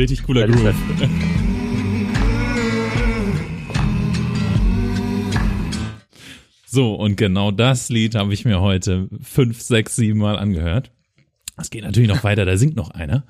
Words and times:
Das 0.00 0.10
richtig 0.10 0.26
cooler 0.26 0.48
Groove. 0.48 0.74
So, 6.64 6.94
und 6.94 7.16
genau 7.16 7.50
das 7.50 7.90
Lied 7.90 8.14
habe 8.14 8.32
ich 8.32 8.46
mir 8.46 8.62
heute 8.62 9.10
fünf, 9.20 9.60
sechs, 9.60 9.96
sieben 9.96 10.20
Mal 10.20 10.38
angehört. 10.38 10.90
Es 11.58 11.68
geht 11.68 11.84
natürlich 11.84 12.08
noch 12.08 12.24
weiter, 12.24 12.46
da 12.46 12.56
singt 12.56 12.76
noch 12.76 12.90
einer. 12.90 13.26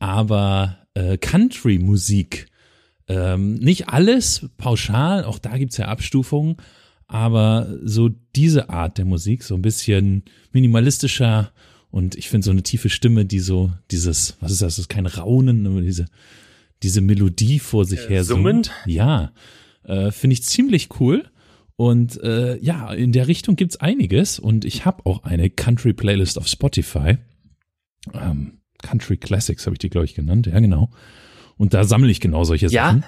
Aber 0.00 0.78
äh, 0.94 1.16
Country-Musik, 1.16 2.46
ähm, 3.06 3.54
nicht 3.54 3.88
alles 3.88 4.48
pauschal, 4.56 5.22
auch 5.22 5.38
da 5.38 5.58
gibt's 5.58 5.76
ja 5.76 5.86
Abstufungen, 5.86 6.56
aber 7.06 7.68
so 7.84 8.10
diese 8.34 8.68
Art 8.68 8.98
der 8.98 9.04
Musik, 9.04 9.44
so 9.44 9.54
ein 9.54 9.62
bisschen 9.62 10.24
minimalistischer 10.50 11.52
und 11.90 12.14
ich 12.14 12.28
finde 12.28 12.44
so 12.44 12.50
eine 12.50 12.62
tiefe 12.62 12.88
Stimme, 12.88 13.24
die 13.24 13.40
so 13.40 13.72
dieses, 13.90 14.36
was 14.40 14.52
ist 14.52 14.62
das, 14.62 14.76
das 14.76 14.78
ist 14.80 14.88
kein 14.88 15.06
Raunen, 15.06 15.66
aber 15.66 15.80
diese, 15.80 16.06
diese 16.82 17.00
Melodie 17.00 17.58
vor 17.58 17.84
sich 17.84 18.08
her 18.08 18.24
summend. 18.24 18.70
Ja, 18.86 19.32
äh, 19.84 20.10
finde 20.10 20.34
ich 20.34 20.42
ziemlich 20.44 20.88
cool. 21.00 21.24
Und 21.76 22.22
äh, 22.22 22.58
ja, 22.58 22.92
in 22.92 23.12
der 23.12 23.26
Richtung 23.26 23.56
gibt's 23.56 23.76
einiges 23.78 24.38
und 24.38 24.64
ich 24.64 24.84
habe 24.84 25.06
auch 25.06 25.24
eine 25.24 25.48
Country 25.48 25.94
Playlist 25.94 26.38
auf 26.38 26.46
Spotify. 26.46 27.16
Ähm, 28.12 28.60
Country 28.82 29.16
Classics 29.16 29.66
habe 29.66 29.74
ich 29.74 29.78
die, 29.78 29.90
glaube 29.90 30.04
ich, 30.04 30.14
genannt. 30.14 30.46
Ja, 30.46 30.60
genau. 30.60 30.90
Und 31.56 31.74
da 31.74 31.84
sammle 31.84 32.10
ich 32.10 32.20
genau 32.20 32.44
solche 32.44 32.66
ja, 32.66 32.86
Sachen. 32.86 33.04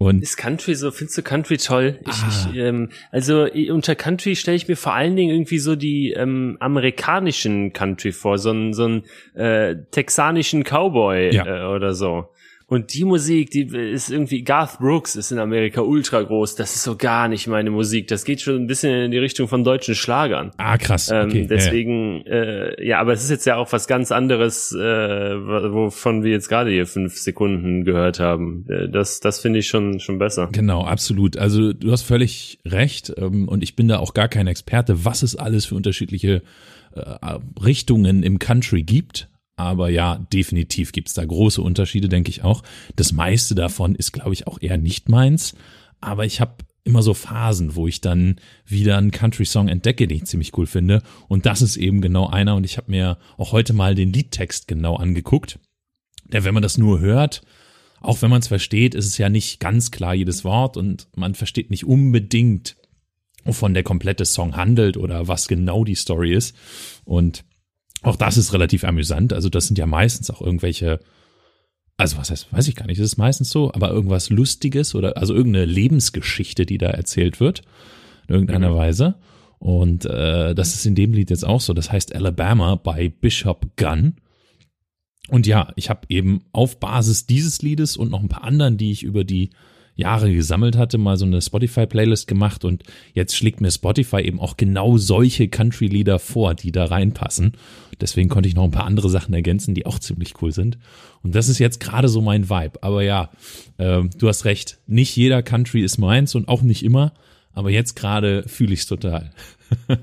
Und 0.00 0.22
ist 0.22 0.36
Country 0.36 0.76
so, 0.76 0.92
findest 0.92 1.18
du 1.18 1.22
Country 1.22 1.56
toll? 1.56 1.98
Ich, 2.02 2.08
Ah. 2.22 2.48
ich, 2.52 2.56
ähm, 2.56 2.90
also 3.10 3.48
unter 3.70 3.96
Country 3.96 4.36
stelle 4.36 4.56
ich 4.56 4.68
mir 4.68 4.76
vor 4.76 4.94
allen 4.94 5.16
Dingen 5.16 5.32
irgendwie 5.34 5.58
so 5.58 5.74
die 5.74 6.12
ähm, 6.12 6.56
amerikanischen 6.60 7.72
Country 7.72 8.12
vor, 8.12 8.38
so 8.38 8.50
einen 8.50 8.74
so 8.74 8.84
einen, 8.84 9.02
äh, 9.34 9.74
texanischen 9.90 10.62
Cowboy 10.62 11.34
Ja. 11.34 11.44
äh, 11.46 11.74
oder 11.74 11.94
so. 11.94 12.28
Und 12.70 12.92
die 12.92 13.04
Musik, 13.04 13.50
die 13.50 13.62
ist 13.62 14.10
irgendwie, 14.10 14.42
Garth 14.42 14.78
Brooks 14.78 15.16
ist 15.16 15.32
in 15.32 15.38
Amerika 15.38 15.80
ultra 15.80 16.20
groß. 16.20 16.54
Das 16.54 16.74
ist 16.74 16.82
so 16.82 16.96
gar 16.96 17.26
nicht 17.26 17.46
meine 17.46 17.70
Musik. 17.70 18.08
Das 18.08 18.26
geht 18.26 18.42
schon 18.42 18.56
ein 18.56 18.66
bisschen 18.66 19.04
in 19.04 19.10
die 19.10 19.16
Richtung 19.16 19.48
von 19.48 19.64
deutschen 19.64 19.94
Schlagern. 19.94 20.50
ah, 20.58 20.76
krass. 20.76 21.10
Ähm, 21.10 21.28
Okay, 21.28 21.36
ja, 21.38 21.42
ja. 21.42 21.48
deswegen, 21.48 22.26
äh, 22.26 22.86
ja, 22.86 23.00
aber 23.00 23.14
es 23.14 23.24
ist 23.24 23.30
jetzt 23.30 23.46
ja 23.46 23.56
auch 23.56 23.72
was 23.72 23.86
ganz 23.86 24.12
anderes, 24.12 24.72
äh, 24.72 24.78
wovon 24.78 26.22
wir 26.22 26.30
jetzt 26.30 26.48
gerade 26.50 26.70
hier 26.70 26.86
fünf 26.86 27.16
Sekunden 27.16 27.84
gehört 27.84 28.20
haben. 28.20 28.66
Äh, 28.68 28.90
Das, 28.90 29.20
das 29.20 29.40
finde 29.40 29.60
ich 29.60 29.66
schon, 29.66 29.98
schon 29.98 30.18
besser. 30.18 30.50
Genau, 30.52 30.84
absolut. 30.84 31.38
Also 31.38 31.72
du 31.72 31.90
hast 31.90 32.02
völlig 32.02 32.58
recht 32.66 33.14
ähm, 33.16 33.48
und 33.48 33.62
ich 33.62 33.76
bin 33.76 33.88
da 33.88 33.98
auch 33.98 34.12
gar 34.12 34.28
kein 34.28 34.46
Experte, 34.46 35.06
was 35.06 35.22
es 35.22 35.36
alles 35.36 35.64
für 35.64 35.74
unterschiedliche 35.74 36.42
äh, 36.94 37.38
Richtungen 37.64 38.22
im 38.22 38.38
Country 38.38 38.82
gibt. 38.82 39.30
Aber 39.58 39.88
ja, 39.90 40.24
definitiv 40.32 40.92
gibt's 40.92 41.14
da 41.14 41.24
große 41.24 41.60
Unterschiede, 41.60 42.08
denke 42.08 42.30
ich 42.30 42.44
auch. 42.44 42.62
Das 42.94 43.10
meiste 43.10 43.56
davon 43.56 43.96
ist, 43.96 44.12
glaube 44.12 44.32
ich, 44.32 44.46
auch 44.46 44.62
eher 44.62 44.78
nicht 44.78 45.08
meins. 45.08 45.56
Aber 46.00 46.24
ich 46.24 46.40
habe 46.40 46.64
immer 46.84 47.02
so 47.02 47.12
Phasen, 47.12 47.74
wo 47.74 47.88
ich 47.88 48.00
dann 48.00 48.36
wieder 48.64 48.96
einen 48.96 49.10
Country-Song 49.10 49.66
entdecke, 49.66 50.06
den 50.06 50.18
ich 50.18 50.26
ziemlich 50.26 50.56
cool 50.56 50.68
finde. 50.68 51.02
Und 51.26 51.44
das 51.44 51.60
ist 51.60 51.76
eben 51.76 52.00
genau 52.00 52.28
einer. 52.28 52.54
Und 52.54 52.62
ich 52.62 52.76
habe 52.76 52.92
mir 52.92 53.18
auch 53.36 53.50
heute 53.50 53.72
mal 53.72 53.96
den 53.96 54.12
Liedtext 54.12 54.68
genau 54.68 54.94
angeguckt. 54.94 55.58
Der, 56.26 56.44
wenn 56.44 56.54
man 56.54 56.62
das 56.62 56.78
nur 56.78 57.00
hört, 57.00 57.42
auch 58.00 58.22
wenn 58.22 58.30
man 58.30 58.40
es 58.40 58.46
versteht, 58.46 58.94
ist 58.94 59.06
es 59.06 59.18
ja 59.18 59.28
nicht 59.28 59.58
ganz 59.58 59.90
klar 59.90 60.14
jedes 60.14 60.44
Wort 60.44 60.76
und 60.76 61.08
man 61.16 61.34
versteht 61.34 61.70
nicht 61.70 61.84
unbedingt, 61.84 62.76
wovon 63.42 63.74
der 63.74 63.82
komplette 63.82 64.24
Song 64.24 64.54
handelt 64.54 64.96
oder 64.96 65.26
was 65.26 65.48
genau 65.48 65.82
die 65.82 65.96
Story 65.96 66.32
ist. 66.32 66.54
Und 67.04 67.44
auch 68.02 68.16
das 68.16 68.36
ist 68.36 68.52
relativ 68.52 68.84
amüsant. 68.84 69.32
Also 69.32 69.48
das 69.48 69.66
sind 69.66 69.78
ja 69.78 69.86
meistens 69.86 70.30
auch 70.30 70.40
irgendwelche, 70.40 71.00
also 71.96 72.16
was 72.16 72.30
heißt, 72.30 72.52
weiß 72.52 72.68
ich 72.68 72.76
gar 72.76 72.86
nicht, 72.86 72.98
ist 72.98 73.04
es 73.04 73.16
meistens 73.16 73.50
so, 73.50 73.72
aber 73.72 73.90
irgendwas 73.90 74.30
Lustiges 74.30 74.94
oder 74.94 75.16
also 75.16 75.34
irgendeine 75.34 75.66
Lebensgeschichte, 75.66 76.66
die 76.66 76.78
da 76.78 76.88
erzählt 76.88 77.40
wird, 77.40 77.62
in 78.28 78.34
irgendeiner 78.34 78.74
Weise. 78.74 79.16
Und 79.58 80.04
äh, 80.04 80.54
das 80.54 80.74
ist 80.74 80.86
in 80.86 80.94
dem 80.94 81.12
Lied 81.12 81.30
jetzt 81.30 81.44
auch 81.44 81.60
so. 81.60 81.74
Das 81.74 81.90
heißt 81.90 82.14
Alabama 82.14 82.76
bei 82.76 83.08
Bishop 83.08 83.76
Gunn. 83.76 84.14
Und 85.28 85.46
ja, 85.46 85.72
ich 85.76 85.90
habe 85.90 86.02
eben 86.08 86.44
auf 86.52 86.80
Basis 86.80 87.26
dieses 87.26 87.60
Liedes 87.60 87.96
und 87.96 88.10
noch 88.10 88.22
ein 88.22 88.28
paar 88.28 88.44
anderen, 88.44 88.78
die 88.78 88.92
ich 88.92 89.02
über 89.02 89.24
die 89.24 89.50
Jahre 89.98 90.32
gesammelt 90.32 90.76
hatte, 90.76 90.96
mal 90.96 91.16
so 91.16 91.26
eine 91.26 91.42
Spotify-Playlist 91.42 92.26
gemacht 92.26 92.64
und 92.64 92.84
jetzt 93.12 93.36
schlägt 93.36 93.60
mir 93.60 93.70
Spotify 93.70 94.20
eben 94.20 94.40
auch 94.40 94.56
genau 94.56 94.96
solche 94.96 95.48
Country-Lieder 95.48 96.18
vor, 96.18 96.54
die 96.54 96.72
da 96.72 96.86
reinpassen. 96.86 97.52
Deswegen 98.00 98.28
konnte 98.28 98.48
ich 98.48 98.54
noch 98.54 98.64
ein 98.64 98.70
paar 98.70 98.86
andere 98.86 99.10
Sachen 99.10 99.34
ergänzen, 99.34 99.74
die 99.74 99.84
auch 99.84 99.98
ziemlich 99.98 100.40
cool 100.40 100.52
sind. 100.52 100.78
Und 101.22 101.34
das 101.34 101.48
ist 101.48 101.58
jetzt 101.58 101.80
gerade 101.80 102.08
so 102.08 102.20
mein 102.20 102.48
Vibe. 102.48 102.82
Aber 102.82 103.02
ja, 103.02 103.30
ähm, 103.78 104.10
du 104.16 104.28
hast 104.28 104.44
recht, 104.44 104.78
nicht 104.86 105.16
jeder 105.16 105.42
Country 105.42 105.82
ist 105.82 105.98
meins 105.98 106.34
und 106.36 106.46
auch 106.46 106.62
nicht 106.62 106.84
immer, 106.84 107.12
aber 107.52 107.70
jetzt 107.70 107.96
gerade 107.96 108.44
fühle 108.46 108.72
ich 108.72 108.80
es 108.80 108.86
total. 108.86 109.32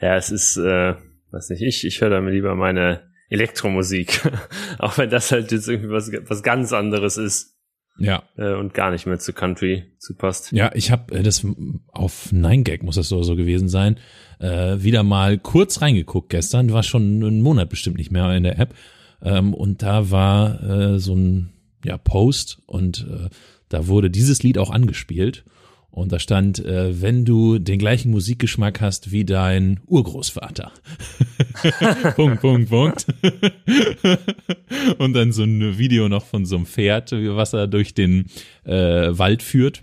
Ja, 0.00 0.16
es 0.16 0.30
ist, 0.30 0.56
äh, 0.56 0.94
weiß 1.30 1.50
nicht, 1.50 1.62
ich, 1.62 1.84
ich 1.84 2.00
höre 2.00 2.10
da 2.10 2.20
mir 2.20 2.30
lieber 2.30 2.54
meine 2.54 3.07
Elektromusik. 3.28 4.20
Auch 4.78 4.98
wenn 4.98 5.10
das 5.10 5.32
halt 5.32 5.52
jetzt 5.52 5.68
irgendwie 5.68 5.90
was, 5.90 6.10
was 6.26 6.42
ganz 6.42 6.72
anderes 6.72 7.16
ist. 7.16 7.54
Ja, 8.00 8.22
äh, 8.36 8.54
und 8.54 8.74
gar 8.74 8.92
nicht 8.92 9.06
mehr 9.06 9.18
zu 9.18 9.32
Country 9.32 9.84
zupasst. 9.98 10.52
Ja, 10.52 10.70
ich 10.74 10.92
habe 10.92 11.16
äh, 11.16 11.22
das 11.24 11.44
auf 11.88 12.28
9gag 12.30 12.84
muss 12.84 12.94
das 12.94 13.08
so, 13.08 13.24
so 13.24 13.34
gewesen 13.34 13.68
sein, 13.68 13.98
äh, 14.38 14.76
wieder 14.78 15.02
mal 15.02 15.36
kurz 15.36 15.82
reingeguckt 15.82 16.30
gestern, 16.30 16.72
war 16.72 16.84
schon 16.84 17.24
einen 17.24 17.40
Monat 17.40 17.68
bestimmt 17.68 17.98
nicht 17.98 18.12
mehr 18.12 18.30
in 18.36 18.44
der 18.44 18.60
App. 18.60 18.74
Ähm, 19.20 19.52
und 19.52 19.82
da 19.82 20.12
war 20.12 20.62
äh, 20.62 20.98
so 21.00 21.16
ein 21.16 21.52
ja, 21.84 21.98
Post 21.98 22.62
und 22.66 23.04
äh, 23.10 23.30
da 23.68 23.88
wurde 23.88 24.10
dieses 24.10 24.44
Lied 24.44 24.58
auch 24.58 24.70
angespielt 24.70 25.44
und 25.90 26.12
da 26.12 26.18
stand, 26.18 26.64
äh, 26.64 27.00
wenn 27.00 27.24
du 27.24 27.58
den 27.58 27.78
gleichen 27.78 28.10
Musikgeschmack 28.10 28.80
hast 28.80 29.10
wie 29.10 29.24
dein 29.24 29.80
Urgroßvater. 29.86 30.72
Punkt, 32.14 32.40
Punkt, 32.40 32.70
Punkt. 32.70 33.06
und 34.98 35.12
dann 35.14 35.32
so 35.32 35.42
ein 35.42 35.78
Video 35.78 36.08
noch 36.08 36.24
von 36.24 36.44
so 36.44 36.56
einem 36.56 36.66
Pferd, 36.66 37.12
was 37.12 37.52
er 37.52 37.66
durch 37.66 37.94
den 37.94 38.26
äh, 38.64 39.08
Wald 39.18 39.42
führt. 39.42 39.82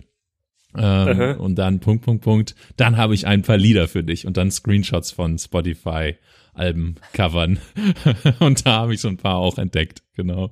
Ähm, 0.76 1.38
und 1.38 1.56
dann 1.56 1.80
Punkt, 1.80 2.04
Punkt, 2.04 2.22
Punkt. 2.22 2.54
Dann 2.76 2.96
habe 2.96 3.14
ich 3.14 3.26
ein 3.26 3.42
paar 3.42 3.56
Lieder 3.56 3.88
für 3.88 4.04
dich 4.04 4.26
und 4.26 4.36
dann 4.36 4.50
Screenshots 4.50 5.10
von 5.10 5.38
Spotify. 5.38 6.14
Alben 6.56 6.94
covern. 7.12 7.58
und 8.40 8.64
da 8.64 8.80
habe 8.80 8.94
ich 8.94 9.00
so 9.00 9.08
ein 9.08 9.18
paar 9.18 9.36
auch 9.36 9.58
entdeckt, 9.58 10.02
genau. 10.14 10.50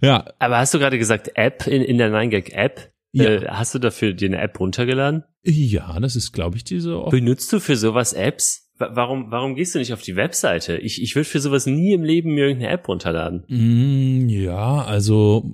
Ja, 0.00 0.24
Aber 0.38 0.56
hast 0.56 0.72
du 0.72 0.78
gerade 0.78 0.98
gesagt 0.98 1.32
App 1.34 1.66
in, 1.66 1.82
in 1.82 1.98
der 1.98 2.10
9gag-App? 2.10 2.93
Ja. 3.16 3.24
Äh, 3.30 3.46
hast 3.48 3.74
du 3.74 3.78
dafür 3.78 4.12
dir 4.12 4.28
eine 4.28 4.38
App 4.40 4.58
runtergeladen? 4.60 5.24
ja, 5.44 5.98
das 6.00 6.16
ist, 6.16 6.32
glaube 6.32 6.56
ich, 6.56 6.64
diese. 6.64 6.98
Benutzt 7.10 7.52
du 7.52 7.60
für 7.60 7.76
sowas 7.76 8.12
Apps? 8.12 8.70
Wa- 8.76 8.90
Warum, 8.94 9.30
warum 9.30 9.54
gehst 9.54 9.74
du 9.74 9.78
nicht 9.78 9.92
auf 9.92 10.02
die 10.02 10.16
Webseite? 10.16 10.76
Ich, 10.78 11.00
ich 11.00 11.14
würde 11.14 11.28
für 11.28 11.38
sowas 11.40 11.66
nie 11.66 11.92
im 11.92 12.02
Leben 12.02 12.34
mir 12.34 12.46
irgendeine 12.46 12.72
App 12.72 12.88
runterladen. 12.88 13.44
Mm, 13.48 14.28
ja, 14.28 14.82
also 14.82 15.48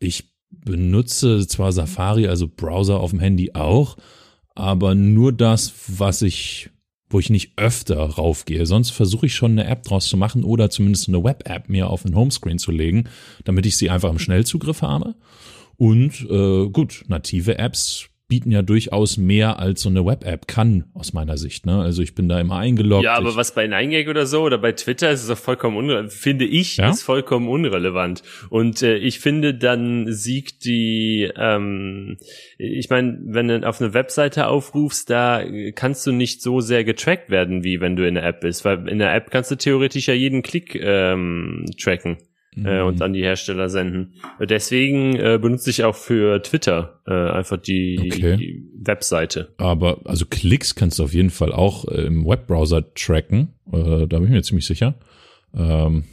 ich 0.00 0.32
benutze 0.50 1.46
zwar 1.46 1.70
Safari, 1.72 2.26
also 2.26 2.48
Browser 2.48 2.98
auf 3.00 3.10
dem 3.10 3.20
Handy 3.20 3.52
auch, 3.54 3.96
aber 4.54 4.94
nur 4.94 5.32
das, 5.32 5.72
was 5.98 6.22
ich, 6.22 6.70
wo 7.10 7.18
ich 7.20 7.30
nicht 7.30 7.52
öfter 7.56 7.98
raufgehe. 7.98 8.66
Sonst 8.66 8.90
versuche 8.90 9.26
ich 9.26 9.34
schon 9.34 9.52
eine 9.52 9.66
App 9.68 9.82
draus 9.84 10.06
zu 10.06 10.16
machen 10.16 10.42
oder 10.44 10.70
zumindest 10.70 11.08
eine 11.08 11.22
Web-App 11.22 11.68
mir 11.68 11.88
auf 11.90 12.02
den 12.02 12.16
Homescreen 12.16 12.58
zu 12.58 12.72
legen, 12.72 13.04
damit 13.44 13.66
ich 13.66 13.76
sie 13.76 13.90
einfach 13.90 14.10
im 14.10 14.18
Schnellzugriff 14.18 14.82
habe. 14.82 15.14
Und 15.76 16.26
äh, 16.30 16.68
gut, 16.68 17.04
native 17.08 17.58
Apps 17.58 18.10
bieten 18.26 18.50
ja 18.50 18.62
durchaus 18.62 19.16
mehr 19.18 19.58
als 19.58 19.82
so 19.82 19.90
eine 19.90 20.04
Web-App 20.04 20.48
kann, 20.48 20.84
aus 20.94 21.12
meiner 21.12 21.36
Sicht. 21.36 21.66
Ne? 21.66 21.80
Also 21.80 22.02
ich 22.02 22.14
bin 22.14 22.28
da 22.28 22.40
immer 22.40 22.56
eingeloggt. 22.56 23.04
Ja, 23.04 23.14
aber 23.14 23.36
was 23.36 23.54
bei 23.54 23.66
9gag 23.66 24.08
oder 24.08 24.26
so 24.26 24.42
oder 24.42 24.56
bei 24.56 24.72
Twitter 24.72 25.10
ist 25.10 25.22
es 25.22 25.28
doch 25.28 25.38
vollkommen 25.38 25.76
unrelevant, 25.76 26.12
finde 26.12 26.46
ich, 26.46 26.78
Ja? 26.78 26.90
ist 26.90 27.02
vollkommen 27.02 27.48
unrelevant. 27.48 28.22
Und 28.48 28.82
äh, 28.82 28.96
ich 28.96 29.20
finde, 29.20 29.54
dann 29.54 30.10
siegt 30.12 30.64
die, 30.64 31.30
ähm, 31.36 32.16
ich 32.56 32.88
meine, 32.88 33.18
wenn 33.24 33.48
du 33.48 33.68
auf 33.68 33.80
eine 33.80 33.92
Webseite 33.92 34.46
aufrufst, 34.46 35.10
da 35.10 35.44
kannst 35.74 36.06
du 36.06 36.12
nicht 36.12 36.40
so 36.40 36.60
sehr 36.60 36.82
getrackt 36.84 37.28
werden, 37.30 37.62
wie 37.62 37.80
wenn 37.80 37.94
du 37.94 38.08
in 38.08 38.14
der 38.14 38.24
App 38.24 38.40
bist. 38.40 38.64
Weil 38.64 38.88
in 38.88 38.98
der 38.98 39.14
App 39.14 39.30
kannst 39.30 39.50
du 39.50 39.56
theoretisch 39.56 40.08
ja 40.08 40.14
jeden 40.14 40.42
Klick 40.42 40.74
ähm, 40.74 41.66
tracken 41.78 42.16
äh, 42.56 42.80
Mhm. 42.82 42.86
und 42.86 43.02
an 43.02 43.12
die 43.12 43.22
Hersteller 43.22 43.68
senden. 43.68 44.14
Deswegen 44.40 45.16
äh, 45.16 45.38
benutze 45.40 45.70
ich 45.70 45.84
auch 45.84 45.94
für 45.96 46.42
Twitter 46.42 47.00
äh, 47.06 47.12
einfach 47.12 47.56
die, 47.56 47.98
Okay. 48.00 48.36
die 48.36 48.64
Webseite. 48.82 49.54
Aber 49.58 50.00
also 50.04 50.26
Klicks 50.26 50.74
kannst 50.74 50.98
du 50.98 51.04
auf 51.04 51.14
jeden 51.14 51.30
Fall 51.30 51.52
auch 51.52 51.86
äh, 51.88 52.02
im 52.06 52.26
Webbrowser 52.26 52.94
tracken. 52.94 53.54
Äh, 53.72 54.06
da 54.06 54.18
bin 54.18 54.24
ich 54.24 54.30
mir 54.30 54.42
ziemlich 54.42 54.66
sicher. 54.66 54.94
Ähm, 55.56 56.04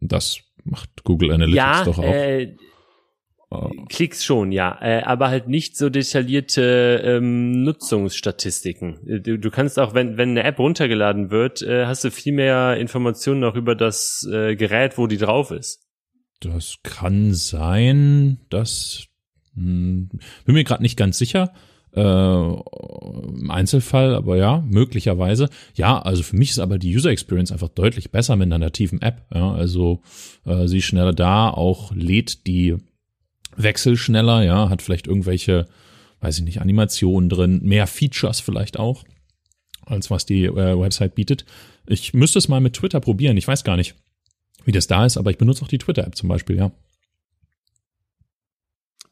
das 0.00 0.40
macht 0.64 1.04
Google 1.04 1.30
Analytics 1.32 1.56
Ja, 1.56 1.84
doch 1.84 1.98
auch. 1.98 2.04
äh, 2.04 2.54
Klicks 3.88 4.24
schon, 4.24 4.50
ja, 4.50 4.76
äh, 4.82 5.02
aber 5.04 5.28
halt 5.28 5.46
nicht 5.48 5.76
so 5.76 5.88
detaillierte 5.88 7.00
ähm, 7.04 7.62
Nutzungsstatistiken. 7.62 8.98
Du, 9.22 9.38
du 9.38 9.50
kannst 9.50 9.78
auch, 9.78 9.94
wenn, 9.94 10.16
wenn 10.18 10.30
eine 10.30 10.42
App 10.42 10.58
runtergeladen 10.58 11.30
wird, 11.30 11.62
äh, 11.62 11.86
hast 11.86 12.04
du 12.04 12.10
viel 12.10 12.32
mehr 12.32 12.76
Informationen 12.76 13.44
auch 13.44 13.54
über 13.54 13.76
das 13.76 14.28
äh, 14.30 14.56
Gerät, 14.56 14.98
wo 14.98 15.06
die 15.06 15.16
drauf 15.16 15.52
ist. 15.52 15.85
Das 16.40 16.76
kann 16.82 17.34
sein, 17.34 18.38
dass 18.50 19.08
hm, 19.56 20.08
bin 20.44 20.54
mir 20.54 20.64
gerade 20.64 20.82
nicht 20.82 20.96
ganz 20.96 21.18
sicher. 21.18 21.52
Äh, 21.94 22.00
Im 22.00 23.50
Einzelfall, 23.50 24.14
aber 24.14 24.36
ja, 24.36 24.62
möglicherweise. 24.68 25.48
Ja, 25.74 25.98
also 25.98 26.22
für 26.22 26.36
mich 26.36 26.50
ist 26.50 26.58
aber 26.58 26.78
die 26.78 26.94
User 26.94 27.10
Experience 27.10 27.52
einfach 27.52 27.68
deutlich 27.70 28.10
besser 28.10 28.36
mit 28.36 28.46
einer 28.46 28.58
nativen 28.58 29.00
App. 29.00 29.24
Ja, 29.34 29.52
also 29.52 30.02
äh, 30.44 30.68
sie 30.68 30.78
ist 30.78 30.84
schneller 30.84 31.14
da, 31.14 31.48
auch 31.48 31.92
lädt 31.94 32.46
die 32.46 32.76
Wechsel 33.56 33.96
schneller, 33.96 34.42
ja, 34.42 34.68
hat 34.68 34.82
vielleicht 34.82 35.06
irgendwelche, 35.06 35.66
weiß 36.20 36.38
ich 36.38 36.44
nicht, 36.44 36.60
Animationen 36.60 37.30
drin, 37.30 37.60
mehr 37.62 37.86
Features 37.86 38.40
vielleicht 38.40 38.78
auch, 38.78 39.04
als 39.86 40.10
was 40.10 40.26
die 40.26 40.44
äh, 40.44 40.78
Website 40.78 41.14
bietet. 41.14 41.46
Ich 41.86 42.12
müsste 42.12 42.38
es 42.38 42.48
mal 42.48 42.60
mit 42.60 42.74
Twitter 42.74 43.00
probieren. 43.00 43.38
Ich 43.38 43.48
weiß 43.48 43.64
gar 43.64 43.78
nicht, 43.78 43.94
wie 44.66 44.72
das 44.72 44.86
da 44.86 45.06
ist, 45.06 45.16
aber 45.16 45.30
ich 45.30 45.38
benutze 45.38 45.64
auch 45.64 45.68
die 45.68 45.78
Twitter-App 45.78 46.14
zum 46.14 46.28
Beispiel, 46.28 46.56
ja. 46.56 46.72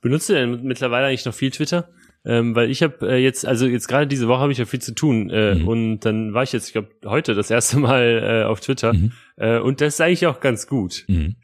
Benutzt 0.00 0.28
du 0.28 0.34
denn 0.34 0.62
mittlerweile 0.64 1.06
eigentlich 1.06 1.24
noch 1.24 1.34
viel 1.34 1.50
Twitter? 1.50 1.88
Ähm, 2.26 2.54
weil 2.54 2.70
ich 2.70 2.82
habe 2.82 3.06
äh, 3.06 3.16
jetzt, 3.16 3.46
also 3.46 3.66
jetzt 3.66 3.86
gerade 3.86 4.06
diese 4.06 4.28
Woche 4.28 4.40
habe 4.40 4.52
ich 4.52 4.58
ja 4.58 4.64
viel 4.64 4.80
zu 4.80 4.94
tun 4.94 5.28
äh, 5.30 5.56
mhm. 5.56 5.68
und 5.68 6.00
dann 6.00 6.32
war 6.32 6.42
ich 6.42 6.52
jetzt, 6.52 6.68
ich 6.68 6.72
glaube, 6.72 6.88
heute 7.04 7.34
das 7.34 7.50
erste 7.50 7.78
Mal 7.78 8.42
äh, 8.44 8.44
auf 8.44 8.60
Twitter 8.60 8.94
mhm. 8.94 9.12
äh, 9.36 9.58
und 9.58 9.82
das 9.82 9.94
ist 9.94 10.00
eigentlich 10.00 10.26
auch 10.26 10.40
ganz 10.40 10.66
gut. 10.66 11.04
Mhm. 11.06 11.36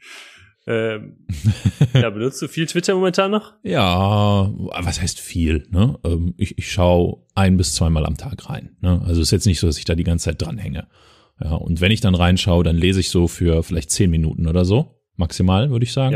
Ähm, 0.67 1.17
ja, 1.93 2.09
benutzt 2.09 2.41
du 2.41 2.47
viel 2.47 2.65
Twitter 2.65 2.95
momentan 2.95 3.31
noch? 3.31 3.53
Ja, 3.63 4.51
was 4.53 5.01
heißt 5.01 5.19
viel? 5.19 5.67
Ne? 5.69 5.99
Ähm, 6.03 6.33
ich, 6.37 6.57
ich 6.57 6.71
schaue 6.71 7.23
ein 7.35 7.57
bis 7.57 7.75
zweimal 7.75 8.05
am 8.05 8.17
Tag 8.17 8.49
rein. 8.49 8.75
Ne? 8.81 9.01
Also 9.05 9.21
ist 9.21 9.31
jetzt 9.31 9.47
nicht 9.47 9.59
so, 9.59 9.67
dass 9.67 9.77
ich 9.77 9.85
da 9.85 9.95
die 9.95 10.03
ganze 10.03 10.25
Zeit 10.25 10.41
dranhänge. 10.41 10.87
Ja, 11.43 11.53
und 11.53 11.81
wenn 11.81 11.91
ich 11.91 12.01
dann 12.01 12.15
reinschaue, 12.15 12.63
dann 12.63 12.77
lese 12.77 12.99
ich 12.99 13.09
so 13.09 13.27
für 13.27 13.63
vielleicht 13.63 13.91
zehn 13.91 14.09
Minuten 14.09 14.47
oder 14.47 14.65
so, 14.65 15.01
maximal, 15.15 15.71
würde 15.71 15.83
ich 15.83 15.93
sagen. 15.93 16.13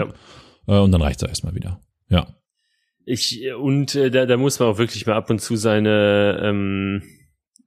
Ja. 0.68 0.78
Äh, 0.78 0.82
und 0.82 0.92
dann 0.92 1.02
reicht 1.02 1.22
es 1.22 1.30
erstmal 1.30 1.56
wieder. 1.56 1.80
Ja. 2.10 2.28
Ich, 3.06 3.42
und 3.60 3.96
äh, 3.96 4.10
da, 4.10 4.26
da 4.26 4.38
muss 4.38 4.60
man 4.60 4.70
auch 4.70 4.78
wirklich 4.78 5.06
mal 5.06 5.14
ab 5.14 5.30
und 5.30 5.40
zu 5.40 5.56
seine, 5.56 6.40
ähm, 6.44 7.04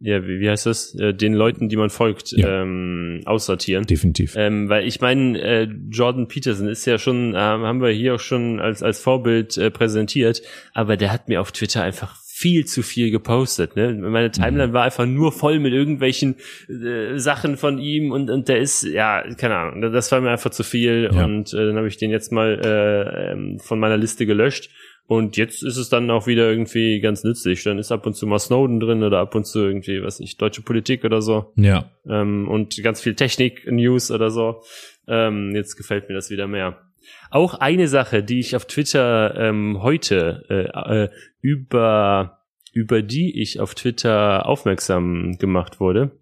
ja, 0.00 0.24
wie, 0.24 0.40
wie 0.40 0.50
heißt 0.50 0.66
das, 0.66 0.94
äh, 0.96 1.14
den 1.14 1.34
Leuten, 1.34 1.68
die 1.68 1.76
man 1.76 1.90
folgt, 1.90 2.32
ja. 2.32 2.62
ähm, 2.62 3.22
aussortieren. 3.24 3.84
Definitiv. 3.86 4.34
Ähm, 4.36 4.68
weil 4.68 4.86
ich 4.86 5.00
meine, 5.00 5.40
äh, 5.40 5.68
Jordan 5.90 6.28
Peterson 6.28 6.68
ist 6.68 6.86
ja 6.86 6.98
schon, 6.98 7.34
äh, 7.34 7.38
haben 7.38 7.80
wir 7.80 7.90
hier 7.90 8.16
auch 8.16 8.20
schon 8.20 8.60
als, 8.60 8.82
als 8.82 9.00
Vorbild 9.00 9.56
äh, 9.56 9.70
präsentiert, 9.70 10.42
aber 10.74 10.96
der 10.96 11.12
hat 11.12 11.28
mir 11.28 11.40
auf 11.40 11.52
Twitter 11.52 11.82
einfach 11.82 12.16
viel 12.38 12.66
zu 12.66 12.82
viel 12.82 13.10
gepostet. 13.10 13.74
Ne? 13.74 13.92
Meine 13.94 14.30
Timeline 14.30 14.68
mhm. 14.68 14.72
war 14.72 14.84
einfach 14.84 15.06
nur 15.06 15.32
voll 15.32 15.58
mit 15.58 15.72
irgendwelchen 15.72 16.36
äh, 16.68 17.18
Sachen 17.18 17.56
von 17.56 17.78
ihm 17.78 18.12
und, 18.12 18.30
und 18.30 18.48
der 18.48 18.58
ist, 18.58 18.84
ja, 18.84 19.24
keine 19.34 19.56
Ahnung, 19.56 19.92
das 19.92 20.12
war 20.12 20.20
mir 20.20 20.30
einfach 20.30 20.50
zu 20.50 20.62
viel 20.62 21.10
ja. 21.12 21.24
und 21.24 21.52
äh, 21.52 21.66
dann 21.66 21.76
habe 21.76 21.88
ich 21.88 21.96
den 21.96 22.12
jetzt 22.12 22.30
mal 22.30 22.60
äh, 22.64 23.32
ähm, 23.32 23.58
von 23.58 23.80
meiner 23.80 23.96
Liste 23.96 24.24
gelöscht. 24.24 24.70
Und 25.08 25.38
jetzt 25.38 25.64
ist 25.64 25.78
es 25.78 25.88
dann 25.88 26.10
auch 26.10 26.26
wieder 26.26 26.50
irgendwie 26.50 27.00
ganz 27.00 27.24
nützlich. 27.24 27.64
Dann 27.64 27.78
ist 27.78 27.90
ab 27.90 28.04
und 28.04 28.12
zu 28.12 28.26
mal 28.26 28.38
Snowden 28.38 28.78
drin 28.78 29.02
oder 29.02 29.20
ab 29.20 29.34
und 29.34 29.46
zu 29.46 29.60
irgendwie, 29.60 30.02
was 30.02 30.20
nicht, 30.20 30.40
deutsche 30.40 30.60
Politik 30.60 31.02
oder 31.02 31.22
so. 31.22 31.54
Ja. 31.56 31.90
Ähm, 32.06 32.46
und 32.46 32.80
ganz 32.82 33.00
viel 33.00 33.14
Technik-News 33.14 34.10
oder 34.10 34.30
so. 34.30 34.60
Ähm, 35.08 35.52
jetzt 35.54 35.76
gefällt 35.76 36.10
mir 36.10 36.14
das 36.14 36.28
wieder 36.28 36.46
mehr. 36.46 36.87
Auch 37.30 37.54
eine 37.54 37.88
Sache, 37.88 38.22
die 38.22 38.40
ich 38.40 38.56
auf 38.56 38.66
Twitter 38.66 39.34
ähm, 39.36 39.82
heute 39.82 40.44
äh, 40.48 41.04
äh, 41.04 41.08
über 41.40 42.38
über 42.72 43.02
die 43.02 43.40
ich 43.40 43.60
auf 43.60 43.74
Twitter 43.74 44.46
aufmerksam 44.46 45.36
gemacht 45.38 45.80
wurde, 45.80 46.12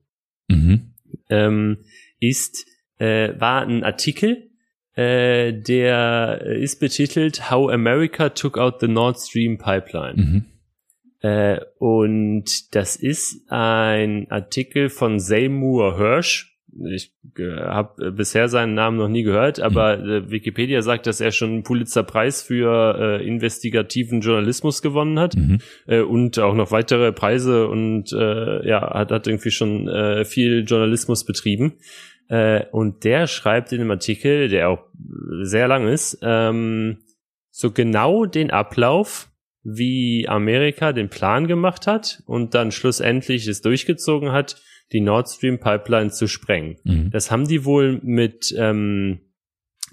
mhm. 0.48 0.94
ähm, 1.28 1.78
ist 2.20 2.66
äh, 2.98 3.38
war 3.38 3.62
ein 3.62 3.84
Artikel, 3.84 4.50
äh, 4.94 5.52
der 5.52 6.40
ist 6.42 6.80
betitelt 6.80 7.50
How 7.50 7.70
America 7.70 8.30
Took 8.30 8.58
Out 8.58 8.80
the 8.80 8.88
Nord 8.88 9.18
Stream 9.18 9.58
Pipeline. 9.58 10.16
Mhm. 10.16 10.44
Äh, 11.20 11.60
und 11.78 12.74
das 12.74 12.96
ist 12.96 13.50
ein 13.50 14.30
Artikel 14.30 14.88
von 14.88 15.18
Seymour 15.18 15.98
Hirsch, 15.98 16.55
ich 16.84 17.12
äh, 17.38 17.56
habe 17.56 18.12
bisher 18.12 18.48
seinen 18.48 18.74
Namen 18.74 18.98
noch 18.98 19.08
nie 19.08 19.22
gehört, 19.22 19.60
aber 19.60 19.96
mhm. 19.96 20.10
äh, 20.10 20.30
Wikipedia 20.30 20.82
sagt, 20.82 21.06
dass 21.06 21.20
er 21.20 21.30
schon 21.30 21.50
einen 21.50 21.62
Pulitzer-Preis 21.62 22.42
für 22.42 22.98
äh, 22.98 23.26
investigativen 23.26 24.20
Journalismus 24.20 24.82
gewonnen 24.82 25.18
hat 25.18 25.36
mhm. 25.36 25.58
äh, 25.86 26.00
und 26.00 26.38
auch 26.38 26.54
noch 26.54 26.70
weitere 26.70 27.12
Preise 27.12 27.68
und 27.68 28.12
äh, 28.12 28.68
ja, 28.68 28.94
hat, 28.94 29.10
hat 29.10 29.26
irgendwie 29.26 29.50
schon 29.50 29.88
äh, 29.88 30.24
viel 30.24 30.64
Journalismus 30.66 31.24
betrieben. 31.24 31.74
Äh, 32.28 32.64
und 32.72 33.04
der 33.04 33.26
schreibt 33.26 33.72
in 33.72 33.78
dem 33.78 33.90
Artikel, 33.90 34.48
der 34.48 34.68
auch 34.68 34.84
sehr 35.42 35.68
lang 35.68 35.88
ist, 35.88 36.18
ähm, 36.22 36.98
so 37.50 37.70
genau 37.70 38.26
den 38.26 38.50
Ablauf, 38.50 39.30
wie 39.68 40.28
Amerika 40.28 40.92
den 40.92 41.08
Plan 41.08 41.48
gemacht 41.48 41.88
hat 41.88 42.22
und 42.26 42.54
dann 42.54 42.70
schlussendlich 42.70 43.48
es 43.48 43.62
durchgezogen 43.62 44.30
hat, 44.30 44.62
die 44.92 45.00
Nord 45.00 45.28
Stream 45.28 45.58
Pipeline 45.58 46.10
zu 46.10 46.26
sprengen. 46.28 46.76
Mhm. 46.84 47.10
Das 47.10 47.30
haben 47.30 47.48
die 47.48 47.64
wohl 47.64 48.00
mit 48.02 48.54
ähm, 48.56 49.20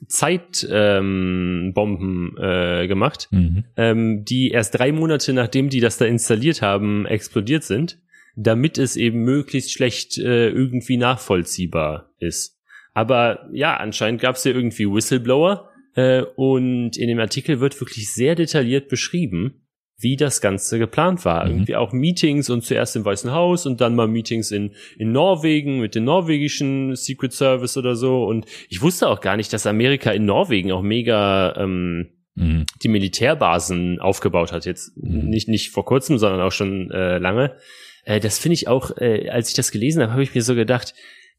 Zeitbomben 0.07 1.75
ähm, 1.81 2.38
äh, 2.38 2.88
gemacht, 2.88 3.28
mhm. 3.31 3.63
ähm, 3.78 4.25
die 4.25 4.50
erst 4.50 4.78
drei 4.78 4.92
Monate 4.92 5.34
nachdem 5.34 5.69
die 5.69 5.80
das 5.80 5.98
da 5.98 6.06
installiert 6.06 6.62
haben, 6.62 7.06
explodiert 7.06 7.63
sind, 7.63 8.00
damit 8.36 8.78
es 8.78 8.95
eben 8.95 9.24
möglichst 9.24 9.72
schlecht 9.72 10.18
äh, 10.18 10.50
irgendwie 10.50 10.98
nachvollziehbar 10.98 12.12
ist. 12.19 12.60
Aber 12.94 13.50
ja, 13.51 13.78
anscheinend 13.78 14.22
gab 14.22 14.36
es 14.36 14.44
ja 14.44 14.51
irgendwie 14.51 14.86
Whistleblower 14.86 15.69
äh, 15.95 16.24
und 16.36 16.98
in 16.98 17.07
dem 17.07 17.19
Artikel 17.19 17.60
wird 17.60 17.80
wirklich 17.80 18.13
sehr 18.13 18.36
detailliert 18.36 18.90
beschrieben, 18.90 19.62
wie 19.98 20.16
das 20.16 20.42
Ganze 20.42 20.80
geplant 20.80 21.24
war. 21.25 21.45
Mhm. 21.45 21.51
Irgendwie 21.51 21.75
auch 21.75 21.94
Meetings 21.94 22.50
und 22.50 22.63
zuerst 22.63 22.95
im 22.95 23.06
Weißen 23.06 23.31
Haus 23.31 23.66
und 23.66 23.81
dann 23.81 23.95
mal 23.95 24.07
Meetings 24.07 24.51
in, 24.51 24.74
in 24.97 25.12
Norwegen 25.12 25.80
mit 25.80 25.95
dem 25.95 26.04
norwegischen 26.04 26.95
Secret 26.95 27.33
Service 27.33 27.78
oder 27.78 27.95
so. 27.95 28.23
Und 28.26 28.45
ich 28.69 28.81
wusste 28.81 29.07
auch 29.07 29.21
gar 29.21 29.38
nicht, 29.38 29.54
dass 29.54 29.66
Amerika 29.66 30.12
in 30.12 30.26
Norwegen 30.26 30.71
auch 30.71 30.81
mega 30.81 31.56
ähm, 31.57 32.09
mhm. 32.35 32.66
die 32.83 32.90
Militärbasen 32.90 34.00
aufgebaut 34.00 34.52
hat. 34.52 34.66
Jetzt 34.66 34.97
mhm. 34.97 35.30
nicht, 35.30 35.47
nicht 35.47 35.71
vor 35.71 35.85
kurzem, 35.85 36.18
sondern 36.18 36.42
auch 36.42 36.52
schon 36.52 36.92
äh, 36.92 37.18
lange. 37.18 37.56
Äh, 38.04 38.19
das 38.19 38.40
finde 38.40 38.54
ich 38.54 38.68
auch, 38.68 38.97
äh, 38.97 39.30
als 39.30 39.50
ich 39.50 39.56
das 39.56 39.71
gelesen 39.71 40.02
habe, 40.02 40.12
habe 40.14 40.23
ich 40.23 40.35
mir 40.35 40.42
so 40.42 40.56
gedacht, 40.56 40.94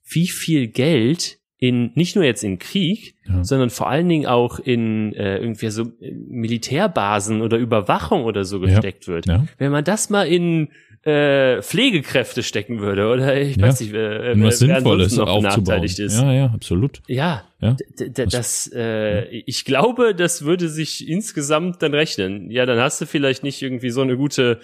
wie 0.08 0.28
viel 0.28 0.68
Geld 0.68 1.38
in 1.58 1.92
nicht 1.94 2.16
nur 2.16 2.24
jetzt 2.24 2.44
in 2.44 2.58
Krieg, 2.58 3.14
ja. 3.26 3.44
sondern 3.44 3.70
vor 3.70 3.88
allen 3.88 4.08
Dingen 4.08 4.26
auch 4.26 4.58
in 4.58 5.14
äh, 5.14 5.38
irgendwie 5.38 5.70
so 5.70 5.84
äh, 6.00 6.12
Militärbasen 6.12 7.42
oder 7.42 7.58
Überwachung 7.58 8.24
oder 8.24 8.44
so 8.44 8.60
gesteckt 8.60 9.06
ja. 9.06 9.12
wird. 9.12 9.26
Ja. 9.26 9.46
Wenn 9.58 9.72
man 9.72 9.84
das 9.84 10.10
mal 10.10 10.26
in 10.26 10.68
äh, 11.04 11.60
Pflegekräfte 11.60 12.42
stecken 12.42 12.80
würde 12.80 13.08
oder 13.08 13.36
ich 13.36 13.60
weiß 13.60 13.80
nicht, 13.80 13.92
äh, 13.92 14.32
äh 14.32 14.42
was 14.42 14.58
Sinnvolles 14.58 15.16
noch 15.16 15.28
aufzubauen. 15.28 15.84
Ist. 15.84 15.98
Ja, 15.98 16.32
ja, 16.32 16.46
absolut. 16.46 17.02
Ja, 17.06 17.44
ja. 17.60 17.76
das, 18.14 18.70
äh, 18.74 19.26
ich 19.26 19.66
glaube, 19.66 20.14
das 20.14 20.44
würde 20.44 20.68
sich 20.68 21.06
insgesamt 21.06 21.82
dann 21.82 21.92
rechnen. 21.92 22.50
Ja, 22.50 22.64
dann 22.64 22.78
hast 22.78 23.02
du 23.02 23.06
vielleicht 23.06 23.42
nicht 23.42 23.60
irgendwie 23.60 23.90
so 23.90 24.00
eine 24.00 24.16
gute 24.16 24.60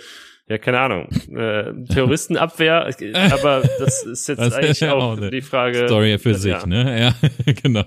ja, 0.50 0.58
keine 0.58 0.80
Ahnung, 0.80 1.08
äh, 1.32 1.72
Terroristenabwehr, 1.92 2.84
aber 3.32 3.62
das 3.78 4.02
ist 4.02 4.26
jetzt 4.26 4.40
das 4.40 4.52
eigentlich 4.52 4.80
ja 4.80 4.94
auch, 4.94 5.16
auch 5.16 5.30
die 5.30 5.42
Frage. 5.42 5.86
Story 5.86 6.18
für 6.18 6.34
sich, 6.34 6.50
ja. 6.50 6.66
ne? 6.66 7.00
Ja, 7.00 7.52
genau. 7.62 7.84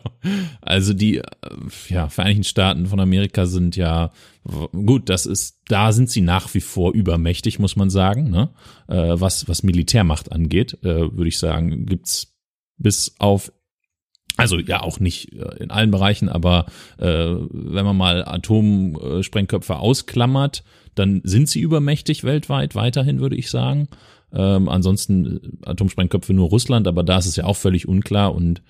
Also 0.61 0.93
die 0.93 1.21
ja, 1.89 2.07
Vereinigten 2.07 2.45
Staaten 2.45 2.85
von 2.85 3.01
Amerika 3.01 3.47
sind 3.47 3.75
ja 3.75 4.11
gut, 4.71 5.09
das 5.09 5.25
ist, 5.25 5.59
da 5.67 5.91
sind 5.91 6.09
sie 6.09 6.21
nach 6.21 6.53
wie 6.53 6.61
vor 6.61 6.93
übermächtig, 6.93 7.59
muss 7.59 7.75
man 7.75 7.89
sagen, 7.89 8.29
ne? 8.29 8.49
Äh, 8.87 9.19
was, 9.19 9.49
was 9.49 9.63
Militärmacht 9.63 10.31
angeht, 10.31 10.77
äh, 10.83 10.85
würde 10.85 11.27
ich 11.27 11.39
sagen, 11.39 11.85
gibt's 11.85 12.33
bis 12.77 13.15
auf 13.19 13.51
also 14.35 14.57
ja, 14.57 14.81
auch 14.81 14.99
nicht 14.99 15.33
äh, 15.33 15.63
in 15.63 15.69
allen 15.69 15.91
Bereichen, 15.91 16.29
aber 16.29 16.65
äh, 16.97 17.05
wenn 17.05 17.85
man 17.85 17.97
mal 17.97 18.25
Atomsprengköpfe 18.25 19.75
ausklammert, 19.75 20.63
dann 20.95 21.21
sind 21.23 21.49
sie 21.49 21.61
übermächtig 21.61 22.23
weltweit, 22.23 22.75
weiterhin 22.75 23.19
würde 23.19 23.35
ich 23.35 23.49
sagen. 23.49 23.87
Ähm, 24.33 24.69
ansonsten 24.69 25.61
äh, 25.63 25.69
Atomsprengköpfe 25.69 26.33
nur 26.33 26.49
Russland, 26.49 26.87
aber 26.87 27.03
da 27.03 27.17
ist 27.17 27.27
es 27.27 27.35
ja 27.35 27.45
auch 27.45 27.57
völlig 27.57 27.87
unklar 27.87 28.33
und 28.33 28.61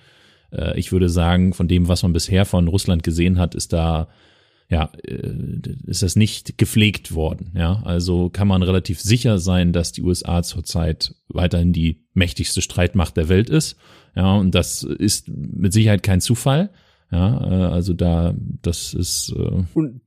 äh, 0.52 0.78
ich 0.78 0.92
würde 0.92 1.08
sagen, 1.08 1.54
von 1.54 1.68
dem, 1.68 1.88
was 1.88 2.02
man 2.02 2.12
bisher 2.12 2.44
von 2.44 2.68
Russland 2.68 3.02
gesehen 3.02 3.38
hat, 3.38 3.54
ist 3.54 3.72
da 3.72 4.08
ja, 4.70 4.90
äh, 5.06 5.30
ist 5.86 6.02
das 6.02 6.16
nicht 6.16 6.58
gepflegt 6.58 7.14
worden. 7.14 7.52
Ja, 7.54 7.82
also 7.84 8.30
kann 8.30 8.48
man 8.48 8.62
relativ 8.62 9.00
sicher 9.00 9.38
sein, 9.38 9.72
dass 9.72 9.92
die 9.92 10.02
USA 10.02 10.42
zurzeit 10.42 11.14
weiterhin 11.28 11.72
die 11.72 12.04
mächtigste 12.14 12.62
Streitmacht 12.62 13.16
der 13.16 13.28
Welt 13.28 13.50
ist. 13.50 13.76
Ja, 14.16 14.34
und 14.36 14.54
das 14.54 14.82
ist 14.82 15.28
mit 15.28 15.72
Sicherheit 15.72 16.02
kein 16.02 16.20
Zufall. 16.20 16.70
Ja, 17.10 17.50
äh, 17.50 17.72
also 17.72 17.92
da, 17.92 18.34
das 18.62 18.94
ist. 18.94 19.34
Äh 19.36 19.64
und 19.74 20.00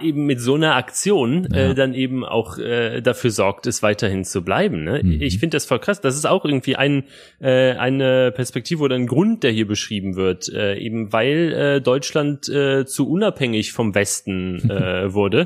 eben 0.00 0.26
mit 0.26 0.40
so 0.40 0.54
einer 0.54 0.74
Aktion 0.76 1.46
äh, 1.52 1.66
ja. 1.66 1.70
äh, 1.70 1.74
dann 1.74 1.94
eben 1.94 2.24
auch 2.24 2.58
äh, 2.58 3.00
dafür 3.00 3.30
sorgt, 3.30 3.66
es 3.66 3.82
weiterhin 3.82 4.24
zu 4.24 4.42
bleiben. 4.42 4.84
Ne? 4.84 5.00
Mhm. 5.02 5.20
Ich 5.20 5.38
finde 5.38 5.56
das 5.56 5.66
voll 5.66 5.78
krass. 5.78 6.00
Das 6.00 6.16
ist 6.16 6.26
auch 6.26 6.44
irgendwie 6.44 6.76
ein 6.76 7.04
äh, 7.40 7.72
eine 7.72 8.32
Perspektive 8.32 8.82
oder 8.82 8.96
ein 8.96 9.06
Grund, 9.06 9.42
der 9.42 9.52
hier 9.52 9.66
beschrieben 9.66 10.16
wird, 10.16 10.48
äh, 10.52 10.76
eben 10.76 11.12
weil 11.12 11.52
äh, 11.52 11.80
Deutschland 11.80 12.48
äh, 12.48 12.86
zu 12.86 13.08
unabhängig 13.08 13.72
vom 13.72 13.94
Westen 13.94 14.70
äh, 14.70 15.12
wurde, 15.14 15.44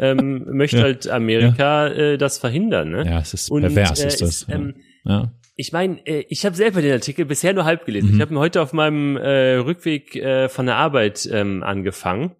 ähm, 0.00 0.44
möchte 0.50 0.78
ja. 0.78 0.82
halt 0.84 1.08
Amerika 1.08 1.88
ja. 1.88 1.94
äh, 1.94 2.18
das 2.18 2.38
verhindern. 2.38 2.90
Ne? 2.90 3.04
Ja, 3.06 3.20
es 3.20 3.34
ist 3.34 3.50
Und, 3.50 3.62
pervers, 3.62 4.02
äh, 4.02 4.06
ist 4.06 4.20
das. 4.20 4.46
Ähm, 4.48 4.74
ja. 5.04 5.32
Ich 5.60 5.72
meine, 5.72 5.98
äh, 6.06 6.24
ich 6.28 6.46
habe 6.46 6.56
selber 6.56 6.80
den 6.80 6.92
Artikel 6.92 7.26
bisher 7.26 7.52
nur 7.52 7.66
halb 7.66 7.84
gelesen. 7.84 8.08
Mhm. 8.08 8.14
Ich 8.14 8.20
habe 8.22 8.32
ihn 8.32 8.38
heute 8.38 8.62
auf 8.62 8.72
meinem 8.72 9.18
äh, 9.18 9.56
Rückweg 9.56 10.16
äh, 10.16 10.48
von 10.48 10.64
der 10.64 10.76
Arbeit 10.76 11.28
ähm, 11.30 11.62
angefangen. 11.62 12.32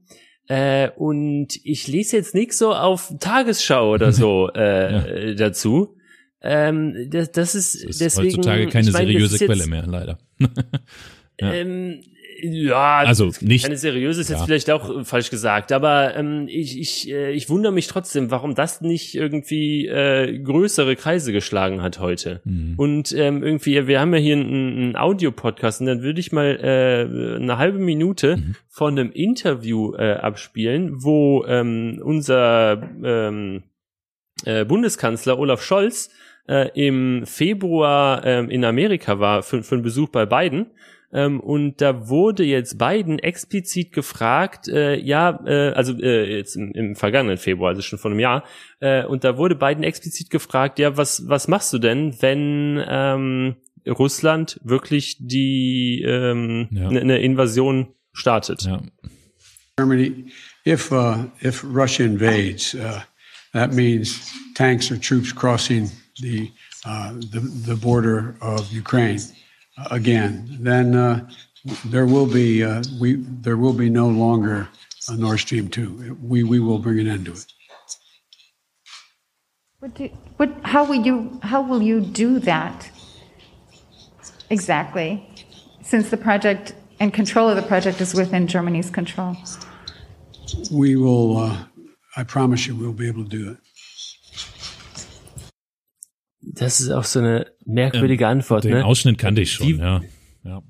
Äh, 0.51 0.91
und 0.97 1.61
ich 1.63 1.87
lese 1.87 2.17
jetzt 2.17 2.35
nichts 2.35 2.59
so 2.59 2.75
auf 2.75 3.15
Tagesschau 3.21 3.93
oder 3.93 4.11
so 4.11 4.51
äh, 4.57 5.29
ja. 5.29 5.35
dazu. 5.35 5.97
Ähm, 6.43 7.09
das, 7.09 7.31
das 7.31 7.55
ist, 7.55 7.85
das 7.85 7.91
ist 7.91 8.01
deswegen. 8.01 8.39
Heutzutage 8.39 8.67
keine 8.67 8.89
ich 8.89 8.93
mein, 8.93 9.07
seriöse 9.07 9.47
Quelle 9.47 9.69
mehr, 9.69 9.87
leider. 9.87 10.19
ja. 11.41 11.53
ähm, 11.53 12.01
ja, 12.43 12.99
also 12.99 13.31
nicht. 13.41 13.65
Keine 13.65 13.77
seriöse 13.77 14.21
ist 14.21 14.31
ja. 14.31 14.37
jetzt 14.37 14.45
vielleicht 14.45 14.71
auch 14.71 15.05
falsch 15.05 15.31
gesagt, 15.31 15.73
aber 15.73 16.17
ähm, 16.17 16.47
ich, 16.49 16.79
ich, 16.79 17.11
äh, 17.11 17.33
ich 17.33 17.49
wundere 17.49 17.73
mich 17.73 17.87
trotzdem, 17.87 18.31
warum 18.31 18.55
das 18.55 18.81
nicht 18.81 19.15
irgendwie 19.15 19.87
äh, 19.87 20.39
größere 20.39 20.97
Kreise 20.97 21.33
geschlagen 21.33 21.83
hat 21.83 22.01
heute. 22.01 22.41
Mhm. 22.45 22.75
Und 22.77 23.13
ähm, 23.13 23.43
irgendwie, 23.43 23.87
wir 23.87 24.01
haben 24.01 24.15
ja 24.15 24.21
hier 24.21 24.37
einen, 24.37 24.77
einen 24.77 24.97
Audio-Podcast 24.97 25.81
und 25.81 25.87
dann 25.87 26.03
würde 26.03 26.21
ich 26.21 26.33
mal 26.33 26.59
äh, 26.63 27.37
eine 27.37 27.59
halbe 27.59 27.79
Minute 27.79 28.37
mhm. 28.37 28.57
von 28.69 28.99
einem 28.99 29.13
Interview 29.13 29.95
äh, 29.95 30.13
abspielen, 30.13 31.03
wo 31.03 31.45
ähm, 31.47 32.01
unser 32.05 32.83
ähm, 33.03 33.63
äh, 34.45 34.65
Bundeskanzler 34.65 35.39
Olaf 35.39 35.63
Scholz 35.63 36.11
äh, 36.49 36.71
im 36.75 37.27
Februar 37.27 38.25
äh, 38.25 38.41
in 38.47 38.65
Amerika 38.65 39.19
war 39.21 39.43
für, 39.43 39.63
für 39.63 39.77
einen 39.77 39.85
Besuch 39.85 40.09
bei 40.09 40.27
Biden 40.27 40.67
ähm, 41.13 41.41
und 41.41 41.81
da 41.81 42.09
wurde 42.09 42.45
jetzt 42.45 42.79
Biden 42.79 43.19
explizit 43.19 43.93
gefragt, 43.93 44.69
äh, 44.69 44.97
ja, 44.97 45.41
äh, 45.45 45.71
also 45.71 45.99
äh, 45.99 46.37
jetzt 46.37 46.57
im, 46.57 46.73
im 46.73 46.97
vergangenen 46.97 47.39
Februar, 47.39 47.71
also 47.71 47.83
schon 47.83 47.99
vor 47.99 48.11
einem 48.11 48.21
Jahr, 48.21 48.45
äh, 48.81 49.05
und 49.05 49.25
da 49.25 49.37
wurde 49.37 49.57
Biden 49.57 49.83
explizit 49.83 50.31
gefragt, 50.31 50.79
ja, 50.79 50.97
was, 50.97 51.29
was 51.29 51.49
machst 51.49 51.73
du 51.73 51.79
denn, 51.79 52.15
wenn 52.21 52.83
ähm, 52.89 53.57
Russland 53.87 54.61
wirklich 54.63 55.17
die 55.19 56.03
ähm, 56.07 56.69
ja. 56.71 56.91
ne, 56.91 57.05
ne 57.05 57.19
Invasion 57.19 57.89
startet? 58.13 58.63
Ja. 58.63 58.81
Germany, 59.77 60.27
if 60.67 60.93
uh, 60.93 61.25
if 61.43 61.65
Russia 61.65 62.05
invades, 62.05 62.75
uh, 62.75 63.01
that 63.53 63.73
means 63.73 64.31
tanks 64.55 64.91
or 64.91 65.01
troops 65.01 65.33
crossing 65.33 65.91
the 66.21 66.53
uh, 66.85 67.13
the, 67.15 67.41
the 67.41 67.75
border 67.75 68.37
of 68.41 68.71
Ukraine. 68.71 69.21
Again, 69.91 70.59
then 70.61 70.95
uh, 70.95 71.29
there 71.87 72.07
will 72.07 72.27
be 72.27 72.65
uh, 72.65 72.83
we 73.01 73.15
there 73.17 73.57
will 73.57 73.73
be 73.73 73.91
no 73.91 74.09
longer 74.09 74.69
a 75.09 75.17
Nord 75.17 75.41
Stream 75.41 75.69
two. 75.69 76.17
We 76.23 76.43
we 76.43 76.61
will 76.61 76.79
bring 76.79 76.99
an 77.01 77.09
end 77.09 77.27
to 77.27 77.33
it. 77.33 77.47
What 79.79 79.95
do, 79.95 80.11
what, 80.37 80.51
how 80.63 80.85
will 80.85 81.07
you 81.07 81.41
how 81.43 81.63
will 81.63 81.83
you 81.83 82.01
do 82.01 82.39
that 82.41 82.91
exactly? 84.51 85.27
Since 85.83 86.11
the 86.11 86.17
project 86.17 86.75
and 87.01 87.13
control 87.13 87.49
of 87.49 87.57
the 87.57 87.63
project 87.63 88.01
is 88.01 88.15
within 88.15 88.47
Germany's 88.47 88.91
control. 88.91 89.37
We 90.71 90.97
will. 90.97 91.39
Uh, 91.39 91.65
I 92.17 92.25
promise 92.25 92.67
you, 92.67 92.75
we'll 92.75 92.93
be 92.93 93.07
able 93.07 93.25
to 93.25 93.31
do 93.31 93.51
it. 93.53 93.59
Das 96.61 96.79
ist 96.79 96.91
auch 96.91 97.05
so 97.05 97.21
eine 97.21 97.47
merkwürdige 97.65 98.25
ähm, 98.25 98.31
Antwort. 98.31 98.65
Den 98.65 98.73
ne? 98.73 98.85
Ausschnitt 98.85 99.17
kannte 99.17 99.41
ich 99.41 99.53
schon, 99.53 99.67
Die, 99.67 99.77
ja. 99.77 100.03
ja. 100.45 100.63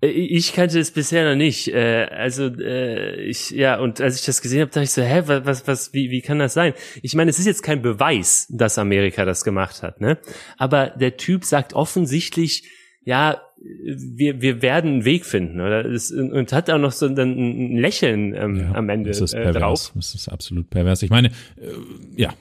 Äh, 0.00 0.06
ich 0.06 0.54
kannte 0.54 0.78
es 0.78 0.90
bisher 0.90 1.28
noch 1.28 1.36
nicht. 1.36 1.68
Äh, 1.68 2.06
also 2.10 2.46
äh, 2.46 3.20
ich 3.20 3.50
ja 3.50 3.78
und 3.78 4.00
als 4.00 4.18
ich 4.18 4.24
das 4.24 4.40
gesehen 4.40 4.62
habe, 4.62 4.70
dachte 4.70 4.84
ich 4.84 4.92
so, 4.92 5.02
hä, 5.02 5.22
was 5.26 5.66
was 5.66 5.92
wie 5.92 6.10
wie 6.10 6.22
kann 6.22 6.38
das 6.38 6.54
sein? 6.54 6.72
Ich 7.02 7.14
meine, 7.14 7.30
es 7.30 7.38
ist 7.38 7.44
jetzt 7.44 7.62
kein 7.62 7.82
Beweis, 7.82 8.46
dass 8.50 8.78
Amerika 8.78 9.26
das 9.26 9.44
gemacht 9.44 9.82
hat, 9.82 10.00
ne? 10.00 10.18
Aber 10.56 10.88
der 10.88 11.18
Typ 11.18 11.44
sagt 11.44 11.74
offensichtlich, 11.74 12.64
ja, 13.04 13.42
wir 13.58 14.40
wir 14.40 14.62
werden 14.62 14.92
einen 14.92 15.04
Weg 15.04 15.26
finden, 15.26 15.60
oder? 15.60 15.84
Und 15.84 16.50
hat 16.54 16.70
auch 16.70 16.78
noch 16.78 16.92
so 16.92 17.06
ein, 17.06 17.76
Lächeln 17.76 18.34
ähm, 18.34 18.56
ja, 18.56 18.72
am 18.72 18.88
Ende 18.88 19.10
das 19.10 19.20
ist 19.20 19.34
pervers. 19.34 19.54
Drauf. 19.60 19.92
Das 19.94 20.14
ist 20.14 20.28
absolut 20.28 20.70
pervers. 20.70 21.02
Ich 21.02 21.10
meine, 21.10 21.28
äh, 21.28 21.74
ja, 22.16 22.32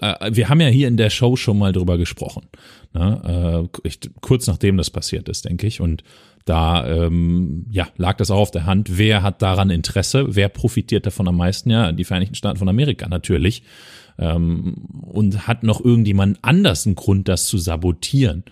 äh, 0.00 0.30
wir 0.32 0.48
haben 0.48 0.60
ja 0.60 0.68
hier 0.68 0.88
in 0.88 0.96
der 0.96 1.10
Show 1.10 1.36
schon 1.36 1.58
mal 1.58 1.72
drüber 1.72 1.98
gesprochen. 1.98 2.48
Ne? 2.94 3.68
Äh, 3.82 3.88
ich, 3.88 4.00
kurz 4.20 4.46
nachdem 4.46 4.76
das 4.76 4.90
passiert 4.90 5.28
ist, 5.28 5.44
denke 5.44 5.66
ich. 5.66 5.80
Und 5.80 6.04
da 6.44 6.86
ähm, 6.86 7.66
ja, 7.70 7.88
lag 7.96 8.16
das 8.16 8.30
auch 8.30 8.38
auf 8.38 8.50
der 8.50 8.66
Hand. 8.66 8.96
Wer 8.96 9.22
hat 9.22 9.42
daran 9.42 9.70
Interesse? 9.70 10.34
Wer 10.34 10.48
profitiert 10.48 11.04
davon 11.06 11.28
am 11.28 11.36
meisten? 11.36 11.70
Ja, 11.70 11.92
die 11.92 12.04
Vereinigten 12.04 12.34
Staaten 12.34 12.58
von 12.58 12.68
Amerika 12.68 13.08
natürlich. 13.08 13.62
Ähm, 14.18 14.74
und 15.02 15.46
hat 15.46 15.62
noch 15.62 15.84
irgendjemand 15.84 16.38
anders 16.42 16.86
einen 16.86 16.94
Grund, 16.94 17.28
das 17.28 17.46
zu 17.46 17.58
sabotieren? 17.58 18.44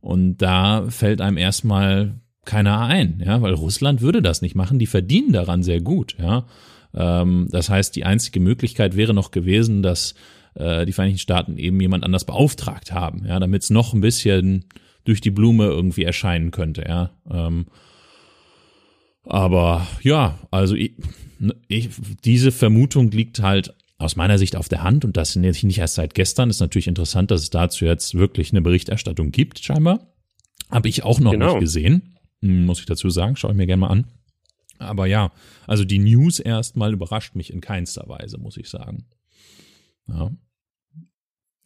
Und 0.00 0.38
da 0.38 0.86
fällt 0.88 1.20
einem 1.20 1.36
erstmal 1.36 2.14
keiner 2.44 2.80
ein, 2.80 3.22
ja, 3.24 3.40
weil 3.40 3.54
Russland 3.54 4.00
würde 4.00 4.20
das 4.20 4.42
nicht 4.42 4.56
machen. 4.56 4.78
Die 4.78 4.86
verdienen 4.86 5.32
daran 5.32 5.62
sehr 5.62 5.80
gut, 5.80 6.16
ja. 6.18 6.44
Ähm, 6.94 7.48
das 7.50 7.70
heißt, 7.70 7.94
die 7.94 8.04
einzige 8.04 8.40
Möglichkeit 8.40 8.96
wäre 8.96 9.14
noch 9.14 9.30
gewesen, 9.30 9.82
dass 9.82 10.14
äh, 10.54 10.86
die 10.86 10.92
Vereinigten 10.92 11.20
Staaten 11.20 11.58
eben 11.58 11.80
jemand 11.80 12.04
anders 12.04 12.24
beauftragt 12.24 12.92
haben, 12.92 13.24
ja, 13.26 13.38
damit 13.40 13.62
es 13.62 13.70
noch 13.70 13.92
ein 13.92 14.00
bisschen 14.00 14.64
durch 15.04 15.20
die 15.20 15.30
Blume 15.30 15.66
irgendwie 15.66 16.04
erscheinen 16.04 16.50
könnte, 16.50 16.84
ja. 16.86 17.10
Ähm, 17.30 17.66
aber 19.24 19.86
ja, 20.02 20.38
also 20.50 20.74
ich, 20.74 20.92
ich, 21.68 21.90
diese 22.24 22.50
Vermutung 22.52 23.10
liegt 23.10 23.40
halt 23.40 23.74
aus 23.98 24.16
meiner 24.16 24.36
Sicht 24.38 24.56
auf 24.56 24.68
der 24.68 24.82
Hand 24.82 25.04
und 25.04 25.16
das 25.16 25.36
nicht 25.36 25.78
erst 25.78 25.94
seit 25.94 26.14
gestern. 26.14 26.50
Ist 26.50 26.60
natürlich 26.60 26.88
interessant, 26.88 27.30
dass 27.30 27.42
es 27.42 27.50
dazu 27.50 27.84
jetzt 27.84 28.14
wirklich 28.14 28.50
eine 28.50 28.60
Berichterstattung 28.60 29.30
gibt, 29.30 29.60
scheinbar. 29.60 30.12
Habe 30.70 30.88
ich 30.88 31.04
auch 31.04 31.20
noch 31.20 31.32
genau. 31.32 31.52
nicht 31.52 31.60
gesehen, 31.60 32.18
hm, 32.40 32.66
muss 32.66 32.80
ich 32.80 32.86
dazu 32.86 33.10
sagen. 33.10 33.36
Schaue 33.36 33.52
ich 33.52 33.56
mir 33.56 33.66
gerne 33.66 33.80
mal 33.80 33.88
an. 33.88 34.06
Aber 34.78 35.06
ja, 35.06 35.30
also 35.66 35.84
die 35.84 36.00
News 36.00 36.40
erstmal 36.40 36.92
überrascht 36.92 37.36
mich 37.36 37.52
in 37.52 37.60
keinster 37.60 38.08
Weise, 38.08 38.38
muss 38.38 38.56
ich 38.56 38.68
sagen. 38.68 39.06
Ja. 40.08 40.30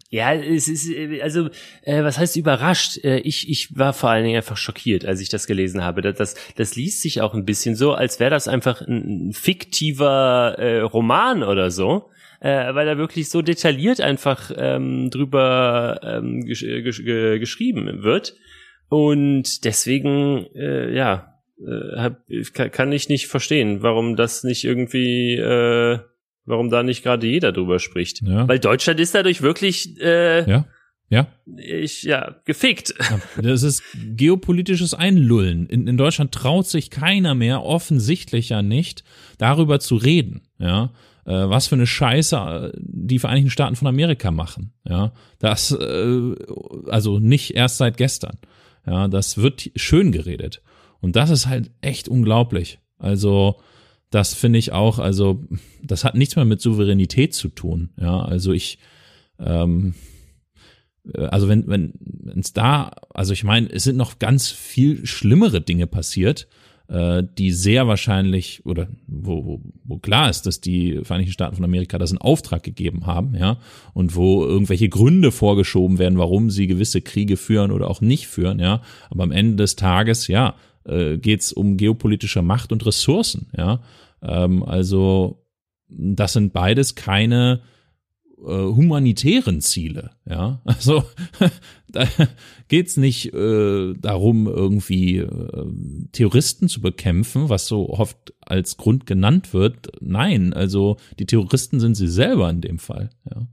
Ja, 0.08 0.34
es 0.34 0.68
ist, 0.68 0.88
also, 1.20 1.48
äh, 1.82 2.04
was 2.04 2.18
heißt 2.18 2.36
überrascht? 2.36 3.04
Äh, 3.04 3.18
ich, 3.18 3.50
ich 3.50 3.76
war 3.76 3.92
vor 3.92 4.10
allen 4.10 4.24
Dingen 4.24 4.36
einfach 4.36 4.56
schockiert, 4.56 5.04
als 5.04 5.20
ich 5.20 5.28
das 5.28 5.48
gelesen 5.48 5.82
habe. 5.82 6.00
Das, 6.00 6.16
das, 6.16 6.34
das 6.54 6.76
liest 6.76 7.02
sich 7.02 7.20
auch 7.20 7.34
ein 7.34 7.44
bisschen 7.44 7.74
so, 7.74 7.92
als 7.92 8.20
wäre 8.20 8.30
das 8.30 8.46
einfach 8.46 8.82
ein, 8.82 9.32
fiktiver 9.32 10.54
äh, 10.58 10.80
Roman 10.80 11.42
oder 11.42 11.70
so. 11.70 12.10
Äh, 12.40 12.74
weil 12.74 12.86
da 12.86 12.98
wirklich 12.98 13.30
so 13.30 13.42
detailliert 13.42 14.00
einfach 14.00 14.52
ähm, 14.54 15.10
drüber 15.10 16.00
ähm, 16.02 16.44
gesch 16.44 16.60
gesch 16.60 17.02
geschrieben 17.02 18.02
wird. 18.02 18.36
Und 18.88 19.64
deswegen, 19.64 20.46
äh, 20.54 20.94
ja, 20.94 21.40
äh, 21.58 21.96
hab, 21.96 22.20
kann 22.72 22.92
ich 22.92 23.08
nicht 23.08 23.26
verstehen, 23.26 23.82
warum 23.82 24.16
das 24.16 24.44
nicht 24.44 24.64
irgendwie 24.64 25.34
äh, 25.34 25.98
warum 26.46 26.70
da 26.70 26.82
nicht 26.82 27.02
gerade 27.02 27.26
jeder 27.26 27.52
drüber 27.52 27.78
spricht. 27.78 28.22
Ja. 28.22 28.48
Weil 28.48 28.58
Deutschland 28.58 29.00
ist 29.00 29.14
dadurch 29.14 29.42
wirklich 29.42 30.00
äh, 30.00 30.48
ja. 30.48 30.64
Ja. 31.08 31.28
Ich, 31.56 32.02
ja, 32.02 32.36
gefickt. 32.44 32.92
Ja, 32.98 33.20
das 33.42 33.62
ist 33.62 33.82
geopolitisches 33.94 34.92
Einlullen. 34.92 35.68
In, 35.68 35.86
in 35.86 35.96
Deutschland 35.96 36.32
traut 36.32 36.66
sich 36.66 36.90
keiner 36.90 37.34
mehr, 37.34 37.62
offensichtlich 37.62 38.48
ja 38.48 38.62
nicht, 38.62 39.04
darüber 39.38 39.78
zu 39.78 39.96
reden, 39.96 40.42
ja. 40.58 40.92
Äh, 41.24 41.48
was 41.48 41.68
für 41.68 41.76
eine 41.76 41.86
Scheiße 41.86 42.72
äh, 42.74 42.78
die 42.80 43.18
Vereinigten 43.18 43.50
Staaten 43.50 43.76
von 43.76 43.88
Amerika 43.88 44.30
machen, 44.30 44.72
ja. 44.84 45.12
Das, 45.38 45.70
äh, 45.70 46.34
also 46.88 47.20
nicht 47.20 47.54
erst 47.54 47.78
seit 47.78 47.96
gestern. 47.96 48.38
Ja, 48.84 49.08
das 49.08 49.38
wird 49.38 49.70
schön 49.76 50.12
geredet. 50.12 50.62
Und 51.00 51.16
das 51.16 51.30
ist 51.30 51.46
halt 51.46 51.70
echt 51.80 52.08
unglaublich. 52.08 52.78
Also, 52.98 53.60
das 54.10 54.34
finde 54.34 54.58
ich 54.58 54.72
auch, 54.72 54.98
also 54.98 55.44
das 55.82 56.04
hat 56.04 56.14
nichts 56.14 56.36
mehr 56.36 56.44
mit 56.44 56.60
Souveränität 56.60 57.34
zu 57.34 57.48
tun. 57.48 57.90
Ja, 58.00 58.20
also 58.20 58.52
ich, 58.52 58.78
ähm, 59.38 59.94
äh, 61.12 61.22
also 61.26 61.48
wenn 61.48 61.66
wenn 61.66 61.92
es 62.40 62.52
da, 62.52 62.92
also 63.10 63.32
ich 63.32 63.44
meine, 63.44 63.68
es 63.70 63.84
sind 63.84 63.96
noch 63.96 64.18
ganz 64.18 64.50
viel 64.50 65.06
schlimmere 65.06 65.60
Dinge 65.60 65.86
passiert, 65.86 66.46
äh, 66.88 67.24
die 67.36 67.50
sehr 67.50 67.88
wahrscheinlich 67.88 68.64
oder 68.64 68.88
wo, 69.08 69.44
wo, 69.44 69.60
wo 69.84 69.98
klar 69.98 70.30
ist, 70.30 70.46
dass 70.46 70.60
die 70.60 71.00
Vereinigten 71.02 71.32
Staaten 71.32 71.56
von 71.56 71.64
Amerika 71.64 71.98
das 71.98 72.12
in 72.12 72.18
Auftrag 72.18 72.62
gegeben 72.62 73.06
haben, 73.06 73.34
ja, 73.34 73.58
und 73.92 74.14
wo 74.14 74.44
irgendwelche 74.44 74.88
Gründe 74.88 75.32
vorgeschoben 75.32 75.98
werden, 75.98 76.18
warum 76.18 76.48
sie 76.50 76.68
gewisse 76.68 77.00
Kriege 77.02 77.36
führen 77.36 77.72
oder 77.72 77.90
auch 77.90 78.00
nicht 78.00 78.28
führen, 78.28 78.60
ja. 78.60 78.82
Aber 79.10 79.24
am 79.24 79.32
Ende 79.32 79.56
des 79.56 79.74
Tages, 79.74 80.28
ja, 80.28 80.54
äh, 80.86 81.18
geht 81.18 81.40
es 81.40 81.52
um 81.52 81.76
geopolitische 81.76 82.42
Macht 82.42 82.72
und 82.72 82.84
Ressourcen, 82.86 83.48
ja. 83.56 83.80
Ähm, 84.22 84.62
also 84.62 85.42
das 85.88 86.32
sind 86.32 86.52
beides 86.52 86.94
keine 86.94 87.60
äh, 88.38 88.50
humanitären 88.50 89.60
Ziele, 89.60 90.10
ja. 90.28 90.60
Also 90.64 91.04
da 91.88 92.06
geht's 92.68 92.96
nicht 92.96 93.32
äh, 93.32 93.94
darum, 93.94 94.46
irgendwie 94.46 95.18
äh, 95.18 95.66
Terroristen 96.12 96.68
zu 96.68 96.80
bekämpfen, 96.80 97.48
was 97.48 97.66
so 97.66 97.88
oft 97.88 98.34
als 98.40 98.76
Grund 98.76 99.06
genannt 99.06 99.54
wird. 99.54 99.88
Nein, 100.00 100.52
also 100.52 100.96
die 101.18 101.26
Terroristen 101.26 101.80
sind 101.80 101.94
sie 101.94 102.08
selber 102.08 102.50
in 102.50 102.60
dem 102.60 102.78
Fall, 102.78 103.10
ja. 103.30 103.46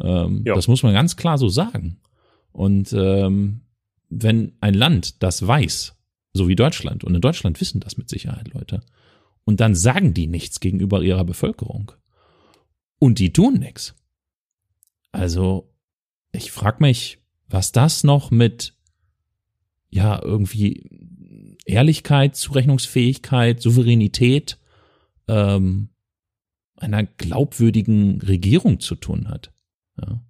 Ähm, 0.00 0.42
Ja. 0.44 0.54
Das 0.54 0.68
muss 0.68 0.82
man 0.82 0.94
ganz 0.94 1.16
klar 1.16 1.38
so 1.38 1.48
sagen. 1.48 1.98
Und 2.50 2.92
ähm, 2.92 3.60
wenn 4.08 4.52
ein 4.60 4.74
Land 4.74 5.22
das 5.22 5.46
weiß, 5.46 5.94
so 6.32 6.48
wie 6.48 6.56
Deutschland, 6.56 7.04
und 7.04 7.14
in 7.14 7.20
Deutschland 7.20 7.60
wissen 7.60 7.80
das 7.80 7.96
mit 7.96 8.08
Sicherheit 8.08 8.48
Leute, 8.52 8.82
und 9.44 9.60
dann 9.60 9.74
sagen 9.74 10.14
die 10.14 10.26
nichts 10.26 10.60
gegenüber 10.60 11.02
ihrer 11.02 11.24
Bevölkerung. 11.24 11.92
Und 12.98 13.18
die 13.18 13.32
tun 13.32 13.54
nichts. 13.54 13.94
Also, 15.10 15.74
ich 16.30 16.52
frag 16.52 16.80
mich, 16.80 17.18
was 17.48 17.72
das 17.72 18.04
noch 18.04 18.30
mit, 18.30 18.74
ja, 19.90 20.22
irgendwie 20.22 21.56
Ehrlichkeit, 21.66 22.36
Zurechnungsfähigkeit, 22.36 23.60
Souveränität 23.60 24.58
ähm, 25.28 25.90
einer 26.76 27.04
glaubwürdigen 27.04 28.20
Regierung 28.22 28.80
zu 28.80 28.94
tun 28.94 29.28
hat. 29.28 29.52
Ja. 30.00 30.22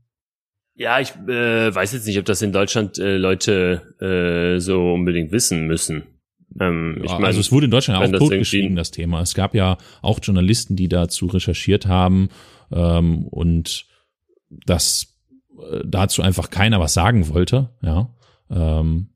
Ja, 0.82 0.98
ich 0.98 1.10
äh, 1.28 1.72
weiß 1.72 1.92
jetzt 1.92 2.06
nicht, 2.08 2.18
ob 2.18 2.24
das 2.24 2.42
in 2.42 2.52
Deutschland 2.52 2.98
äh, 2.98 3.16
Leute 3.16 3.94
äh, 4.00 4.58
so 4.60 4.94
unbedingt 4.94 5.30
wissen 5.30 5.68
müssen. 5.68 6.02
Ähm, 6.60 7.00
ich 7.04 7.10
Ja, 7.10 7.18
mein, 7.18 7.26
also 7.26 7.38
es 7.38 7.52
wurde 7.52 7.66
in 7.66 7.70
Deutschland 7.70 8.02
auch 8.02 8.10
das 8.10 8.18
totgeschwiegen, 8.18 8.66
irgendwie- 8.70 8.80
das 8.80 8.90
Thema. 8.90 9.20
Es 9.20 9.34
gab 9.34 9.54
ja 9.54 9.78
auch 10.02 10.18
Journalisten, 10.20 10.74
die 10.74 10.88
dazu 10.88 11.26
recherchiert 11.26 11.86
haben 11.86 12.30
ähm, 12.72 13.28
und 13.28 13.86
dass 14.50 15.14
äh, 15.56 15.82
dazu 15.84 16.20
einfach 16.22 16.50
keiner 16.50 16.80
was 16.80 16.94
sagen 16.94 17.28
wollte, 17.28 17.70
ja. 17.82 18.10
Ähm, 18.50 19.10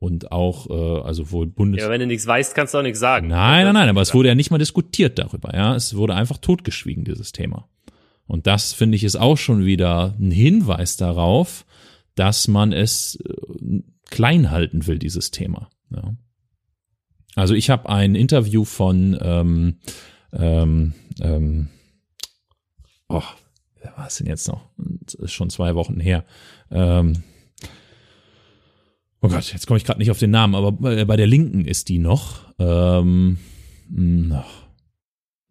und 0.00 0.32
auch, 0.32 0.68
äh, 0.68 1.00
also 1.06 1.30
wohl 1.30 1.46
Bundes... 1.46 1.80
ja, 1.82 1.88
wenn 1.90 2.00
du 2.00 2.06
nichts 2.08 2.26
weißt, 2.26 2.56
kannst 2.56 2.74
du 2.74 2.78
auch 2.78 2.82
nichts 2.82 2.98
sagen. 2.98 3.28
Nein, 3.28 3.64
nein, 3.64 3.74
nein, 3.74 3.88
aber 3.88 4.02
es 4.02 4.12
wurde 4.12 4.28
ja 4.28 4.34
nicht 4.34 4.50
mal 4.50 4.58
diskutiert 4.58 5.18
darüber, 5.18 5.54
ja. 5.54 5.76
Es 5.76 5.94
wurde 5.94 6.14
einfach 6.16 6.38
totgeschwiegen, 6.38 7.04
dieses 7.04 7.30
Thema. 7.32 7.68
Und 8.26 8.46
das 8.46 8.72
finde 8.72 8.96
ich 8.96 9.04
ist 9.04 9.16
auch 9.16 9.36
schon 9.36 9.64
wieder 9.64 10.14
ein 10.18 10.30
Hinweis 10.30 10.96
darauf, 10.96 11.64
dass 12.14 12.48
man 12.48 12.72
es 12.72 13.16
äh, 13.16 13.82
klein 14.10 14.50
halten 14.50 14.86
will, 14.86 14.98
dieses 14.98 15.30
Thema. 15.30 15.68
Ja. 15.90 16.14
Also 17.34 17.54
ich 17.54 17.70
habe 17.70 17.88
ein 17.88 18.14
Interview 18.14 18.64
von 18.64 19.18
ähm, 19.20 19.78
ähm, 20.32 20.94
ähm, 21.20 21.68
oh, 23.08 23.22
wer 23.80 23.96
war 23.96 24.06
es 24.06 24.16
denn 24.16 24.26
jetzt 24.26 24.48
noch? 24.48 24.68
Das 24.76 25.14
ist 25.14 25.32
schon 25.32 25.50
zwei 25.50 25.74
Wochen 25.74 26.00
her. 26.00 26.24
Ähm, 26.70 27.22
oh 29.20 29.28
Gott, 29.28 29.52
jetzt 29.52 29.66
komme 29.66 29.78
ich 29.78 29.84
gerade 29.84 29.98
nicht 29.98 30.10
auf 30.10 30.18
den 30.18 30.30
Namen, 30.30 30.54
aber 30.54 30.72
bei, 30.72 31.16
der 31.16 31.26
Linken 31.26 31.64
ist 31.64 31.88
die 31.88 31.98
noch. 31.98 32.52
Ähm, 32.58 33.38
mh, 33.88 34.44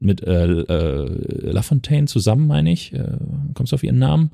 mit 0.04 0.22
äh, 0.24 0.46
äh, 0.46 1.52
Lafontaine 1.52 2.08
zusammen, 2.08 2.48
meine 2.48 2.72
ich. 2.72 2.94
Äh, 2.94 3.18
kommst 3.54 3.72
du 3.72 3.76
auf 3.76 3.84
ihren 3.84 4.00
Namen? 4.00 4.32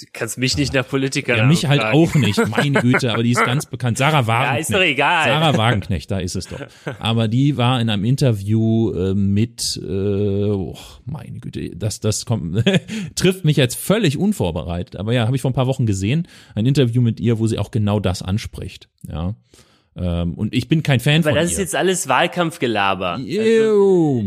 Du 0.00 0.06
kannst 0.12 0.38
mich 0.38 0.56
nicht 0.56 0.72
nach 0.74 0.88
Politikern 0.88 1.36
Ja, 1.38 1.46
mich 1.46 1.66
halt 1.66 1.80
fragen. 1.80 1.96
auch 1.96 2.14
nicht, 2.16 2.48
meine 2.48 2.80
Güte, 2.80 3.12
aber 3.12 3.22
die 3.22 3.30
ist 3.30 3.44
ganz 3.44 3.66
bekannt. 3.66 3.96
Sarah 3.96 4.26
Wagenknecht. 4.26 4.50
Ja, 4.54 4.60
ist 4.60 4.74
doch 4.74 4.80
egal. 4.84 5.24
Sarah 5.28 5.56
Wagenknecht, 5.56 6.10
da 6.10 6.18
ist 6.18 6.34
es 6.34 6.48
doch. 6.48 6.58
Aber 6.98 7.28
die 7.28 7.56
war 7.56 7.80
in 7.80 7.88
einem 7.88 8.04
Interview 8.04 8.90
äh, 8.92 9.14
mit, 9.14 9.80
äh, 9.80 9.88
oh, 10.50 10.76
meine 11.04 11.38
Güte, 11.38 11.76
das, 11.76 12.00
das 12.00 12.26
kommt, 12.26 12.64
trifft 13.14 13.44
mich 13.44 13.56
jetzt 13.56 13.76
völlig 13.76 14.18
unvorbereitet. 14.18 14.96
Aber 14.96 15.12
ja, 15.12 15.26
habe 15.26 15.36
ich 15.36 15.42
vor 15.42 15.52
ein 15.52 15.54
paar 15.54 15.68
Wochen 15.68 15.86
gesehen, 15.86 16.26
ein 16.56 16.66
Interview 16.66 17.00
mit 17.00 17.20
ihr, 17.20 17.38
wo 17.38 17.46
sie 17.46 17.60
auch 17.60 17.70
genau 17.70 18.00
das 18.00 18.20
anspricht. 18.20 18.88
Ja. 19.08 19.36
Ähm, 19.96 20.34
und 20.34 20.54
ich 20.56 20.66
bin 20.66 20.82
kein 20.82 20.98
Fan 20.98 21.20
Aber 21.20 21.30
von 21.30 21.34
das 21.36 21.50
ihr. 21.50 21.52
ist 21.52 21.58
jetzt 21.58 21.76
alles 21.76 22.08
Wahlkampfgelaber. 22.08 23.20
Ew. 23.20 24.24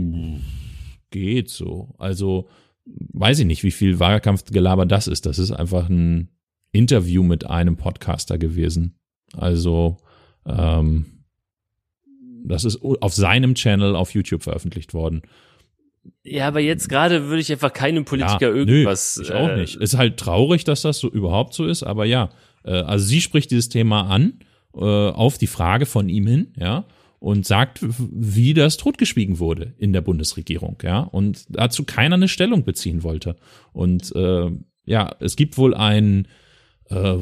Geht 1.10 1.50
so. 1.50 1.96
Also 1.98 2.48
weiß 2.86 3.40
ich 3.40 3.46
nicht, 3.46 3.64
wie 3.64 3.72
viel 3.72 4.00
Wahlkampfgelaber 4.00 4.86
das 4.86 5.08
ist. 5.08 5.26
Das 5.26 5.40
ist 5.40 5.52
einfach 5.52 5.90
ein 5.90 6.30
Interview 6.72 7.24
mit 7.24 7.46
einem 7.46 7.78
Podcaster 7.78 8.38
gewesen. 8.38 8.98
Also 9.34 9.98
ähm, 10.46 11.06
das 12.46 12.64
ist 12.64 12.82
auf 12.82 13.14
seinem 13.14 13.56
Channel 13.56 13.96
auf 13.96 14.14
YouTube 14.14 14.44
veröffentlicht 14.44 14.94
worden. 14.94 15.22
Ja, 16.24 16.48
aber 16.48 16.62
jetzt 16.62 16.88
gerade 16.88 17.26
würde 17.28 17.42
ich 17.42 17.52
einfach 17.52 17.74
keinem 17.74 18.06
Politiker 18.06 18.50
ja, 18.50 18.56
irgendwas. 18.56 19.18
Nö, 19.18 19.24
ich 19.24 19.34
auch 19.34 19.50
äh, 19.50 19.58
nicht. 19.58 19.76
Ist 19.76 19.98
halt 19.98 20.18
traurig, 20.18 20.64
dass 20.64 20.82
das 20.82 21.00
so 21.00 21.10
überhaupt 21.10 21.54
so 21.54 21.66
ist, 21.66 21.84
aber 21.84 22.06
ja. 22.06 22.30
Äh, 22.64 22.72
also 22.72 23.06
sie 23.06 23.22
spricht 23.22 23.52
dieses 23.52 23.70
Thema 23.70 24.04
an 24.04 24.40
äh, 24.74 24.80
auf 24.80 25.38
die 25.38 25.48
Frage 25.48 25.86
von 25.86 26.08
ihm 26.08 26.28
hin, 26.28 26.54
ja, 26.58 26.86
und 27.20 27.46
sagt, 27.46 27.80
wie 27.82 28.54
das 28.54 28.78
totgeschwiegen 28.78 29.40
wurde 29.40 29.74
in 29.78 29.94
der 29.94 30.02
Bundesregierung, 30.02 30.78
ja, 30.84 31.00
und 31.00 31.46
dazu 31.50 31.84
keiner 31.84 32.16
eine 32.16 32.28
Stellung 32.28 32.64
beziehen 32.64 33.04
wollte. 33.04 33.36
Und 33.74 34.16
äh, 34.16 34.52
ja, 34.86 35.16
es 35.20 35.36
gibt 35.36 35.58
wohl 35.58 35.74
ein 35.74 36.28
äh, 36.90 37.18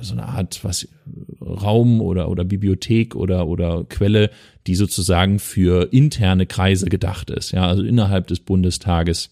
so 0.00 0.12
eine 0.14 0.26
Art 0.26 0.64
was 0.64 0.88
Raum 1.40 2.00
oder 2.00 2.28
oder 2.28 2.44
Bibliothek 2.44 3.14
oder 3.14 3.46
oder 3.46 3.84
Quelle, 3.84 4.30
die 4.66 4.74
sozusagen 4.74 5.38
für 5.38 5.92
interne 5.92 6.46
Kreise 6.46 6.86
gedacht 6.86 7.30
ist, 7.30 7.52
ja, 7.52 7.66
also 7.66 7.82
innerhalb 7.82 8.26
des 8.26 8.40
Bundestages 8.40 9.30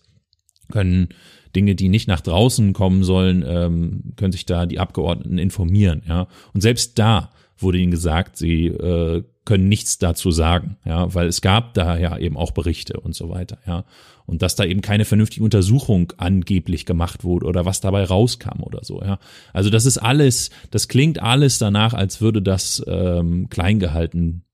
können 0.70 1.09
Dinge, 1.55 1.75
die 1.75 1.88
nicht 1.88 2.09
nach 2.09 2.20
draußen 2.20 2.72
kommen 2.72 3.05
sollen, 3.05 3.44
ähm, 3.46 4.12
können 4.16 4.33
sich 4.33 4.46
da 4.46 4.66
die 4.66 4.79
Abgeordneten 4.79 5.38
informieren, 5.38 6.03
ja. 6.07 6.29
Und 6.55 6.61
selbst 6.61 6.98
da 6.98 7.31
wurde 7.62 7.79
ihnen 7.79 7.90
gesagt, 7.90 8.37
sie 8.37 8.66
äh, 8.66 9.25
können 9.44 9.68
nichts 9.68 9.98
dazu 9.98 10.31
sagen, 10.31 10.77
ja, 10.85 11.12
weil 11.14 11.27
es 11.27 11.40
gab 11.40 11.75
da 11.75 11.96
ja 11.98 12.16
eben 12.16 12.37
auch 12.37 12.53
Berichte 12.53 13.01
und 13.01 13.14
so 13.14 13.29
weiter, 13.29 13.59
ja. 13.66 13.85
Und 14.25 14.40
dass 14.40 14.55
da 14.55 14.64
eben 14.64 14.83
keine 14.83 15.05
vernünftige 15.05 15.44
Untersuchung 15.44 16.12
angeblich 16.16 16.87
gemacht 16.87 17.25
wurde 17.25 17.46
oder 17.46 17.64
was 17.64 17.81
dabei 17.81 18.05
rauskam 18.05 18.62
oder 18.62 18.85
so, 18.85 19.03
ja. 19.03 19.18
Also 19.53 19.68
das 19.68 19.85
ist 19.85 19.98
alles, 19.98 20.51
das 20.70 20.88
klingt 20.88 21.20
alles 21.20 21.59
danach, 21.59 21.94
als 21.94 22.20
würde 22.20 22.40
das 22.40 22.83
ähm, 22.87 23.48
klein 23.48 24.44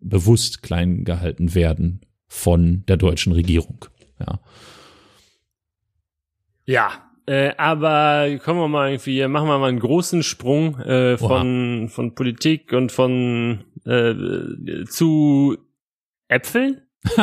bewusst 0.00 0.62
klein 0.62 1.04
werden 1.06 2.00
von 2.28 2.84
der 2.86 2.98
deutschen 2.98 3.32
Regierung, 3.32 3.86
ja. 4.20 4.40
Ja, 6.68 7.05
äh, 7.26 7.52
aber 7.56 8.38
kommen 8.38 8.60
wir 8.60 8.68
mal 8.68 8.90
irgendwie, 8.90 9.26
machen 9.26 9.48
wir 9.48 9.58
mal 9.58 9.68
einen 9.68 9.80
großen 9.80 10.22
Sprung 10.22 10.78
äh, 10.80 11.18
von, 11.18 11.88
von 11.88 12.14
Politik 12.14 12.72
und 12.72 12.92
von 12.92 13.64
äh, 13.84 14.84
zu 14.86 15.58
Äpfeln. 16.28 16.82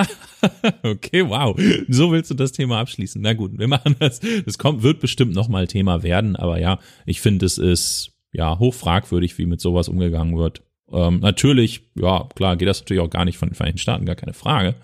Okay, 0.84 1.28
wow. 1.28 1.58
So 1.88 2.12
willst 2.12 2.30
du 2.30 2.36
das 2.36 2.52
Thema 2.52 2.80
abschließen. 2.80 3.22
Na 3.22 3.34
gut, 3.34 3.58
wir 3.58 3.68
machen 3.70 3.96
das. 4.00 4.20
Das 4.46 4.58
kommt, 4.58 4.84
wird 4.84 5.00
bestimmt 5.00 5.34
nochmal 5.34 5.68
Thema 5.68 6.04
werden, 6.04 6.36
aber 6.36 6.60
ja, 6.60 6.80
ich 7.06 7.22
finde, 7.22 7.46
es 7.46 7.58
ist 7.58 8.12
ja 8.34 8.60
hoch 8.60 8.74
fragwürdig, 8.74 9.38
wie 9.38 9.46
mit 9.46 9.62
sowas 9.62 9.88
umgegangen 9.88 10.38
wird. 10.38 10.63
Ähm, 10.92 11.22
natürlich, 11.22 11.89
ja, 11.96 12.28
klar, 12.36 12.58
geht 12.58 12.68
das 12.68 12.82
natürlich 12.82 13.02
auch 13.02 13.10
gar 13.10 13.24
nicht 13.24 13.38
von 13.38 13.50
den 13.50 13.56
Vereinigten 13.56 13.80
Staaten, 13.80 14.06
gar 14.06 14.16
keine 14.16 14.34
Frage. 14.34 14.76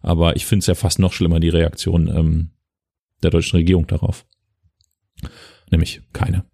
Aber 0.00 0.36
ich 0.36 0.46
finde 0.46 0.60
es 0.60 0.66
ja 0.66 0.74
fast 0.74 0.98
noch 0.98 1.12
schlimmer, 1.12 1.38
die 1.38 1.50
Reaktion 1.50 2.08
ähm, 2.08 2.50
der 3.22 3.30
deutschen 3.30 3.56
Regierung 3.56 3.86
darauf. 3.86 4.24
Nämlich 5.70 6.02
keine. 6.12 6.44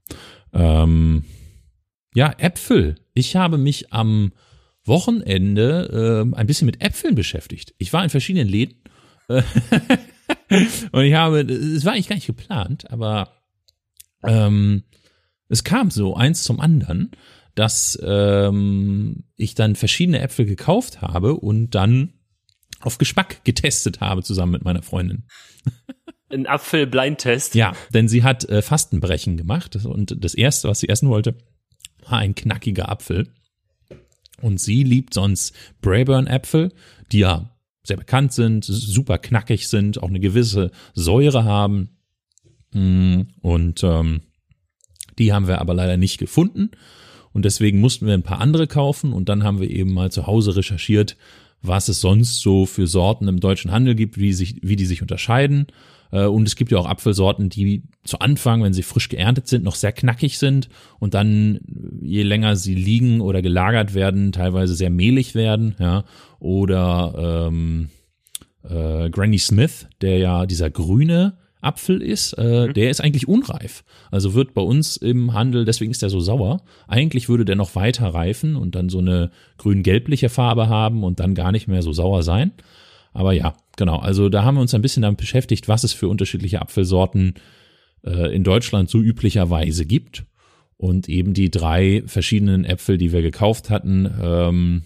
Ähm, 0.52 1.24
ja, 2.14 2.34
Äpfel. 2.38 2.96
Ich 3.14 3.36
habe 3.36 3.58
mich 3.58 3.92
am 3.92 4.32
Wochenende 4.84 6.22
ähm, 6.22 6.34
ein 6.34 6.46
bisschen 6.46 6.66
mit 6.66 6.82
Äpfeln 6.82 7.14
beschäftigt. 7.14 7.74
Ich 7.78 7.92
war 7.92 8.02
in 8.02 8.10
verschiedenen 8.10 8.48
Läden 8.48 8.82
äh, 9.28 9.42
und 10.92 11.04
ich 11.04 11.14
habe, 11.14 11.40
es 11.40 11.84
war 11.84 11.92
eigentlich 11.92 12.08
gar 12.08 12.16
nicht 12.16 12.26
geplant, 12.26 12.90
aber 12.90 13.32
ähm, 14.22 14.84
es 15.48 15.64
kam 15.64 15.90
so 15.90 16.16
eins 16.16 16.44
zum 16.44 16.60
anderen, 16.60 17.10
dass 17.54 17.98
ähm, 18.02 19.24
ich 19.36 19.54
dann 19.54 19.76
verschiedene 19.76 20.20
Äpfel 20.20 20.46
gekauft 20.46 21.02
habe 21.02 21.34
und 21.34 21.74
dann 21.74 22.14
auf 22.80 22.98
Geschmack 22.98 23.44
getestet 23.44 24.00
habe 24.00 24.22
zusammen 24.22 24.52
mit 24.52 24.64
meiner 24.64 24.82
Freundin. 24.82 25.26
Ein 26.30 26.46
Apfel-Blindtest. 26.46 27.54
Ja, 27.54 27.72
denn 27.92 28.08
sie 28.08 28.22
hat 28.22 28.48
äh, 28.48 28.62
Fastenbrechen 28.62 29.36
gemacht 29.36 29.76
und 29.84 30.16
das 30.24 30.34
erste, 30.34 30.68
was 30.68 30.80
sie 30.80 30.88
essen 30.88 31.08
wollte, 31.08 31.34
war 32.08 32.18
ein 32.18 32.34
knackiger 32.34 32.88
Apfel. 32.88 33.28
Und 34.40 34.60
sie 34.60 34.82
liebt 34.84 35.12
sonst 35.12 35.54
Braeburn-Äpfel, 35.82 36.72
die 37.12 37.20
ja 37.20 37.50
sehr 37.82 37.96
bekannt 37.96 38.32
sind, 38.32 38.64
super 38.64 39.18
knackig 39.18 39.68
sind, 39.68 40.02
auch 40.02 40.08
eine 40.08 40.20
gewisse 40.20 40.70
Säure 40.94 41.44
haben. 41.44 41.90
Mm, 42.72 43.22
Und 43.40 43.82
ähm, 43.82 44.22
die 45.18 45.32
haben 45.32 45.48
wir 45.48 45.60
aber 45.60 45.74
leider 45.74 45.96
nicht 45.96 46.18
gefunden. 46.18 46.70
Und 47.32 47.44
deswegen 47.44 47.80
mussten 47.80 48.06
wir 48.06 48.14
ein 48.14 48.22
paar 48.22 48.40
andere 48.40 48.66
kaufen. 48.66 49.12
Und 49.12 49.28
dann 49.28 49.44
haben 49.44 49.60
wir 49.60 49.70
eben 49.70 49.92
mal 49.92 50.10
zu 50.10 50.26
Hause 50.26 50.56
recherchiert, 50.56 51.16
was 51.62 51.88
es 51.88 52.00
sonst 52.00 52.40
so 52.40 52.66
für 52.66 52.86
Sorten 52.86 53.28
im 53.28 53.40
deutschen 53.40 53.70
Handel 53.70 53.94
gibt, 53.94 54.18
wie, 54.18 54.32
sich, 54.32 54.56
wie 54.62 54.76
die 54.76 54.86
sich 54.86 55.02
unterscheiden. 55.02 55.66
Äh, 56.12 56.26
und 56.26 56.46
es 56.46 56.56
gibt 56.56 56.70
ja 56.70 56.78
auch 56.78 56.88
Apfelsorten, 56.88 57.48
die 57.48 57.82
zu 58.04 58.18
Anfang, 58.18 58.62
wenn 58.62 58.72
sie 58.72 58.82
frisch 58.82 59.08
geerntet 59.08 59.48
sind, 59.48 59.64
noch 59.64 59.74
sehr 59.74 59.92
knackig 59.92 60.38
sind 60.38 60.68
und 60.98 61.14
dann, 61.14 61.60
je 62.00 62.22
länger 62.22 62.56
sie 62.56 62.74
liegen 62.74 63.20
oder 63.20 63.42
gelagert 63.42 63.94
werden, 63.94 64.32
teilweise 64.32 64.74
sehr 64.74 64.90
mehlig 64.90 65.34
werden. 65.34 65.74
Ja. 65.78 66.04
Oder 66.38 67.48
ähm, 67.48 67.90
äh, 68.62 69.10
Granny 69.10 69.38
Smith, 69.38 69.86
der 70.00 70.18
ja 70.18 70.46
dieser 70.46 70.70
grüne 70.70 71.38
Apfel 71.62 72.00
ist, 72.00 72.32
äh, 72.34 72.68
mhm. 72.68 72.72
der 72.72 72.90
ist 72.90 73.00
eigentlich 73.00 73.28
unreif. 73.28 73.84
Also 74.10 74.34
wird 74.34 74.54
bei 74.54 74.62
uns 74.62 74.96
im 74.96 75.34
Handel, 75.34 75.64
deswegen 75.64 75.90
ist 75.90 76.02
der 76.02 76.08
so 76.08 76.20
sauer. 76.20 76.62
Eigentlich 76.88 77.28
würde 77.28 77.44
der 77.44 77.56
noch 77.56 77.74
weiter 77.74 78.08
reifen 78.08 78.56
und 78.56 78.74
dann 78.74 78.88
so 78.88 78.98
eine 78.98 79.30
grün-gelbliche 79.58 80.30
Farbe 80.30 80.68
haben 80.68 81.04
und 81.04 81.20
dann 81.20 81.34
gar 81.34 81.52
nicht 81.52 81.68
mehr 81.68 81.82
so 81.82 81.92
sauer 81.92 82.22
sein. 82.22 82.52
Aber 83.12 83.32
ja, 83.32 83.54
genau. 83.76 83.98
Also 83.98 84.28
da 84.28 84.44
haben 84.44 84.54
wir 84.56 84.60
uns 84.60 84.74
ein 84.74 84.82
bisschen 84.82 85.02
damit 85.02 85.18
beschäftigt, 85.18 85.68
was 85.68 85.84
es 85.84 85.92
für 85.92 86.08
unterschiedliche 86.08 86.62
Apfelsorten 86.62 87.34
äh, 88.04 88.34
in 88.34 88.44
Deutschland 88.44 88.88
so 88.88 88.98
üblicherweise 88.98 89.84
gibt. 89.86 90.24
Und 90.76 91.08
eben 91.08 91.34
die 91.34 91.50
drei 91.50 92.02
verschiedenen 92.06 92.64
Äpfel, 92.64 92.96
die 92.96 93.12
wir 93.12 93.20
gekauft 93.20 93.68
hatten, 93.68 94.10
ähm, 94.22 94.82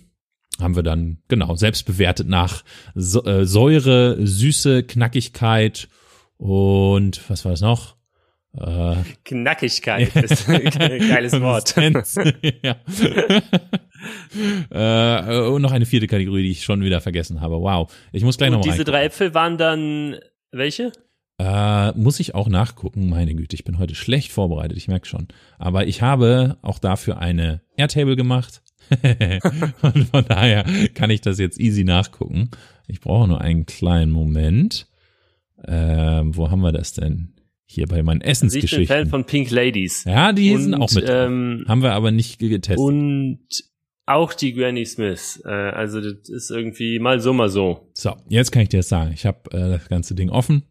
haben 0.61 0.77
wir 0.77 0.83
dann 0.83 1.19
genau 1.29 1.55
selbst 1.55 1.85
bewertet 1.85 2.29
nach 2.29 2.65
so, 2.95 3.25
äh, 3.25 3.47
Säure, 3.47 4.19
Süße, 4.27 4.85
Knackigkeit 4.85 5.89
und 6.37 7.29
was 7.29 7.45
war 7.45 7.53
das 7.53 7.61
noch? 7.61 7.97
Äh, 8.57 8.97
Knackigkeit 9.25 10.15
ist 10.17 10.49
ein 10.49 10.65
geiles 11.09 11.41
Wort. 11.41 11.75
ja. 12.63 12.77
äh, 14.71 15.39
und 15.49 15.63
noch 15.63 15.73
eine 15.73 15.87
vierte 15.87 16.07
Kategorie, 16.07 16.43
die 16.43 16.51
ich 16.51 16.65
schon 16.65 16.83
wieder 16.83 17.01
vergessen 17.01 17.41
habe. 17.41 17.61
Wow. 17.61 17.93
Ich 18.13 18.25
muss 18.25 18.39
gleich 18.39 18.51
nochmal. 18.51 18.71
Diese 18.71 18.85
drei 18.85 19.05
Äpfel 19.05 19.35
waren 19.35 19.59
dann 19.59 20.17
welche? 20.51 20.93
Äh, 21.39 21.93
muss 21.93 22.21
ich 22.21 22.35
auch 22.35 22.49
nachgucken. 22.49 23.09
Meine 23.09 23.35
Güte, 23.35 23.57
ich 23.57 23.65
bin 23.65 23.79
heute 23.79 23.95
schlecht 23.95 24.31
vorbereitet, 24.31 24.77
ich 24.77 24.89
merke 24.89 25.07
schon. 25.07 25.29
Aber 25.59 25.87
ich 25.87 26.01
habe 26.01 26.59
auch 26.63 26.79
dafür 26.79 27.19
eine 27.19 27.61
Airtable 27.77 28.17
gemacht. 28.17 28.63
und 29.83 30.09
von 30.11 30.25
daher 30.29 30.65
kann 30.95 31.11
ich 31.11 31.23
das 31.23 31.39
jetzt 31.39 31.59
easy 31.59 31.85
nachgucken. 31.85 32.51
Ich 32.87 33.01
brauche 33.01 33.27
nur 33.27 33.41
einen 33.41 33.67
kleinen 33.67 34.13
Moment. 34.13 34.87
Ähm, 35.67 36.37
wo 36.37 36.51
haben 36.51 36.61
wir 36.61 36.73
das 36.73 36.93
denn? 36.93 37.33
Hier 37.67 37.87
bei 37.87 38.03
meinen 38.03 38.21
Essensgeschichten. 38.21 38.83
Ich 38.83 38.89
bin 38.89 38.97
Fan 38.99 39.09
von 39.09 39.25
Pink 39.25 39.51
Ladies. 39.51 40.05
Ja, 40.05 40.33
die 40.33 40.53
und, 40.53 40.63
sind 40.63 40.75
auch 40.75 40.93
mit. 40.93 41.05
Ähm, 41.09 41.65
haben 41.67 41.83
wir 41.83 41.93
aber 41.95 42.11
nicht 42.11 42.39
getestet. 42.39 42.79
Und 42.79 43.41
auch 44.07 44.35
die 44.35 44.53
Granny 44.53 44.85
Smith. 44.85 45.43
Äh, 45.45 45.51
also 45.51 46.01
das 46.01 46.29
ist 46.29 46.51
irgendwie 46.51 46.99
mal 46.99 47.21
so, 47.21 47.33
mal 47.33 47.49
so. 47.49 47.91
So, 47.95 48.17
jetzt 48.29 48.53
kann 48.53 48.63
ich 48.63 48.69
dir 48.69 48.79
das 48.79 48.89
sagen. 48.89 49.13
Ich 49.15 49.27
habe 49.27 49.51
äh, 49.53 49.71
das 49.71 49.89
ganze 49.89 50.15
Ding 50.15 50.31
offen. 50.31 50.65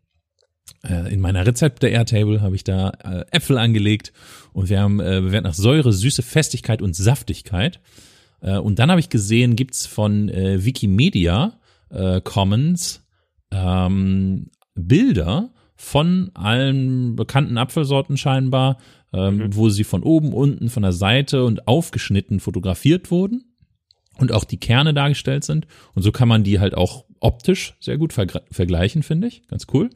Äh, 0.83 1.13
in 1.13 1.19
meiner 1.19 1.45
Rezepte 1.45 1.87
Airtable 1.87 2.41
habe 2.41 2.55
ich 2.55 2.63
da 2.63 2.89
äh, 3.03 3.25
Äpfel 3.31 3.57
angelegt 3.57 4.13
und 4.53 4.69
wir 4.69 4.81
haben 4.81 4.99
äh, 4.99 5.21
bewertet 5.21 5.45
nach 5.45 5.53
Säure, 5.53 5.93
Süße, 5.93 6.21
Festigkeit 6.21 6.81
und 6.81 6.95
Saftigkeit. 6.95 7.79
Äh, 8.41 8.57
und 8.57 8.79
dann 8.79 8.91
habe 8.91 8.99
ich 8.99 9.09
gesehen, 9.09 9.55
gibt's 9.55 9.85
von 9.85 10.29
Wikimedia 10.29 11.59
Commons 12.23 13.05
ähm, 13.51 14.49
Bilder 14.73 15.51
von 15.75 16.31
allen 16.33 17.15
bekannten 17.15 17.59
Apfelsorten 17.59 18.17
scheinbar, 18.17 18.77
ähm, 19.13 19.37
mhm. 19.37 19.55
wo 19.55 19.69
sie 19.69 19.83
von 19.83 20.03
oben, 20.03 20.33
unten, 20.33 20.69
von 20.69 20.83
der 20.83 20.93
Seite 20.93 21.45
und 21.45 21.67
aufgeschnitten 21.67 22.39
fotografiert 22.39 23.11
wurden 23.11 23.55
und 24.17 24.31
auch 24.31 24.43
die 24.43 24.57
Kerne 24.57 24.93
dargestellt 24.93 25.43
sind. 25.43 25.67
Und 25.93 26.01
so 26.03 26.11
kann 26.11 26.27
man 26.27 26.43
die 26.43 26.59
halt 26.59 26.75
auch 26.75 27.05
optisch 27.19 27.75
sehr 27.79 27.97
gut 27.97 28.13
vergleichen, 28.13 29.03
finde 29.03 29.27
ich. 29.27 29.47
Ganz 29.47 29.67
cool. 29.73 29.89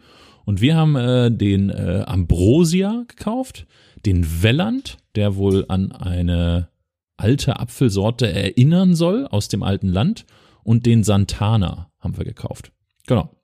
Und 0.45 0.61
wir 0.61 0.75
haben 0.75 0.95
äh, 0.95 1.29
den 1.29 1.69
äh, 1.69 2.03
Ambrosia 2.05 3.03
gekauft, 3.07 3.67
den 4.05 4.41
Welland, 4.41 4.97
der 5.15 5.35
wohl 5.35 5.65
an 5.67 5.91
eine 5.91 6.69
alte 7.17 7.59
Apfelsorte 7.59 8.31
erinnern 8.31 8.95
soll 8.95 9.27
aus 9.27 9.49
dem 9.49 9.63
alten 9.63 9.89
Land 9.89 10.25
und 10.63 10.85
den 10.85 11.03
Santana 11.03 11.91
haben 11.99 12.17
wir 12.17 12.25
gekauft. 12.25 12.71
Genau. 13.07 13.36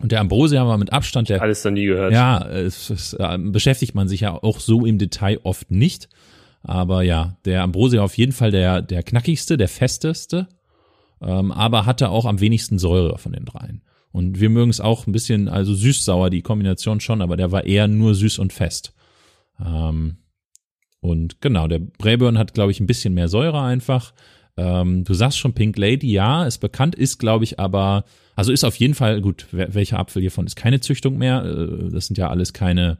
Und 0.00 0.12
der 0.12 0.20
Ambrosia 0.20 0.66
war 0.66 0.78
mit 0.78 0.92
Abstand 0.92 1.28
der. 1.28 1.42
Alles 1.42 1.62
noch 1.64 1.72
nie 1.72 1.84
gehört. 1.84 2.12
Ja, 2.12 2.46
es, 2.48 2.90
es 2.90 3.12
äh, 3.14 3.38
beschäftigt 3.38 3.94
man 3.94 4.08
sich 4.08 4.20
ja 4.20 4.32
auch 4.32 4.58
so 4.58 4.86
im 4.86 4.98
Detail 4.98 5.38
oft 5.42 5.70
nicht. 5.70 6.08
Aber 6.62 7.02
ja, 7.02 7.36
der 7.44 7.62
Ambrosia 7.62 8.02
auf 8.02 8.16
jeden 8.16 8.32
Fall 8.32 8.50
der, 8.50 8.82
der 8.82 9.02
knackigste, 9.02 9.56
der 9.56 9.68
festeste, 9.68 10.48
ähm, 11.22 11.52
aber 11.52 11.86
hatte 11.86 12.10
auch 12.10 12.26
am 12.26 12.40
wenigsten 12.40 12.78
Säure 12.78 13.18
von 13.18 13.32
den 13.32 13.44
dreien. 13.44 13.82
Und 14.12 14.40
wir 14.40 14.50
mögen 14.50 14.70
es 14.70 14.80
auch 14.80 15.06
ein 15.06 15.12
bisschen, 15.12 15.48
also 15.48 15.72
süß-sauer, 15.72 16.30
die 16.30 16.42
Kombination 16.42 17.00
schon, 17.00 17.22
aber 17.22 17.36
der 17.36 17.52
war 17.52 17.64
eher 17.64 17.88
nur 17.88 18.14
süß 18.14 18.38
und 18.38 18.52
fest. 18.52 18.92
Ähm, 19.64 20.16
und 21.00 21.40
genau, 21.40 21.68
der 21.68 21.78
Braeburn 21.78 22.36
hat, 22.36 22.52
glaube 22.52 22.72
ich, 22.72 22.80
ein 22.80 22.86
bisschen 22.86 23.14
mehr 23.14 23.28
Säure 23.28 23.62
einfach. 23.62 24.12
Ähm, 24.56 25.04
du 25.04 25.14
sagst 25.14 25.38
schon 25.38 25.54
Pink 25.54 25.78
Lady, 25.78 26.12
ja, 26.12 26.44
ist 26.44 26.58
bekannt, 26.58 26.94
ist, 26.94 27.18
glaube 27.18 27.44
ich, 27.44 27.58
aber 27.58 28.04
also 28.40 28.52
ist 28.52 28.64
auf 28.64 28.76
jeden 28.76 28.94
Fall, 28.94 29.20
gut, 29.20 29.48
welcher 29.50 29.98
Apfel 29.98 30.22
hiervon 30.22 30.46
ist 30.46 30.56
keine 30.56 30.80
Züchtung 30.80 31.18
mehr. 31.18 31.44
Äh, 31.44 31.90
das 31.90 32.06
sind 32.06 32.16
ja 32.16 32.30
alles 32.30 32.54
keine 32.54 32.96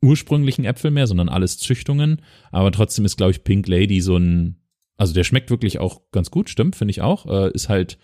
ursprünglichen 0.00 0.64
Äpfel 0.64 0.92
mehr, 0.92 1.08
sondern 1.08 1.28
alles 1.28 1.58
Züchtungen. 1.58 2.22
Aber 2.52 2.70
trotzdem 2.70 3.04
ist, 3.04 3.16
glaube 3.16 3.32
ich, 3.32 3.42
Pink 3.42 3.66
Lady 3.66 4.00
so 4.00 4.16
ein, 4.16 4.60
also 4.96 5.14
der 5.14 5.24
schmeckt 5.24 5.50
wirklich 5.50 5.80
auch 5.80 6.02
ganz 6.12 6.30
gut, 6.30 6.48
stimmt, 6.48 6.76
finde 6.76 6.92
ich 6.92 7.00
auch. 7.00 7.26
Äh, 7.26 7.50
ist 7.52 7.68
halt 7.68 7.98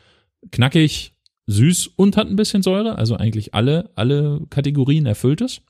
knackig, 0.51 1.15
süß 1.47 1.93
und 1.95 2.17
hat 2.17 2.27
ein 2.27 2.35
bisschen 2.35 2.63
Säure. 2.63 2.99
Also 2.99 3.15
eigentlich 3.15 3.55
alle, 3.55 3.93
alle 3.95 4.41
Kategorien 4.51 5.07
erfüllt 5.07 5.41
es. 5.43 5.61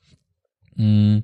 Mm, 0.73 1.19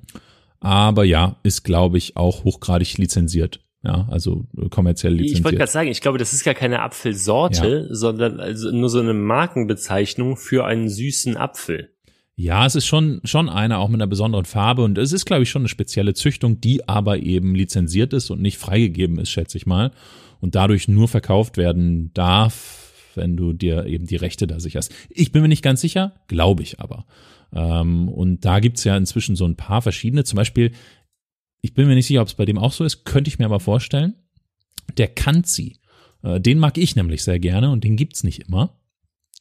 aber 0.60 1.02
ja, 1.02 1.40
ist, 1.42 1.64
glaube 1.64 1.98
ich, 1.98 2.16
auch 2.16 2.44
hochgradig 2.44 2.98
lizenziert. 2.98 3.65
Ja, 3.82 4.08
also 4.10 4.46
äh, 4.56 4.68
kommerziell 4.68 5.12
lizenziert. 5.12 5.38
Ich 5.38 5.44
wollte 5.44 5.58
gerade 5.58 5.70
sagen, 5.70 5.88
ich 5.88 6.00
glaube, 6.00 6.18
das 6.18 6.32
ist 6.32 6.44
gar 6.44 6.54
keine 6.54 6.82
Apfelsorte, 6.82 7.86
ja. 7.88 7.94
sondern 7.94 8.40
also 8.40 8.70
nur 8.70 8.88
so 8.88 9.00
eine 9.00 9.14
Markenbezeichnung 9.14 10.36
für 10.36 10.64
einen 10.64 10.88
süßen 10.88 11.36
Apfel. 11.36 11.90
Ja, 12.38 12.66
es 12.66 12.74
ist 12.74 12.86
schon, 12.86 13.20
schon 13.24 13.48
einer, 13.48 13.78
auch 13.78 13.88
mit 13.88 13.96
einer 13.96 14.06
besonderen 14.06 14.44
Farbe. 14.44 14.82
Und 14.82 14.98
es 14.98 15.12
ist, 15.12 15.24
glaube 15.24 15.44
ich, 15.44 15.50
schon 15.50 15.62
eine 15.62 15.70
spezielle 15.70 16.12
Züchtung, 16.12 16.60
die 16.60 16.86
aber 16.86 17.18
eben 17.18 17.54
lizenziert 17.54 18.12
ist 18.12 18.28
und 18.30 18.42
nicht 18.42 18.58
freigegeben 18.58 19.18
ist, 19.18 19.30
schätze 19.30 19.56
ich 19.56 19.64
mal. 19.64 19.90
Und 20.40 20.54
dadurch 20.54 20.86
nur 20.86 21.08
verkauft 21.08 21.56
werden 21.56 22.12
darf, 22.12 22.92
wenn 23.14 23.38
du 23.38 23.54
dir 23.54 23.86
eben 23.86 24.06
die 24.06 24.16
Rechte 24.16 24.46
da 24.46 24.60
sicherst. 24.60 24.94
Ich 25.08 25.32
bin 25.32 25.40
mir 25.40 25.48
nicht 25.48 25.62
ganz 25.62 25.80
sicher, 25.80 26.12
glaube 26.28 26.62
ich 26.62 26.78
aber. 26.78 27.06
Ähm, 27.54 28.10
und 28.10 28.44
da 28.44 28.60
gibt's 28.60 28.84
ja 28.84 28.96
inzwischen 28.96 29.34
so 29.34 29.46
ein 29.46 29.56
paar 29.56 29.80
verschiedene. 29.80 30.24
Zum 30.24 30.36
Beispiel 30.36 30.72
ich 31.66 31.74
bin 31.74 31.88
mir 31.88 31.96
nicht 31.96 32.06
sicher, 32.06 32.22
ob 32.22 32.28
es 32.28 32.34
bei 32.34 32.44
dem 32.44 32.58
auch 32.58 32.72
so 32.72 32.84
ist, 32.84 33.04
könnte 33.04 33.28
ich 33.28 33.40
mir 33.40 33.44
aber 33.44 33.58
vorstellen. 33.58 34.14
Der 34.96 35.08
Kanzi, 35.08 35.80
äh, 36.22 36.40
den 36.40 36.60
mag 36.60 36.78
ich 36.78 36.94
nämlich 36.94 37.24
sehr 37.24 37.40
gerne 37.40 37.70
und 37.70 37.82
den 37.82 37.96
gibt's 37.96 38.22
nicht 38.22 38.44
immer. 38.46 38.78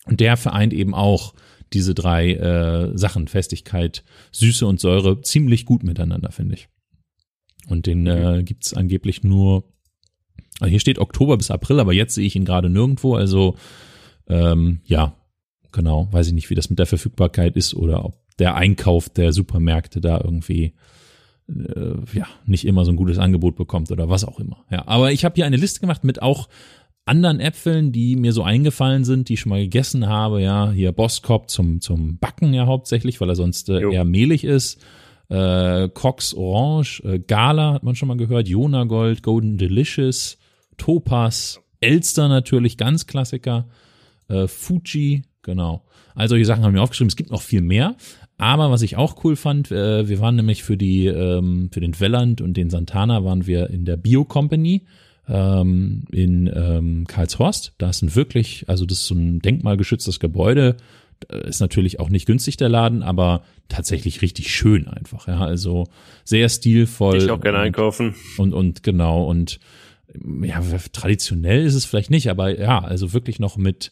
Und 0.06 0.20
der 0.22 0.36
vereint 0.36 0.74
eben 0.74 0.96
auch 0.96 1.36
diese 1.72 1.94
drei 1.94 2.34
äh, 2.34 2.98
Sachen, 2.98 3.28
Festigkeit, 3.28 4.04
Süße 4.32 4.66
und 4.66 4.80
Säure, 4.80 5.22
ziemlich 5.22 5.66
gut 5.66 5.84
miteinander, 5.84 6.32
finde 6.32 6.56
ich. 6.56 6.68
Und 7.68 7.86
den 7.86 8.08
äh, 8.08 8.42
gibt's 8.44 8.74
angeblich 8.74 9.24
nur, 9.24 9.72
also 10.60 10.72
hier 10.72 10.80
steht 10.80 10.98
Oktober 10.98 11.38
bis 11.38 11.52
April, 11.52 11.80
aber 11.80 11.94
jetzt 11.94 12.16
sehe 12.16 12.26
ich 12.26 12.36
ihn 12.36 12.46
gerade 12.46 12.72
nirgendwo. 12.72 13.14
Also 13.14 13.56
ähm, 14.28 14.82
ja, 14.86 15.16
genau, 15.72 16.12
weiß 16.12 16.26
ich 16.26 16.34
nicht, 16.34 16.50
wie 16.50 16.56
das 16.56 16.72
mit 16.72 16.80
der 16.80 16.88
Verfügbarkeit 16.88 17.56
ist 17.56 17.76
oder 17.76 18.04
ob 18.04 18.20
der 18.40 18.56
Einkauf 18.56 19.10
der 19.10 19.32
Supermärkte 19.32 20.02
da 20.02 20.20
irgendwie 20.24 20.74
äh, 21.48 21.96
ja, 22.14 22.28
nicht 22.46 22.66
immer 22.66 22.86
so 22.86 22.92
ein 22.92 22.98
gutes 22.98 23.18
Angebot 23.18 23.56
bekommt 23.56 23.92
oder 23.92 24.10
was 24.10 24.26
auch 24.26 24.40
immer. 24.40 24.66
Ja, 24.70 24.88
aber 24.88 25.12
ich 25.12 25.26
habe 25.26 25.36
hier 25.36 25.46
eine 25.46 25.58
Liste 25.58 25.80
gemacht 25.80 26.04
mit 26.04 26.22
auch 26.22 26.50
anderen 27.06 27.40
Äpfeln, 27.40 27.92
die 27.92 28.16
mir 28.16 28.34
so 28.34 28.44
eingefallen 28.44 29.04
sind, 29.04 29.30
die 29.30 29.34
ich 29.34 29.42
schon 29.42 29.52
mal 29.52 29.62
gegessen 29.62 30.08
habe. 30.08 30.42
Ja, 30.42 30.72
hier 30.72 30.92
Boskop 30.92 31.50
zum, 31.50 31.82
zum 31.82 32.18
Backen 32.18 32.54
ja 32.54 32.66
hauptsächlich, 32.66 33.22
weil 33.22 33.30
er 33.30 33.36
sonst 33.36 33.70
äh, 33.70 33.92
eher 33.92 34.06
mehlig 34.06 34.44
ist. 34.44 34.84
Äh, 35.30 35.90
Cox 35.90 36.34
Orange, 36.34 37.02
äh, 37.04 37.20
Gala 37.20 37.74
hat 37.74 37.84
man 37.84 37.96
schon 37.96 38.08
mal 38.08 38.18
gehört, 38.18 38.48
Jona 38.48 38.84
Gold, 38.84 39.24
Golden 39.24 39.58
Delicious, 39.58 40.38
Topaz, 40.78 41.62
Elster 41.80 42.28
natürlich, 42.28 42.78
ganz 42.78 43.08
Klassiker, 43.08 43.68
äh, 44.28 44.48
Fuji, 44.48 45.24
genau. 45.42 45.86
All 46.16 46.30
solche 46.30 46.46
Sachen 46.46 46.64
haben 46.64 46.74
wir 46.74 46.82
aufgeschrieben. 46.82 47.10
Es 47.10 47.16
gibt 47.16 47.32
noch 47.32 47.42
viel 47.42 47.62
mehr. 47.62 47.96
Aber 48.38 48.70
was 48.70 48.82
ich 48.82 48.98
auch 48.98 49.24
cool 49.24 49.36
fand, 49.36 49.72
äh, 49.72 50.08
wir 50.08 50.20
waren 50.20 50.36
nämlich 50.36 50.64
für 50.64 50.78
die, 50.78 51.08
ähm, 51.08 51.70
für 51.72 51.80
den 51.80 52.00
Welland 52.00 52.42
und 52.42 52.56
den 52.56 52.70
Santana 52.70 53.24
waren 53.24 53.48
wir 53.48 53.70
in 53.70 53.86
der 53.86 53.98
Bio 53.98 54.26
Company 54.26 54.84
ähm, 55.28 56.04
in 56.12 56.52
ähm, 56.54 57.06
Karlshorst. 57.08 57.74
Da 57.78 57.90
ist 57.90 58.02
ein 58.02 58.14
wirklich, 58.16 58.66
also 58.68 58.86
das 58.86 59.00
ist 59.00 59.08
so 59.08 59.16
ein 59.16 59.40
denkmalgeschütztes 59.40 60.20
Gebäude. 60.20 60.78
Ist 61.30 61.62
natürlich 61.62 62.00
auch 62.02 62.10
nicht 62.10 62.26
günstig 62.26 62.58
der 62.58 62.68
Laden, 62.68 63.02
aber 63.02 63.44
tatsächlich 63.70 64.22
richtig 64.22 64.54
schön 64.54 64.88
einfach. 64.90 65.28
Ja, 65.28 65.40
also 65.40 65.88
sehr 66.26 66.50
stilvoll. 66.50 67.18
Ich 67.18 67.32
auch 67.32 67.40
gerne 67.40 67.60
einkaufen. 67.60 68.16
Und, 68.38 68.54
und 68.54 68.84
genau 68.84 69.24
und 69.24 69.60
ja, 70.44 70.62
traditionell 70.92 71.66
ist 71.66 71.74
es 71.74 71.86
vielleicht 71.86 72.12
nicht, 72.12 72.30
aber 72.30 72.58
ja, 72.60 72.80
also 72.80 73.14
wirklich 73.14 73.40
noch 73.40 73.58
mit 73.58 73.92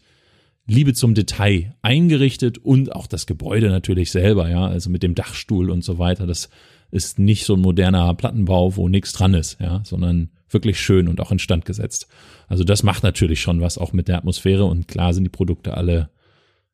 Liebe 0.66 0.94
zum 0.94 1.14
Detail 1.14 1.76
eingerichtet 1.82 2.58
und 2.58 2.96
auch 2.96 3.08
das 3.08 3.26
Gebäude 3.26 3.70
natürlich 3.70 4.12
selber, 4.12 4.50
ja, 4.50 4.66
also 4.66 4.90
mit 4.90 5.04
dem 5.04 5.16
Dachstuhl 5.16 5.70
und 5.70 5.84
so 5.84 6.00
weiter. 6.00 6.26
Das 6.26 6.50
ist 6.90 7.20
nicht 7.20 7.46
so 7.46 7.56
ein 7.56 7.62
moderner 7.62 8.14
Plattenbau, 8.14 8.76
wo 8.78 8.88
nichts 8.88 9.12
dran 9.14 9.34
ist, 9.34 9.60
ja, 9.60 9.82
sondern 9.84 10.30
wirklich 10.50 10.80
schön 10.80 11.08
und 11.08 11.20
auch 11.20 11.32
instand 11.32 11.66
gesetzt. 11.66 12.08
Also 12.48 12.64
das 12.64 12.84
macht 12.84 13.04
natürlich 13.04 13.42
schon 13.42 13.62
was 13.62 13.78
auch 13.78 13.92
mit 13.92 14.08
der 14.08 14.18
Atmosphäre 14.18 14.66
und 14.66 14.88
klar 14.88 15.14
sind 15.14 15.24
die 15.24 15.30
Produkte 15.30 15.76
alle 15.76 16.10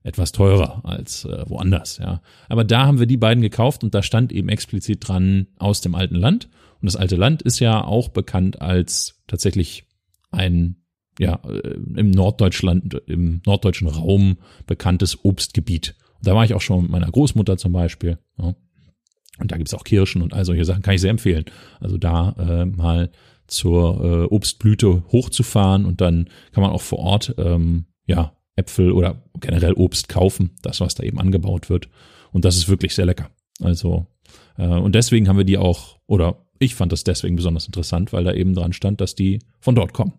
etwas 0.04 0.32
teurer 0.32 0.82
als 0.86 1.26
äh, 1.26 1.44
woanders, 1.50 1.98
ja. 1.98 2.22
Aber 2.48 2.64
da 2.64 2.86
haben 2.86 3.00
wir 3.00 3.06
die 3.06 3.18
beiden 3.18 3.42
gekauft 3.42 3.84
und 3.84 3.94
da 3.94 4.02
stand 4.02 4.32
eben 4.32 4.50
explizit 4.50 5.08
dran 5.08 5.48
aus 5.58 5.82
dem 5.82 5.96
alten 5.96 6.16
Land. 6.16 6.48
Und 6.82 6.86
das 6.86 6.96
alte 6.96 7.16
Land 7.18 7.42
ist 7.42 7.60
ja 7.60 7.84
auch 7.84 8.10
bekannt 8.10 8.62
als 8.62 9.20
tatsächlich 9.28 9.86
ein 10.32 10.78
ja 11.20 11.40
äh, 11.48 11.78
im 11.98 12.10
Norddeutschland, 12.12 12.96
im 13.06 13.42
norddeutschen 13.46 13.88
Raum 13.88 14.38
bekanntes 14.66 15.24
Obstgebiet. 15.24 15.96
Und 16.18 16.28
da 16.28 16.34
war 16.34 16.46
ich 16.46 16.54
auch 16.54 16.62
schon 16.62 16.84
mit 16.84 16.92
meiner 16.92 17.12
Großmutter 17.12 17.58
zum 17.58 17.74
Beispiel. 17.74 18.18
Ja. 18.38 18.56
Und 19.40 19.52
da 19.52 19.58
gibt's 19.58 19.74
auch 19.74 19.84
Kirschen 19.84 20.22
und 20.22 20.34
all 20.34 20.46
solche 20.46 20.66
Sachen, 20.66 20.82
kann 20.82 20.96
ich 20.96 21.02
sehr 21.02 21.12
empfehlen. 21.12 21.46
Also 21.80 21.98
da 21.98 22.36
äh, 22.40 22.66
mal 22.66 23.12
zur 23.48 24.04
äh, 24.04 24.34
Obstblüte 24.34 25.04
hochzufahren 25.12 25.86
und 25.86 26.02
dann 26.02 26.30
kann 26.52 26.62
man 26.62 26.72
auch 26.72 26.82
vor 26.82 27.00
Ort 27.00 27.36
ähm, 27.38 27.86
ja 28.06 28.34
Äpfel 28.56 28.92
oder 28.92 29.24
generell 29.40 29.74
Obst 29.74 30.10
kaufen, 30.10 30.52
das 30.62 30.82
was 30.82 30.96
da 30.96 31.04
eben 31.04 31.20
angebaut 31.20 31.70
wird. 31.70 31.90
Und 32.32 32.46
das 32.46 32.58
ist 32.58 32.70
wirklich 32.70 32.96
sehr 32.96 33.06
lecker. 33.06 33.30
Also 33.62 34.08
äh, 34.58 34.68
und 34.68 34.96
deswegen 34.96 35.28
haben 35.28 35.38
wir 35.38 35.46
die 35.46 35.58
auch 35.58 35.98
oder 36.06 36.46
ich 36.60 36.76
fand 36.76 36.92
das 36.92 37.04
deswegen 37.04 37.38
besonders 37.38 37.66
interessant, 37.66 38.14
weil 38.14 38.26
da 38.26 38.34
eben 38.34 38.54
dran 38.54 38.74
stand, 38.74 39.02
dass 39.02 39.16
die 39.16 39.40
von 39.60 39.76
dort 39.76 39.94
kommen. 39.94 40.14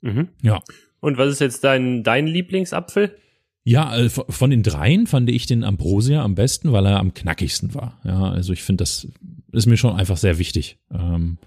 Mhm. 0.00 0.28
Ja. 0.42 0.60
Und 1.00 1.18
was 1.18 1.32
ist 1.32 1.40
jetzt 1.40 1.64
dein, 1.64 2.02
dein 2.02 2.26
Lieblingsapfel? 2.26 3.16
Ja, 3.64 3.96
äh, 3.96 4.08
von 4.08 4.50
den 4.50 4.62
dreien 4.62 5.06
fand 5.06 5.30
ich 5.30 5.46
den 5.46 5.64
Ambrosia 5.64 6.22
am 6.22 6.34
besten, 6.34 6.72
weil 6.72 6.86
er 6.86 6.98
am 6.98 7.14
knackigsten 7.14 7.74
war. 7.74 8.00
Ja, 8.04 8.30
also 8.30 8.52
ich 8.52 8.62
finde, 8.62 8.82
das 8.82 9.08
ist 9.52 9.66
mir 9.66 9.76
schon 9.76 9.96
einfach 9.96 10.16
sehr 10.16 10.38
wichtig. 10.38 10.78
Ähm, 10.92 11.38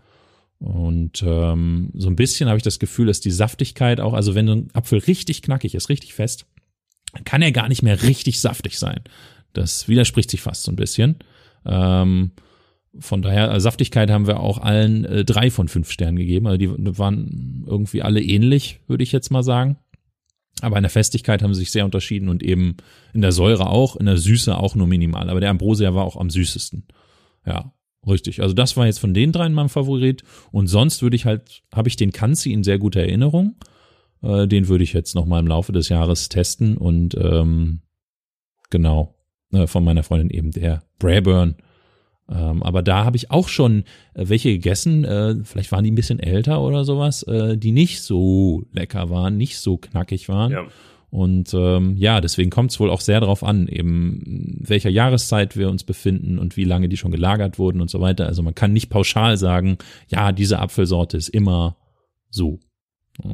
und 0.60 1.24
ähm, 1.26 1.92
so 1.94 2.10
ein 2.10 2.16
bisschen 2.16 2.48
habe 2.48 2.58
ich 2.58 2.64
das 2.64 2.80
Gefühl, 2.80 3.08
dass 3.08 3.20
die 3.20 3.32
Saftigkeit 3.32 4.00
auch, 4.00 4.14
also 4.14 4.36
wenn 4.36 4.48
ein 4.48 4.70
Apfel 4.74 5.00
richtig 5.00 5.42
knackig 5.42 5.76
ist, 5.76 5.90
richtig 5.90 6.14
fest, 6.14 6.46
kann 7.26 7.42
er 7.42 7.52
gar 7.52 7.68
nicht 7.68 7.84
mehr 7.84 8.02
richtig 8.04 8.40
saftig 8.40 8.80
sein. 8.80 9.02
Das 9.54 9.88
widerspricht 9.88 10.32
sich 10.32 10.42
fast 10.42 10.64
so 10.64 10.72
ein 10.72 10.78
bisschen. 10.78 11.18
Ähm, 11.66 12.32
von 13.00 13.22
daher, 13.22 13.50
also 13.50 13.64
Saftigkeit 13.64 14.12
haben 14.12 14.28
wir 14.28 14.40
auch 14.40 14.60
allen 14.60 15.06
äh, 15.06 15.26
drei 15.26 15.50
von 15.50 15.68
fünf 15.68 15.92
Sternen 15.92 16.18
gegeben. 16.18 16.48
Also 16.48 16.58
die 16.58 16.98
waren 16.98 17.66
irgendwie 17.68 18.02
alle 18.02 18.22
ähnlich, 18.22 18.80
würde 18.88 19.04
ich 19.04 19.12
jetzt 19.12 19.32
mal 19.32 19.44
sagen. 19.44 19.78
Aber 20.62 20.78
in 20.78 20.84
der 20.84 20.92
Festigkeit 20.92 21.42
haben 21.42 21.54
sie 21.54 21.62
sich 21.62 21.72
sehr 21.72 21.86
unterschieden 21.86 22.30
und 22.30 22.44
eben 22.44 22.78
in 23.14 23.22
der 23.22 23.32
Säure 23.32 23.68
auch, 23.68 23.96
in 23.96 24.06
der 24.06 24.18
Süße 24.18 24.56
auch 24.56 24.76
nur 24.76 24.88
minimal. 24.88 25.30
Aber 25.30 25.40
der 25.40 25.50
Ambrosia 25.50 25.96
war 25.96 26.06
auch 26.06 26.16
am 26.16 26.30
süßesten. 26.30 26.86
Ja, 27.46 27.74
richtig. 28.08 28.42
Also 28.42 28.54
das 28.54 28.78
war 28.78 28.86
jetzt 28.86 29.00
von 29.00 29.14
den 29.14 29.32
dreien 29.32 29.54
mein 29.54 29.70
Favorit. 29.70 30.24
Und 30.52 30.68
sonst 30.68 31.02
würde 31.02 31.16
ich 31.16 31.26
halt, 31.26 31.64
habe 31.74 31.90
ich 31.90 31.96
den 31.96 32.12
Kanzi 32.12 32.54
in 32.54 32.64
sehr 32.64 32.78
guter 32.78 33.02
Erinnerung. 33.02 33.56
Äh, 34.22 34.48
den 34.48 34.68
würde 34.68 34.84
ich 34.84 34.94
jetzt 34.94 35.16
nochmal 35.16 35.42
im 35.42 35.48
Laufe 35.48 35.72
des 35.72 35.90
Jahres 35.90 36.30
testen 36.30 36.78
und 36.78 37.16
ähm, 37.16 37.82
genau, 38.70 39.16
äh, 39.52 39.68
von 39.68 39.84
meiner 39.84 40.04
Freundin 40.04 40.30
eben 40.30 40.52
der 40.52 40.84
Braeburn 41.00 41.56
ähm, 42.30 42.64
aber 42.64 42.82
da 42.82 43.04
habe 43.04 43.18
ich 43.18 43.32
auch 43.32 43.50
schon 43.50 43.84
äh, 44.14 44.28
welche 44.28 44.50
gegessen, 44.50 45.04
äh, 45.04 45.36
vielleicht 45.44 45.72
waren 45.72 45.84
die 45.84 45.92
ein 45.92 45.96
bisschen 45.96 46.20
älter 46.20 46.62
oder 46.62 46.86
sowas, 46.86 47.24
äh, 47.24 47.58
die 47.58 47.72
nicht 47.72 48.02
so 48.02 48.64
lecker 48.72 49.10
waren, 49.10 49.38
nicht 49.38 49.58
so 49.58 49.78
knackig 49.78 50.30
waren. 50.30 50.52
Ja. 50.52 50.66
Und 51.10 51.54
ähm, 51.54 51.96
ja, 51.98 52.22
deswegen 52.22 52.50
kommt 52.50 52.72
es 52.72 52.80
wohl 52.80 52.90
auch 52.90 53.02
sehr 53.02 53.20
darauf 53.20 53.44
an, 53.44 53.68
eben 53.68 54.58
welcher 54.66 54.90
Jahreszeit 54.90 55.56
wir 55.56 55.70
uns 55.70 55.84
befinden 55.84 56.40
und 56.40 56.58
wie 56.58 56.64
lange 56.64 56.90
die 56.90 56.98
schon 56.98 57.12
gelagert 57.12 57.60
wurden 57.60 57.82
und 57.82 57.92
so 57.92 58.02
weiter. 58.02 58.26
Also 58.26 58.42
man 58.42 58.56
kann 58.56 58.74
nicht 58.74 58.90
pauschal 58.90 59.38
sagen, 59.38 59.78
ja, 60.08 60.32
diese 60.32 60.58
Apfelsorte 60.58 61.18
ist 61.18 61.30
immer 61.30 61.78
so. 62.32 62.60
Ja. 63.24 63.34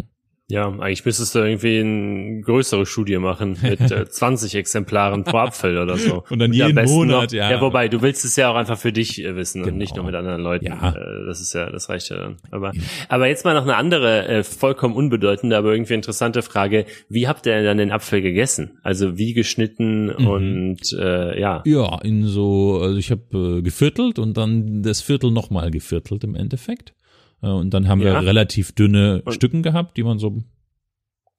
Ja, 0.49 0.67
eigentlich 0.67 1.05
müsstest 1.05 1.35
du 1.35 1.39
irgendwie 1.39 1.79
eine 1.79 2.41
größere 2.41 2.88
Studie 2.88 3.19
machen 3.19 3.57
mit 3.62 3.91
äh, 3.91 4.05
20 4.09 4.55
Exemplaren 4.55 5.23
pro 5.23 5.38
Apfel 5.38 5.77
oder 5.77 5.95
so. 5.97 6.23
Und 6.29 6.39
dann 6.39 6.51
jeden 6.53 6.85
Monat, 6.85 7.25
noch, 7.25 7.31
ja. 7.31 7.51
Ja, 7.51 7.62
wobei, 7.62 7.88
du 7.88 8.01
willst 8.01 8.25
es 8.25 8.35
ja 8.35 8.51
auch 8.51 8.55
einfach 8.55 8.77
für 8.77 8.91
dich 8.91 9.23
äh, 9.23 9.35
wissen 9.35 9.62
genau. 9.62 9.73
und 9.73 9.77
nicht 9.77 9.95
nur 9.95 10.05
mit 10.05 10.15
anderen 10.15 10.41
Leuten. 10.41 10.65
Ja. 10.65 10.89
Äh, 10.89 11.25
das 11.27 11.39
ist 11.39 11.53
ja, 11.53 11.69
das 11.69 11.88
reicht 11.89 12.09
ja 12.09 12.17
dann. 12.17 12.38
Aber, 12.49 12.71
aber 13.09 13.27
jetzt 13.27 13.45
mal 13.45 13.53
noch 13.53 13.62
eine 13.62 13.75
andere, 13.75 14.27
äh, 14.27 14.43
vollkommen 14.43 14.95
unbedeutende, 14.95 15.55
aber 15.55 15.71
irgendwie 15.71 15.93
interessante 15.93 16.41
Frage. 16.41 16.85
Wie 17.09 17.27
habt 17.27 17.45
ihr 17.45 17.53
denn 17.53 17.65
dann 17.65 17.77
den 17.77 17.91
Apfel 17.91 18.21
gegessen? 18.21 18.79
Also 18.81 19.19
wie 19.19 19.33
geschnitten 19.33 20.07
mhm. 20.07 20.27
und 20.27 20.93
äh, 20.93 21.39
ja. 21.39 21.62
Ja, 21.65 21.99
in 22.01 22.25
so, 22.25 22.79
also 22.81 22.97
ich 22.97 23.12
habe 23.12 23.59
äh, 23.59 23.62
geviertelt 23.62 24.17
und 24.17 24.35
dann 24.35 24.81
das 24.81 25.01
Viertel 25.01 25.29
nochmal 25.29 25.69
geviertelt 25.69 26.23
im 26.23 26.33
Endeffekt. 26.33 26.95
Äh, 27.41 27.47
und 27.47 27.73
dann 27.73 27.88
haben 27.88 28.02
ja. 28.02 28.21
wir 28.21 28.28
relativ 28.28 28.73
dünne 28.73 29.21
und 29.23 29.34
Stücken 29.34 29.63
gehabt, 29.63 29.97
die 29.97 30.04
man 30.04 30.19
so 30.19 30.43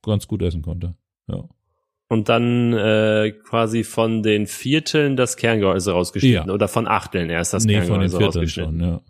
ganz 0.02 0.26
gut 0.26 0.42
essen 0.42 0.62
konnte. 0.62 0.94
Ja. 1.28 1.44
Und 2.08 2.28
dann 2.28 2.72
äh, 2.72 3.32
quasi 3.44 3.84
von 3.84 4.22
den 4.22 4.46
Vierteln 4.46 5.16
das 5.16 5.36
Kerngehäuse 5.36 5.92
rausgeschnitten 5.92 6.48
ja. 6.48 6.52
oder 6.52 6.66
von 6.66 6.88
Achteln 6.88 7.30
erst 7.30 7.52
das 7.52 7.64
nee, 7.64 7.74
Kerngehäuse 7.74 8.10
von 8.10 8.20
den 8.20 8.32
Vierteln 8.32 8.48
schon, 8.48 8.80
ja. 8.80 9.00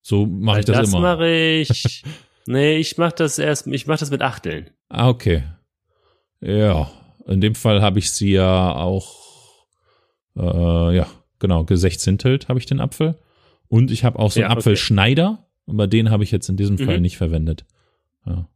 So 0.00 0.26
mache 0.26 0.60
ich 0.60 0.64
das, 0.64 0.78
das 0.78 0.88
immer. 0.88 1.02
Das 1.02 1.18
mache 1.18 1.28
ich. 1.28 2.02
nee, 2.46 2.76
ich 2.76 2.98
mache 2.98 3.14
das 3.16 3.38
erst, 3.38 3.66
ich 3.66 3.86
mache 3.86 4.00
das 4.00 4.10
mit 4.10 4.22
Achteln. 4.22 4.70
Ah, 4.88 5.08
okay. 5.08 5.44
Ja, 6.40 6.90
in 7.26 7.40
dem 7.40 7.54
Fall 7.54 7.82
habe 7.82 8.00
ich 8.00 8.10
sie 8.10 8.32
ja 8.32 8.74
auch, 8.74 9.16
äh, 10.36 10.96
ja, 10.96 11.06
genau, 11.38 11.64
gesechzehntelt 11.64 12.48
habe 12.48 12.58
ich 12.58 12.66
den 12.66 12.80
Apfel. 12.80 13.16
Und 13.68 13.90
ich 13.90 14.04
habe 14.04 14.18
auch 14.18 14.30
so 14.30 14.40
einen 14.40 14.50
ja, 14.50 14.56
Apfelschneider. 14.56 15.46
Aber 15.72 15.86
den 15.86 16.10
habe 16.10 16.22
ich 16.22 16.30
jetzt 16.30 16.48
in 16.48 16.56
diesem 16.56 16.76
Fall 16.78 16.96
mhm. 16.96 17.02
nicht 17.02 17.16
verwendet. 17.16 17.64
Ja. 18.26 18.48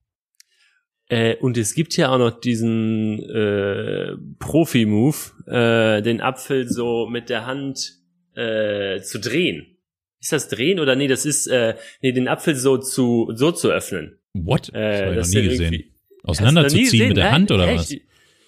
Äh, 1.08 1.36
und 1.36 1.56
es 1.56 1.74
gibt 1.74 1.96
ja 1.96 2.10
auch 2.10 2.18
noch 2.18 2.40
diesen 2.40 3.20
äh, 3.22 4.16
Profi-Move, 4.38 5.16
äh, 5.46 6.02
den 6.02 6.20
Apfel 6.20 6.68
so 6.68 7.06
mit 7.06 7.30
der 7.30 7.46
Hand 7.46 7.94
äh, 8.34 9.00
zu 9.00 9.18
drehen. 9.18 9.78
Ist 10.20 10.32
das 10.32 10.48
drehen 10.48 10.78
oder 10.78 10.94
nee, 10.94 11.06
das 11.06 11.24
ist 11.24 11.46
äh, 11.46 11.76
nee, 12.02 12.12
den 12.12 12.28
Apfel 12.28 12.54
so 12.54 12.76
zu 12.78 13.30
so 13.34 13.52
zu 13.52 13.70
öffnen. 13.70 14.18
What? 14.34 14.68
Äh, 14.74 15.14
das 15.14 15.34
habe 15.34 15.44
ich 15.44 15.58
noch 15.60 15.70
nie 15.70 15.70
gesehen. 15.70 15.84
Auseinanderzuziehen 16.24 17.08
mit 17.08 17.16
der 17.16 17.32
Hand 17.32 17.50
oder 17.50 17.68
Echt? 17.68 17.78
was? 17.78 17.96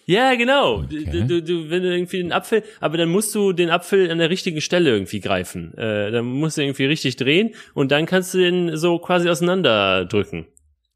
Ja, 0.08 0.34
genau. 0.36 0.84
Okay. 0.84 1.26
Du, 1.28 1.42
du, 1.42 1.68
wenn 1.68 1.82
du 1.82 1.94
irgendwie 1.94 2.16
den 2.16 2.32
Apfel, 2.32 2.62
aber 2.80 2.96
dann 2.96 3.10
musst 3.10 3.34
du 3.34 3.52
den 3.52 3.68
Apfel 3.68 4.10
an 4.10 4.16
der 4.16 4.30
richtigen 4.30 4.62
Stelle 4.62 4.88
irgendwie 4.88 5.20
greifen. 5.20 5.76
Äh, 5.76 6.10
dann 6.10 6.24
musst 6.24 6.56
du 6.56 6.62
irgendwie 6.62 6.86
richtig 6.86 7.16
drehen 7.16 7.50
und 7.74 7.92
dann 7.92 8.06
kannst 8.06 8.32
du 8.32 8.38
den 8.38 8.74
so 8.78 8.98
quasi 8.98 9.28
auseinanderdrücken. 9.28 10.46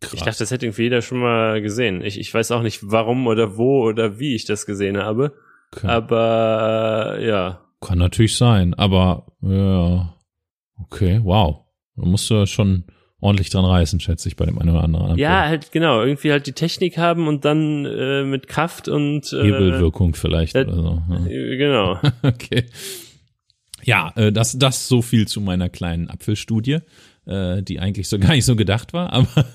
Krass. 0.00 0.14
Ich 0.14 0.22
dachte, 0.22 0.38
das 0.38 0.50
hätte 0.50 0.64
irgendwie 0.64 0.84
jeder 0.84 1.02
schon 1.02 1.18
mal 1.18 1.60
gesehen. 1.60 2.02
Ich, 2.02 2.18
ich 2.18 2.32
weiß 2.32 2.52
auch 2.52 2.62
nicht, 2.62 2.80
warum 2.90 3.26
oder 3.26 3.58
wo 3.58 3.86
oder 3.86 4.18
wie 4.18 4.34
ich 4.34 4.46
das 4.46 4.64
gesehen 4.64 4.96
habe. 4.96 5.34
Okay. 5.76 5.88
Aber 5.88 7.16
äh, 7.18 7.28
ja. 7.28 7.60
Kann 7.82 7.98
natürlich 7.98 8.38
sein, 8.38 8.72
aber 8.72 9.26
ja. 9.42 10.14
Okay, 10.80 11.20
wow. 11.22 11.66
Da 11.96 12.06
musst 12.06 12.30
du 12.30 12.46
schon 12.46 12.84
ordentlich 13.22 13.50
dran 13.50 13.64
reißen, 13.64 14.00
schätze 14.00 14.28
ich, 14.28 14.36
bei 14.36 14.44
dem 14.44 14.58
einen 14.58 14.70
oder 14.70 14.82
anderen. 14.82 15.16
Ja, 15.16 15.46
halt 15.46 15.70
genau, 15.70 16.02
irgendwie 16.02 16.32
halt 16.32 16.46
die 16.46 16.52
Technik 16.52 16.98
haben 16.98 17.28
und 17.28 17.44
dann 17.44 17.86
äh, 17.86 18.24
mit 18.24 18.48
Kraft 18.48 18.88
und 18.88 19.32
äh, 19.32 19.44
Hebelwirkung 19.44 20.14
vielleicht 20.14 20.56
äh, 20.56 20.64
oder 20.64 20.74
so. 20.74 21.02
Ja. 21.08 21.26
Äh, 21.26 21.56
genau. 21.56 22.00
okay. 22.22 22.66
Ja, 23.84 24.12
äh, 24.16 24.32
das, 24.32 24.58
das 24.58 24.88
so 24.88 25.02
viel 25.02 25.28
zu 25.28 25.40
meiner 25.40 25.68
kleinen 25.68 26.10
Apfelstudie, 26.10 26.80
äh, 27.26 27.62
die 27.62 27.78
eigentlich 27.78 28.08
so 28.08 28.18
gar 28.20 28.32
nicht 28.32 28.44
so 28.44 28.56
gedacht 28.56 28.92
war, 28.92 29.12
aber, 29.12 29.46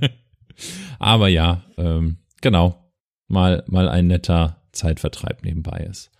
aber 1.00 1.28
ja, 1.28 1.64
ähm, 1.76 2.18
genau, 2.40 2.92
mal, 3.26 3.64
mal 3.66 3.88
ein 3.88 4.06
netter 4.06 4.62
Zeitvertreib 4.70 5.44
nebenbei 5.44 5.84
ist. 5.90 6.12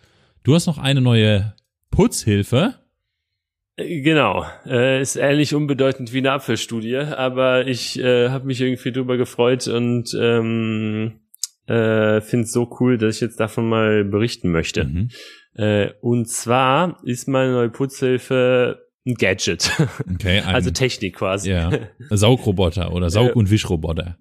Du 0.42 0.54
hast 0.56 0.66
noch 0.66 0.78
eine 0.78 1.00
neue 1.00 1.54
Putzhilfe. 1.92 2.74
Genau, 3.76 4.46
äh, 4.64 5.02
ist 5.02 5.16
ähnlich 5.16 5.54
unbedeutend 5.54 6.14
wie 6.14 6.18
eine 6.18 6.32
Apfelstudie, 6.32 6.96
aber 6.96 7.66
ich 7.66 7.98
äh, 7.98 8.30
habe 8.30 8.46
mich 8.46 8.60
irgendwie 8.62 8.90
drüber 8.90 9.18
gefreut 9.18 9.68
und 9.68 10.16
ähm, 10.18 11.20
äh, 11.66 12.22
finde 12.22 12.44
es 12.44 12.52
so 12.52 12.74
cool, 12.80 12.96
dass 12.96 13.16
ich 13.16 13.20
jetzt 13.20 13.38
davon 13.38 13.68
mal 13.68 14.04
berichten 14.04 14.50
möchte. 14.50 14.84
Mhm. 14.84 15.08
Äh, 15.54 15.90
und 16.00 16.26
zwar 16.28 17.00
ist 17.04 17.28
meine 17.28 17.52
neue 17.52 17.68
Putzhilfe 17.68 18.86
ein 19.06 19.14
Gadget, 19.14 19.70
okay, 20.14 20.40
ein, 20.40 20.44
also 20.54 20.70
Technik 20.70 21.16
quasi. 21.16 21.50
Ja, 21.50 21.70
Saugroboter 22.10 22.92
oder 22.92 23.10
Saug- 23.10 23.36
und 23.36 23.50
Wischroboter. 23.50 24.16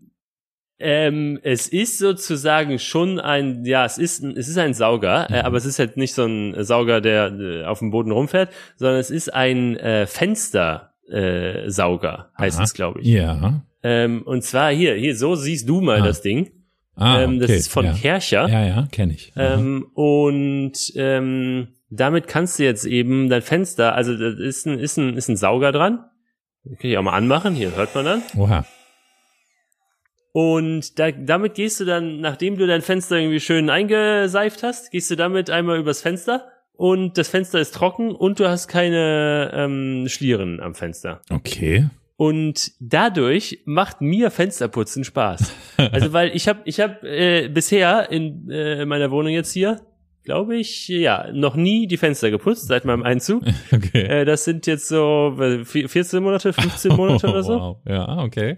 Ähm, 0.77 1.39
es 1.41 1.67
ist 1.67 1.99
sozusagen 1.99 2.79
schon 2.79 3.19
ein, 3.19 3.63
ja, 3.63 3.85
es 3.85 3.97
ist, 3.97 4.23
es 4.23 4.49
ist 4.49 4.57
ein 4.57 4.73
Sauger, 4.73 5.29
äh, 5.29 5.39
mhm. 5.39 5.45
aber 5.45 5.57
es 5.57 5.65
ist 5.65 5.79
halt 5.79 5.95
nicht 5.95 6.13
so 6.13 6.25
ein 6.25 6.63
Sauger, 6.63 6.99
der 6.99 7.31
äh, 7.31 7.63
auf 7.63 7.79
dem 7.79 7.91
Boden 7.91 8.11
rumfährt, 8.11 8.49
sondern 8.75 8.99
es 8.99 9.09
ist 9.09 9.33
ein 9.33 9.77
äh, 9.77 10.05
Fenster, 10.05 10.93
äh, 11.09 11.69
heißt 11.69 12.57
Aha. 12.57 12.63
es, 12.63 12.73
glaube 12.73 13.01
ich. 13.01 13.07
Ja. 13.07 13.61
Ähm, 13.83 14.23
und 14.23 14.43
zwar 14.43 14.71
hier, 14.71 14.95
hier, 14.95 15.15
so 15.15 15.35
siehst 15.35 15.69
du 15.69 15.79
mal 15.79 16.01
Ah. 16.01 16.05
das 16.05 16.21
Ding. 16.21 16.51
Ah, 16.95 17.21
ähm, 17.21 17.39
das 17.39 17.49
okay, 17.49 17.59
ist 17.59 17.71
von 17.71 17.85
ja. 17.85 17.93
Kercher. 17.93 18.47
Ja, 18.47 18.65
ja, 18.65 18.87
kenne 18.91 19.13
ich. 19.13 19.33
Ähm, 19.35 19.87
und 19.93 20.73
ähm, 20.95 21.67
damit 21.89 22.27
kannst 22.27 22.57
du 22.57 22.63
jetzt 22.63 22.85
eben 22.85 23.29
dein 23.29 23.41
Fenster, 23.41 23.95
also 23.95 24.17
da 24.17 24.29
ist 24.29 24.65
ein, 24.65 24.79
ist 24.79 24.97
ein, 24.97 25.15
ist 25.15 25.27
ein 25.29 25.37
Sauger 25.37 25.71
dran. 25.71 26.05
Den 26.63 26.77
kann 26.77 26.89
ich 26.89 26.97
auch 26.97 27.03
mal 27.03 27.13
anmachen, 27.13 27.53
hier 27.53 27.75
hört 27.75 27.93
man 27.95 28.05
dann. 28.05 28.23
Oha. 28.37 28.65
Und 30.35 30.99
da, 30.99 31.11
damit 31.11 31.53
gehst 31.53 31.79
du 31.79 31.85
dann, 31.85 32.19
nachdem 32.19 32.57
du 32.57 32.67
dein 32.67 32.81
Fenster 32.81 33.17
irgendwie 33.17 33.39
schön 33.39 33.69
eingeseift 33.69 34.63
hast, 34.63 34.91
gehst 34.91 35.09
du 35.09 35.15
damit 35.15 35.49
einmal 35.49 35.79
übers 35.79 36.01
Fenster 36.01 36.49
und 36.73 37.17
das 37.17 37.29
Fenster 37.29 37.61
ist 37.61 37.73
trocken 37.73 38.11
und 38.13 38.41
du 38.41 38.49
hast 38.49 38.67
keine 38.67 39.51
ähm, 39.53 40.09
Schlieren 40.09 40.59
am 40.59 40.75
Fenster. 40.75 41.21
Okay. 41.29 41.87
Und 42.17 42.73
dadurch 42.81 43.61
macht 43.63 44.01
mir 44.01 44.29
Fensterputzen 44.29 45.05
Spaß. 45.05 45.53
Also 45.77 46.11
weil 46.11 46.35
ich 46.35 46.49
habe 46.49 46.59
ich 46.65 46.81
hab, 46.81 47.01
äh, 47.05 47.47
bisher 47.47 48.11
in 48.11 48.49
äh, 48.51 48.85
meiner 48.85 49.11
Wohnung 49.11 49.31
jetzt 49.31 49.53
hier, 49.53 49.79
glaube 50.25 50.57
ich, 50.57 50.89
ja, 50.89 51.27
noch 51.31 51.55
nie 51.55 51.87
die 51.87 51.95
Fenster 51.97 52.29
geputzt 52.29 52.67
seit 52.67 52.83
meinem 52.83 53.03
Einzug. 53.03 53.41
Okay. 53.71 54.01
Äh, 54.03 54.25
das 54.25 54.43
sind 54.43 54.67
jetzt 54.67 54.89
so 54.89 55.37
äh, 55.39 55.63
vier- 55.63 55.87
14 55.87 56.21
Monate, 56.21 56.51
15 56.51 56.93
Monate 56.97 57.27
oder 57.29 57.41
so. 57.43 57.53
Wow. 57.57 57.77
Ja, 57.87 58.17
okay. 58.17 58.57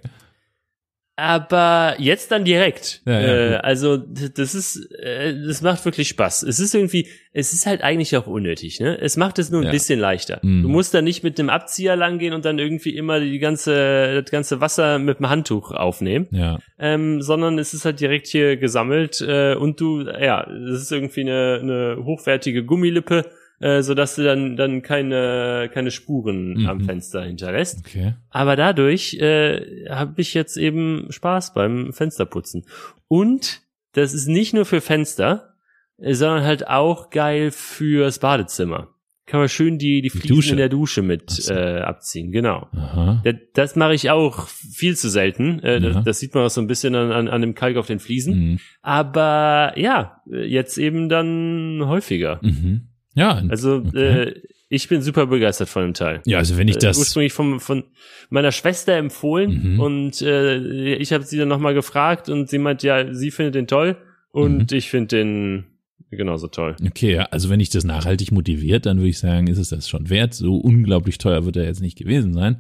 Aber 1.20 1.96
jetzt 1.98 2.32
dann 2.32 2.46
direkt. 2.46 3.02
Ja, 3.08 3.20
ja, 3.20 3.28
äh, 3.28 3.56
also 3.56 3.98
das 3.98 4.54
ist, 4.54 4.88
äh, 5.02 5.34
das 5.48 5.64
macht 5.64 5.84
wirklich 5.84 6.08
Spaß. 6.10 6.44
Es 6.44 6.60
ist 6.60 6.76
irgendwie, 6.76 7.08
es 7.34 7.54
ist 7.54 7.66
halt 7.66 7.82
eigentlich 7.82 8.16
auch 8.16 8.28
unnötig. 8.28 8.80
Ne? 8.80 9.00
Es 9.02 9.18
macht 9.18 9.40
es 9.40 9.50
nur 9.50 9.62
ein 9.62 9.66
Ja. 9.66 9.72
bisschen 9.72 10.00
leichter. 10.00 10.40
Mhm. 10.44 10.62
Du 10.62 10.70
musst 10.70 10.94
da 10.94 11.02
nicht 11.02 11.24
mit 11.24 11.40
dem 11.40 11.50
Abzieher 11.50 11.96
langgehen 11.96 12.34
und 12.36 12.46
dann 12.46 12.60
irgendwie 12.60 12.96
immer 12.96 13.20
die 13.20 13.40
ganze, 13.40 14.22
das 14.22 14.30
ganze 14.30 14.62
Wasser 14.62 15.00
mit 15.00 15.18
dem 15.18 15.28
Handtuch 15.28 15.72
aufnehmen, 15.72 16.28
Ja. 16.30 16.60
ähm, 16.78 17.20
sondern 17.24 17.58
es 17.58 17.74
ist 17.74 17.84
halt 17.84 18.00
direkt 18.00 18.28
hier 18.28 18.56
gesammelt 18.58 19.20
äh, 19.28 19.56
und 19.56 19.82
du, 19.82 20.02
ja, 20.04 20.48
es 20.72 20.84
ist 20.84 20.92
irgendwie 20.92 21.22
eine, 21.22 21.60
eine 21.64 21.98
hochwertige 22.06 22.64
Gummilippe, 22.64 23.26
äh, 23.60 23.82
sodass 23.82 24.16
du 24.16 24.24
dann 24.24 24.56
dann 24.58 24.82
keine 24.82 25.70
keine 25.74 25.92
Spuren 25.92 26.54
Mhm. 26.62 26.68
am 26.68 26.82
Fenster 26.82 27.24
hinterlässt. 27.24 27.80
Okay. 27.86 28.14
Aber 28.30 28.56
dadurch 28.56 29.16
äh, 29.16 29.88
habe 29.90 30.22
ich 30.22 30.34
jetzt 30.34 30.58
eben 30.58 31.08
Spaß 31.10 31.54
beim 31.54 31.94
Fensterputzen. 31.94 32.66
Und 33.08 33.62
das 33.94 34.14
ist 34.14 34.28
nicht 34.28 34.54
nur 34.54 34.66
für 34.66 34.82
Fenster, 34.82 35.54
äh, 35.98 36.14
sondern 36.14 36.44
halt 36.44 36.68
auch 36.68 37.10
geil 37.10 37.52
fürs 37.52 38.20
Badezimmer. 38.20 38.90
Kann 39.26 39.42
man 39.42 39.50
schön 39.50 39.78
die, 39.78 40.02
die 40.02 40.10
Fliesen 40.10 40.36
Dusche. 40.38 40.52
in 40.52 40.58
der 40.58 40.70
Dusche 40.70 41.02
mit 41.02 41.30
so. 41.32 41.54
äh, 41.54 41.82
abziehen, 41.82 42.32
genau. 42.32 42.70
Aha. 42.72 43.22
Das, 43.26 43.36
das 43.56 43.76
mache 43.76 43.94
ich 43.94 44.10
auch 44.10 44.48
viel 44.48 44.96
zu 44.96 45.10
selten. 45.10 45.60
Äh, 45.60 45.82
das, 45.82 46.02
das 46.06 46.20
sieht 46.20 46.34
man 46.34 46.46
auch 46.46 46.50
so 46.50 46.62
ein 46.62 46.68
bisschen 46.68 46.96
an, 46.96 47.12
an, 47.12 47.28
an 47.28 47.42
dem 47.42 47.54
Kalk 47.54 47.76
auf 47.76 47.88
den 47.88 48.00
Fliesen. 48.00 48.52
Mhm. 48.52 48.60
Aber 48.82 49.74
ja, 49.76 50.22
jetzt 50.32 50.78
eben 50.78 51.10
dann 51.10 51.82
häufiger. 51.88 52.40
Mhm. 52.42 52.87
Ja, 53.18 53.42
Also 53.50 53.84
okay. 53.88 54.22
äh, 54.30 54.42
ich 54.70 54.88
bin 54.90 55.02
super 55.02 55.26
begeistert 55.28 55.70
von 55.70 55.84
dem 55.84 55.94
Teil 55.94 56.22
ja, 56.26 56.38
also 56.40 56.58
wenn 56.58 56.68
ich 56.68 56.76
äh, 56.76 56.80
das, 56.80 56.98
ursprünglich 56.98 57.34
vom, 57.34 57.60
von 57.60 57.84
meiner 58.30 58.52
Schwester 58.52 58.94
empfohlen 58.98 59.74
Mhm. 59.76 59.80
und 59.80 60.22
äh, 60.22 60.96
ich 60.96 61.12
habe 61.14 61.24
sie 61.24 61.38
dann 61.38 61.48
nochmal 61.48 61.74
gefragt 61.74 62.30
und 62.30 62.50
sie 62.50 62.58
meint, 62.58 62.84
ja, 62.84 63.14
sie 63.14 63.32
findet 63.32 63.56
den 63.56 63.68
toll 63.68 63.96
und 64.32 64.72
Mhm. 64.72 64.78
ich 64.78 64.90
finde 64.90 65.08
den 65.18 65.64
genauso 66.12 66.48
toll. 66.48 66.76
okay, 66.86 67.14
ja, 67.16 67.24
also 67.32 67.50
wenn 67.50 67.60
ich 67.60 67.70
das 67.70 67.84
nachhaltig 67.84 68.32
motiviert, 68.32 68.86
dann 68.86 68.98
würde 68.98 69.10
ich 69.10 69.20
sagen, 69.20 69.48
ist 69.48 69.58
es 69.58 69.70
das 69.70 69.90
schon 69.90 70.10
wert. 70.10 70.34
So 70.34 70.56
unglaublich 70.56 71.18
teuer 71.18 71.44
wird 71.46 71.58
er 71.58 71.66
jetzt 71.66 71.82
nicht 71.82 71.98
gewesen 71.98 72.34
sein. 72.34 72.58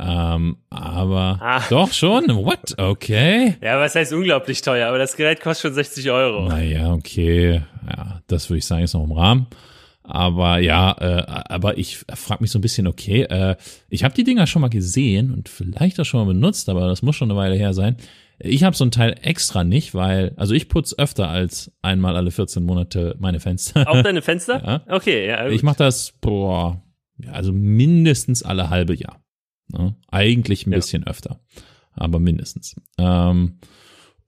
Ähm, 0.00 0.58
aber 0.70 1.38
Ah. 1.42 1.62
doch 1.70 1.92
schon. 1.92 2.24
What? 2.28 2.78
Okay. 2.78 3.56
Ja, 3.62 3.80
was 3.80 3.94
heißt 3.94 4.12
unglaublich 4.12 4.62
teuer, 4.62 4.88
aber 4.88 4.98
das 4.98 5.16
Gerät 5.16 5.40
kostet 5.40 5.62
schon 5.70 5.74
60 5.74 6.10
Euro. 6.10 6.48
Naja, 6.48 6.92
okay. 6.92 7.62
Ja, 7.88 8.20
das 8.28 8.48
würde 8.48 8.58
ich 8.58 8.66
sagen, 8.66 8.84
ist 8.84 8.94
noch 8.94 9.02
im 9.04 9.12
Rahmen. 9.12 9.46
Aber 10.04 10.58
ja, 10.58 10.92
äh, 11.00 11.22
aber 11.26 11.76
ich 11.76 11.98
frage 12.14 12.42
mich 12.42 12.50
so 12.50 12.58
ein 12.58 12.62
bisschen, 12.62 12.86
okay, 12.86 13.22
äh, 13.24 13.56
ich 13.90 14.04
habe 14.04 14.14
die 14.14 14.24
Dinger 14.24 14.46
schon 14.46 14.62
mal 14.62 14.68
gesehen 14.70 15.34
und 15.34 15.48
vielleicht 15.50 16.00
auch 16.00 16.04
schon 16.04 16.20
mal 16.24 16.32
benutzt, 16.32 16.68
aber 16.70 16.86
das 16.86 17.02
muss 17.02 17.16
schon 17.16 17.30
eine 17.30 17.38
Weile 17.38 17.56
her 17.56 17.74
sein. 17.74 17.96
Ich 18.38 18.62
habe 18.64 18.76
so 18.76 18.84
ein 18.84 18.90
Teil 18.92 19.16
extra 19.20 19.64
nicht, 19.64 19.94
weil, 19.94 20.32
also 20.36 20.54
ich 20.54 20.68
putze 20.68 20.96
öfter 20.96 21.28
als 21.28 21.72
einmal 21.82 22.16
alle 22.16 22.30
14 22.30 22.62
Monate 22.62 23.16
meine 23.18 23.40
Fenster. 23.40 23.86
Auch 23.90 24.00
deine 24.02 24.22
Fenster? 24.22 24.62
Ja. 24.88 24.94
Okay, 24.96 25.26
ja. 25.26 25.44
gut. 25.44 25.52
Ich 25.52 25.62
mache 25.62 25.78
das, 25.78 26.12
boah, 26.20 26.80
ja, 27.18 27.32
also 27.32 27.52
mindestens 27.52 28.42
alle 28.44 28.70
halbe 28.70 28.94
Jahr. 28.94 29.20
Ne? 29.68 29.94
Eigentlich 30.10 30.66
ein 30.66 30.72
Ja. 30.72 30.78
bisschen 30.78 31.06
öfter, 31.06 31.40
aber 31.94 32.18
mindestens. 32.18 32.76
Ähm, 32.98 33.58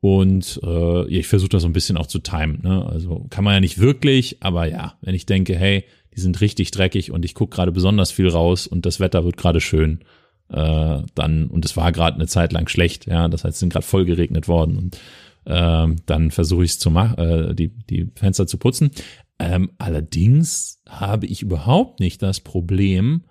und 0.00 0.61
äh, 0.62 1.07
ich 1.09 1.26
versuche 1.26 1.50
das 1.50 1.62
so 1.62 1.68
ein 1.68 1.74
bisschen 1.74 1.96
auch 1.96 2.07
zu 2.07 2.20
timen. 2.20 2.62
Ne? 2.62 2.87
Also 2.87 3.26
kann 3.31 3.44
man 3.44 3.55
ja 3.55 3.61
nicht 3.61 3.79
wirklich, 3.79 4.42
aber 4.42 4.66
ja, 4.66 4.94
wenn 5.03 5.14
ich 5.14 5.26
denke, 5.26 5.55
hey, 5.57 5.85
die 6.16 6.20
sind 6.20 6.40
richtig 6.40 6.70
dreckig 6.70 7.12
und 7.12 7.24
ich 7.24 7.35
gucke 7.35 7.55
gerade 7.55 7.70
besonders 7.72 8.11
viel 8.11 8.29
raus 8.29 8.66
und 8.66 8.87
das 8.87 8.98
Wetter 8.98 9.24
wird 9.24 9.37
gerade 9.37 9.61
schön, 9.61 10.00
äh, 10.48 11.03
dann, 11.14 11.46
und 11.48 11.64
es 11.64 11.76
war 11.76 11.92
gerade 11.92 12.16
eine 12.16 12.26
Zeit 12.26 12.53
lang 12.53 12.68
schlecht, 12.68 13.07
ja, 13.07 13.29
das 13.29 13.44
heißt, 13.44 13.55
es 13.55 13.61
sind 13.61 13.72
gerade 13.72 13.87
voll 13.87 14.05
geregnet 14.07 14.48
worden 14.48 14.76
und 14.76 14.98
ähm, 15.46 15.96
dann 16.07 16.31
versuche 16.31 16.64
ich 16.64 16.72
es 16.72 16.79
zu 16.79 16.90
machen, 16.90 17.18
äh, 17.18 17.55
die, 17.55 17.68
die 17.68 18.11
Fenster 18.14 18.46
zu 18.46 18.59
putzen. 18.59 18.90
Ähm, 19.38 19.70
allerdings 19.79 20.83
habe 20.88 21.26
ich 21.26 21.42
überhaupt 21.42 22.00
nicht 22.00 22.20
das 22.22 22.40
Problem, 22.40 23.22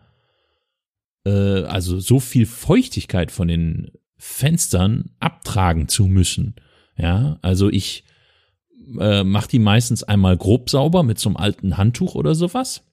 äh, 1.25 1.63
also 1.63 1.99
so 1.99 2.19
viel 2.19 2.45
Feuchtigkeit 2.45 3.31
von 3.31 3.47
den 3.47 3.91
Fenstern 4.17 5.11
abtragen 5.19 5.87
zu 5.87 6.05
müssen. 6.05 6.55
Ja, 6.97 7.39
also 7.41 7.69
ich 7.69 8.03
äh, 8.99 9.23
mache 9.23 9.47
die 9.47 9.59
meistens 9.59 10.03
einmal 10.03 10.37
grob 10.37 10.69
sauber 10.69 11.03
mit 11.03 11.19
so 11.19 11.29
einem 11.29 11.37
alten 11.37 11.77
Handtuch 11.77 12.15
oder 12.15 12.35
sowas 12.35 12.83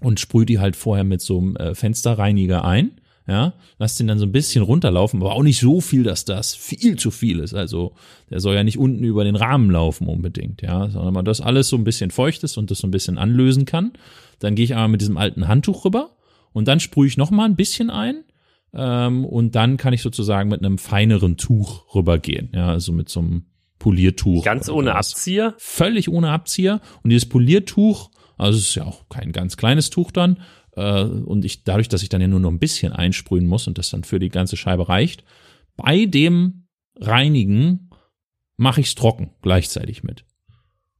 und 0.00 0.20
sprühe 0.20 0.46
die 0.46 0.58
halt 0.58 0.76
vorher 0.76 1.04
mit 1.04 1.20
so 1.20 1.38
einem 1.38 1.56
äh, 1.56 1.74
Fensterreiniger 1.74 2.64
ein. 2.64 2.92
Ja, 3.28 3.52
lass 3.78 3.94
den 3.94 4.08
dann 4.08 4.18
so 4.18 4.26
ein 4.26 4.32
bisschen 4.32 4.64
runterlaufen, 4.64 5.20
aber 5.20 5.34
auch 5.34 5.44
nicht 5.44 5.60
so 5.60 5.80
viel, 5.80 6.02
dass 6.02 6.24
das 6.24 6.56
viel 6.56 6.96
zu 6.98 7.12
viel 7.12 7.38
ist. 7.38 7.54
Also 7.54 7.92
der 8.30 8.40
soll 8.40 8.56
ja 8.56 8.64
nicht 8.64 8.78
unten 8.78 9.04
über 9.04 9.22
den 9.22 9.36
Rahmen 9.36 9.70
laufen 9.70 10.08
unbedingt, 10.08 10.60
ja, 10.60 10.90
sondern 10.90 11.14
man 11.14 11.24
das 11.24 11.40
alles 11.40 11.68
so 11.68 11.76
ein 11.76 11.84
bisschen 11.84 12.10
feucht 12.10 12.42
ist 12.42 12.56
und 12.56 12.72
das 12.72 12.78
so 12.78 12.88
ein 12.88 12.90
bisschen 12.90 13.18
anlösen 13.18 13.64
kann. 13.64 13.92
Dann 14.40 14.56
gehe 14.56 14.64
ich 14.64 14.72
einmal 14.72 14.88
mit 14.88 15.02
diesem 15.02 15.18
alten 15.18 15.46
Handtuch 15.46 15.84
rüber 15.84 16.10
und 16.52 16.68
dann 16.68 16.80
sprühe 16.80 17.06
ich 17.06 17.16
noch 17.16 17.30
mal 17.30 17.44
ein 17.44 17.56
bisschen 17.56 17.90
ein 17.90 18.24
ähm, 18.74 19.24
und 19.24 19.54
dann 19.54 19.76
kann 19.76 19.92
ich 19.92 20.02
sozusagen 20.02 20.48
mit 20.48 20.64
einem 20.64 20.78
feineren 20.78 21.36
Tuch 21.36 21.94
rübergehen, 21.94 22.50
ja, 22.54 22.68
also 22.68 22.92
mit 22.92 23.08
so 23.08 23.20
einem 23.20 23.46
Poliertuch. 23.78 24.44
Ganz 24.44 24.68
ohne 24.68 24.90
sowas. 24.90 25.12
Abzieher. 25.12 25.54
Völlig 25.58 26.08
ohne 26.08 26.30
Abzieher 26.30 26.80
und 27.02 27.10
dieses 27.10 27.28
Poliertuch, 27.28 28.10
also 28.38 28.58
es 28.58 28.68
ist 28.68 28.74
ja 28.74 28.84
auch 28.84 29.08
kein 29.08 29.32
ganz 29.32 29.56
kleines 29.56 29.90
Tuch 29.90 30.10
dann 30.10 30.38
äh, 30.76 31.02
und 31.02 31.44
ich 31.44 31.64
dadurch, 31.64 31.88
dass 31.88 32.02
ich 32.02 32.08
dann 32.08 32.20
ja 32.20 32.28
nur 32.28 32.40
noch 32.40 32.50
ein 32.50 32.58
bisschen 32.58 32.92
einsprühen 32.92 33.46
muss 33.46 33.66
und 33.66 33.78
das 33.78 33.90
dann 33.90 34.04
für 34.04 34.18
die 34.18 34.28
ganze 34.28 34.56
Scheibe 34.56 34.88
reicht, 34.88 35.24
bei 35.76 36.06
dem 36.06 36.66
Reinigen 36.96 37.90
mache 38.56 38.80
ich 38.80 38.88
es 38.88 38.94
trocken 38.94 39.30
gleichzeitig 39.42 40.02
mit. 40.02 40.24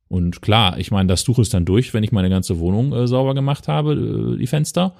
Und 0.08 0.42
klar, 0.42 0.78
ich 0.78 0.90
meine, 0.90 1.06
das 1.06 1.24
Tuch 1.24 1.38
ist 1.38 1.54
dann 1.54 1.64
durch, 1.64 1.94
wenn 1.94 2.04
ich 2.04 2.12
meine 2.12 2.28
ganze 2.28 2.58
Wohnung 2.58 2.92
äh, 2.92 3.06
sauber 3.06 3.34
gemacht 3.34 3.66
habe, 3.68 4.34
äh, 4.34 4.38
die 4.38 4.46
Fenster. 4.46 4.94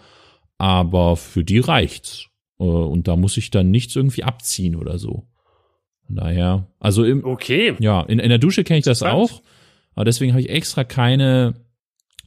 Aber 0.62 1.16
für 1.16 1.42
die 1.42 1.59
reicht's. 1.59 2.27
Äh, 2.61 2.64
und 2.64 3.09
da 3.09 3.16
muss 3.16 3.37
ich 3.37 3.51
dann 3.51 3.70
nichts 3.72 3.96
irgendwie 3.96 4.22
abziehen 4.22 4.77
oder 4.77 4.98
so. 4.98 5.27
Von 6.07 6.16
daher, 6.16 6.66
also 6.79 7.05
im, 7.05 7.25
Okay. 7.25 7.75
ja, 7.81 8.03
in, 8.03 8.18
in 8.20 8.29
der 8.29 8.38
Dusche 8.38 8.62
kenne 8.62 8.79
ich 8.79 8.85
das 8.85 8.98
Spannend. 8.98 9.16
auch. 9.31 9.42
Aber 9.95 10.05
deswegen 10.05 10.32
habe 10.32 10.41
ich 10.41 10.51
extra 10.51 10.84
keine 10.84 11.55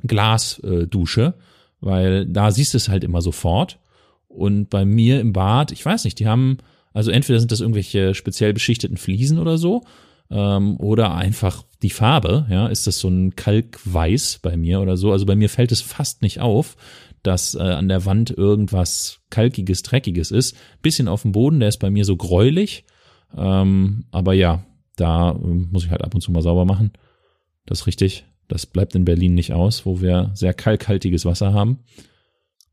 Glasdusche, 0.06 1.34
weil 1.80 2.26
da 2.26 2.52
siehst 2.52 2.74
du 2.74 2.78
es 2.78 2.90
halt 2.90 3.04
immer 3.04 3.22
sofort. 3.22 3.80
Und 4.28 4.70
bei 4.70 4.86
mir 4.86 5.20
im 5.22 5.34
Bad, 5.34 5.72
ich 5.72 5.86
weiß 5.86 6.04
nicht, 6.04 6.20
die 6.20 6.28
haben, 6.28 6.58
also 6.94 7.12
entweder 7.12 7.40
sind 7.40 7.52
das 7.52 7.62
irgendwelche 7.62 8.14
speziell 8.16 8.54
beschichteten 8.54 8.98
Fliesen 8.98 9.40
oder 9.40 9.58
so, 9.58 9.84
ähm, 10.30 10.78
oder 10.78 11.16
einfach 11.16 11.64
die 11.82 11.90
Farbe, 11.90 12.48
ja, 12.50 12.68
ist 12.68 12.86
das 12.88 13.00
so 13.00 13.08
ein 13.08 13.36
Kalkweiß 13.36 14.40
bei 14.42 14.58
mir 14.58 14.82
oder 14.82 14.98
so. 14.98 15.12
Also 15.12 15.26
bei 15.26 15.36
mir 15.36 15.50
fällt 15.50 15.72
es 15.72 15.82
fast 15.82 16.22
nicht 16.22 16.40
auf, 16.42 16.76
dass 17.26 17.56
äh, 17.56 17.60
an 17.60 17.88
der 17.88 18.06
Wand 18.06 18.32
irgendwas 18.32 19.22
Kalkiges, 19.30 19.84
Dreckiges 19.84 20.32
ist. 20.32 20.56
Bisschen 20.82 21.08
auf 21.08 21.24
dem 21.24 21.32
Boden, 21.32 21.60
der 21.60 21.70
ist 21.70 21.80
bei 21.80 21.90
mir 21.90 22.06
so 22.06 22.16
gräulich. 22.16 22.86
Ähm, 23.36 24.06
aber 24.12 24.34
ja, 24.34 24.66
da 24.96 25.32
ähm, 25.32 25.70
muss 25.72 25.86
ich 25.86 25.92
halt 25.92 26.04
ab 26.04 26.14
und 26.14 26.22
zu 26.22 26.32
mal 26.32 26.42
sauber 26.42 26.66
machen. 26.66 26.92
Das 27.66 27.82
ist 27.82 27.88
richtig. 27.88 28.26
Das 28.48 28.66
bleibt 28.66 28.96
in 28.96 29.06
Berlin 29.06 29.34
nicht 29.34 29.54
aus, 29.54 29.86
wo 29.86 30.02
wir 30.02 30.32
sehr 30.36 30.54
kalkhaltiges 30.54 31.26
Wasser 31.26 31.54
haben. 31.54 31.80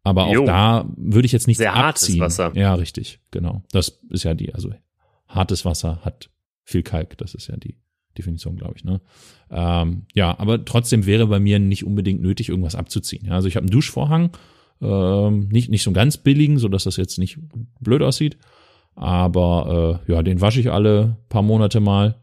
Aber 0.05 0.24
auch 0.24 0.32
Jo. 0.34 0.44
da 0.44 0.88
würde 0.96 1.26
ich 1.26 1.32
jetzt 1.32 1.46
nicht 1.46 1.59
Sehr 1.59 1.74
hartes 1.74 2.03
abziehen. 2.03 2.20
Wasser. 2.20 2.53
Ja, 2.55 2.74
richtig, 2.74 3.20
genau. 3.30 3.62
Das 3.70 4.00
ist 4.11 4.24
ja 4.24 4.34
die, 4.34 4.53
also 4.53 4.72
hartes 5.28 5.64
Wasser 5.64 6.00
hat 6.05 6.28
viel 6.64 6.82
Kalk, 6.82 7.16
das 7.18 7.34
ist 7.34 7.46
ja 7.46 7.57
die 7.57 7.78
Definition, 8.18 8.57
glaube 8.57 8.74
ich. 8.76 8.84
Ne? 8.84 9.00
Ähm, 9.53 10.07
ja, 10.14 10.36
aber 10.38 10.64
trotzdem 10.64 11.07
wäre 11.07 11.26
bei 11.28 11.38
mir 11.38 11.59
nicht 11.61 11.84
unbedingt 11.84 12.22
nötig, 12.22 12.48
irgendwas 12.48 12.74
abzuziehen. 12.74 13.26
Ja, 13.26 13.34
also 13.34 13.46
ich 13.46 13.57
habe 13.57 13.64
einen 13.64 13.72
Duschvorhang, 13.72 14.30
Ähm, 14.80 15.48
nicht, 15.48 15.70
nicht 15.70 15.84
so 15.84 15.92
ganz 15.92 16.16
billigen, 16.16 16.59
so 16.59 16.68
dass 16.68 16.82
das 16.82 16.96
jetzt 16.96 17.16
nicht 17.16 17.38
blöd 17.78 18.03
aussieht. 18.03 18.36
Aber 18.96 20.00
äh, 20.09 20.12
ja, 20.12 20.22
den 20.24 20.40
wasche 20.40 20.59
ich 20.59 20.72
alle 20.72 21.18
paar 21.28 21.42
Monate 21.42 21.78
mal. 21.78 22.16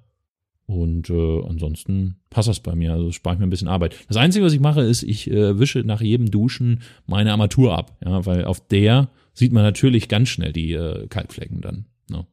Und 0.65 1.09
äh, 1.09 1.41
ansonsten 1.47 2.17
passt 2.29 2.49
das 2.49 2.59
bei 2.59 2.75
mir. 2.75 2.91
Also 2.91 3.11
spare 3.11 3.35
ich 3.35 3.39
mir 3.39 3.47
ein 3.47 3.49
bisschen 3.49 3.69
Arbeit. 3.69 3.95
Das 4.09 4.17
Einzige, 4.17 4.43
was 4.43 4.53
ich 4.53 4.59
mache, 4.59 4.81
ist, 4.81 5.03
ich 5.03 5.31
äh, 5.31 5.57
wische 5.57 5.79
nach 5.79 6.01
jedem 6.01 6.31
Duschen 6.31 6.81
meine 7.07 7.31
Armatur 7.31 7.77
ab. 7.77 7.97
Ja, 8.03 8.25
weil 8.25 8.43
auf 8.43 8.59
der 8.67 9.09
sieht 9.33 9.53
man 9.53 9.63
natürlich 9.63 10.09
ganz 10.09 10.27
schnell 10.27 10.51
die 10.51 10.73
äh, 10.73 11.07
Kalkflecken 11.07 11.61
dann. 11.61 11.85
Ne? 12.09 12.27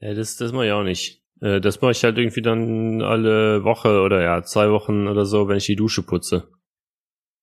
Ja, 0.00 0.12
das, 0.12 0.36
das 0.36 0.52
mache 0.52 0.66
ich 0.66 0.72
auch 0.72 0.82
nicht. 0.82 1.19
Äh, 1.40 1.60
das 1.60 1.80
mache 1.80 1.92
ich 1.92 2.04
halt 2.04 2.18
irgendwie 2.18 2.42
dann 2.42 3.02
alle 3.02 3.64
Woche 3.64 4.00
oder 4.00 4.22
ja, 4.22 4.42
zwei 4.42 4.70
Wochen 4.70 5.08
oder 5.08 5.24
so, 5.24 5.48
wenn 5.48 5.56
ich 5.56 5.66
die 5.66 5.76
Dusche 5.76 6.02
putze. 6.02 6.48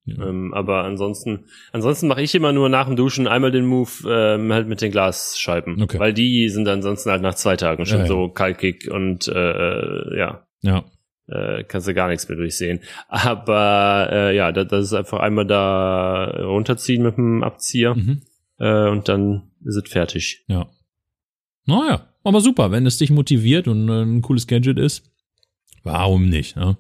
Ja. 0.08 0.26
Ähm, 0.26 0.54
aber 0.54 0.86
ansonsten, 0.86 1.46
ansonsten 1.74 2.08
mache 2.08 2.22
ich 2.22 2.34
immer 2.34 2.54
nur 2.54 2.70
nach 2.70 2.88
dem 2.88 2.96
Duschen 2.96 3.28
einmal 3.28 3.52
den 3.52 3.66
Move 3.66 3.92
ähm, 4.08 4.54
halt 4.54 4.68
mit 4.68 4.82
den 4.82 4.92
Glasscheiben, 4.92 5.82
okay. 5.82 6.00
weil 6.00 6.14
die 6.14 6.48
sind 6.48 6.68
ansonsten 6.70 7.12
halt 7.12 7.22
nach 7.22 7.36
zwei 7.36 7.58
Tagen 7.58 7.86
schon 7.86 8.00
ja, 8.00 8.04
ja. 8.06 8.08
so 8.08 8.30
kalkig 8.30 8.90
und 8.90 9.28
äh, 9.28 9.52
äh, 9.52 10.18
ja, 10.18 10.48
ja, 10.62 10.86
äh, 11.28 11.66
kannst 11.66 11.90
du 11.90 11.94
gar 11.94 12.08
nichts 12.08 12.30
mehr 12.30 12.38
durchsehen. 12.38 12.80
Aber 13.10 14.08
äh, 14.10 14.36
ja, 14.36 14.54
das, 14.54 14.68
das 14.70 14.86
ist 14.86 14.94
einfach 14.94 15.20
einmal 15.20 15.46
da 15.46 16.24
runterziehen 16.46 17.04
mit 17.04 17.18
dem 17.18 17.44
Abzieher 17.44 17.96
mhm. 17.96 18.22
äh, 18.60 18.88
und 18.88 19.10
dann 19.10 19.52
ist 19.66 19.76
es 19.76 19.92
fertig. 19.92 20.46
Ja. 20.48 20.68
Naja, 21.66 22.08
aber 22.28 22.42
super, 22.42 22.72
wenn 22.72 22.86
es 22.86 22.98
dich 22.98 23.10
motiviert 23.10 23.68
und 23.68 23.90
äh, 23.90 24.04
ein 24.04 24.22
cooles 24.22 24.48
Gadget 24.48 24.78
ist, 24.78 25.12
warum 25.84 26.30
nicht? 26.30 26.56
Ne? 26.56 26.78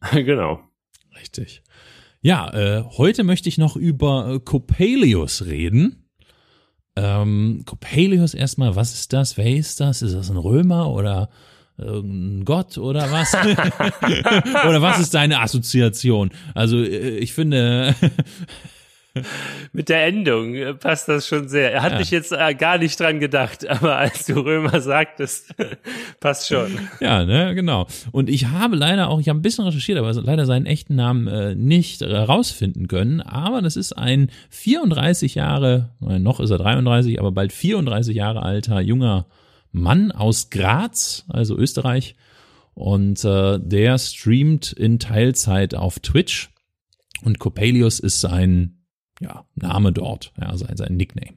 genau. 0.12 0.60
Richtig. 1.20 1.62
Ja, 2.22 2.52
äh, 2.52 2.84
heute 2.98 3.24
möchte 3.24 3.48
ich 3.48 3.58
noch 3.58 3.76
über 3.76 4.34
äh, 4.34 4.40
Coppelius 4.40 5.46
reden. 5.46 6.04
Ähm, 6.96 7.62
Coppelius 7.64 8.34
erstmal, 8.34 8.76
was 8.76 8.92
ist 8.92 9.12
das? 9.12 9.36
Wer 9.36 9.56
ist 9.56 9.80
das? 9.80 10.02
Ist 10.02 10.14
das 10.14 10.30
ein 10.30 10.36
Römer 10.36 10.90
oder 10.90 11.30
ein 11.78 12.44
Gott 12.44 12.76
oder 12.76 13.10
was? 13.10 13.34
oder 14.68 14.82
was 14.82 15.00
ist 15.00 15.14
deine 15.14 15.40
Assoziation? 15.40 16.30
Also 16.54 16.82
äh, 16.82 17.16
ich 17.18 17.32
finde, 17.32 17.94
Mit 19.72 19.88
der 19.88 20.06
Endung 20.06 20.54
äh, 20.54 20.74
passt 20.74 21.08
das 21.08 21.26
schon 21.26 21.48
sehr. 21.48 21.72
Er 21.72 21.82
hat 21.82 21.92
ja. 21.92 21.98
mich 21.98 22.10
jetzt 22.10 22.32
äh, 22.32 22.54
gar 22.54 22.78
nicht 22.78 22.98
dran 22.98 23.20
gedacht, 23.20 23.66
aber 23.68 23.96
als 23.96 24.26
du 24.26 24.40
Römer 24.40 24.80
sagtest, 24.80 25.54
passt 26.20 26.48
schon. 26.48 26.78
Ja, 27.00 27.24
ne, 27.24 27.54
genau. 27.54 27.86
Und 28.12 28.28
ich 28.28 28.46
habe 28.46 28.76
leider 28.76 29.08
auch, 29.08 29.20
ich 29.20 29.28
habe 29.28 29.38
ein 29.38 29.42
bisschen 29.42 29.64
recherchiert, 29.64 29.98
aber 29.98 30.12
leider 30.14 30.46
seinen 30.46 30.66
echten 30.66 30.94
Namen 30.94 31.26
äh, 31.26 31.54
nicht 31.54 32.00
herausfinden 32.00 32.88
können. 32.88 33.20
Aber 33.20 33.62
das 33.62 33.76
ist 33.76 33.92
ein 33.92 34.30
34 34.50 35.34
Jahre, 35.34 35.90
noch 36.00 36.40
ist 36.40 36.50
er 36.50 36.58
33, 36.58 37.18
aber 37.18 37.32
bald 37.32 37.52
34 37.52 38.14
Jahre 38.14 38.42
alter 38.42 38.80
junger 38.80 39.26
Mann 39.72 40.12
aus 40.12 40.50
Graz, 40.50 41.24
also 41.28 41.56
Österreich. 41.56 42.16
Und 42.74 43.24
äh, 43.24 43.58
der 43.60 43.98
streamt 43.98 44.72
in 44.72 44.98
Teilzeit 44.98 45.74
auf 45.74 45.98
Twitch. 45.98 46.50
Und 47.22 47.38
Coppelius 47.38 48.00
ist 48.00 48.20
sein 48.20 48.79
ja, 49.20 49.44
Name 49.54 49.92
dort, 49.92 50.32
ja, 50.40 50.56
sein, 50.56 50.76
sein 50.76 50.96
Nickname. 50.96 51.36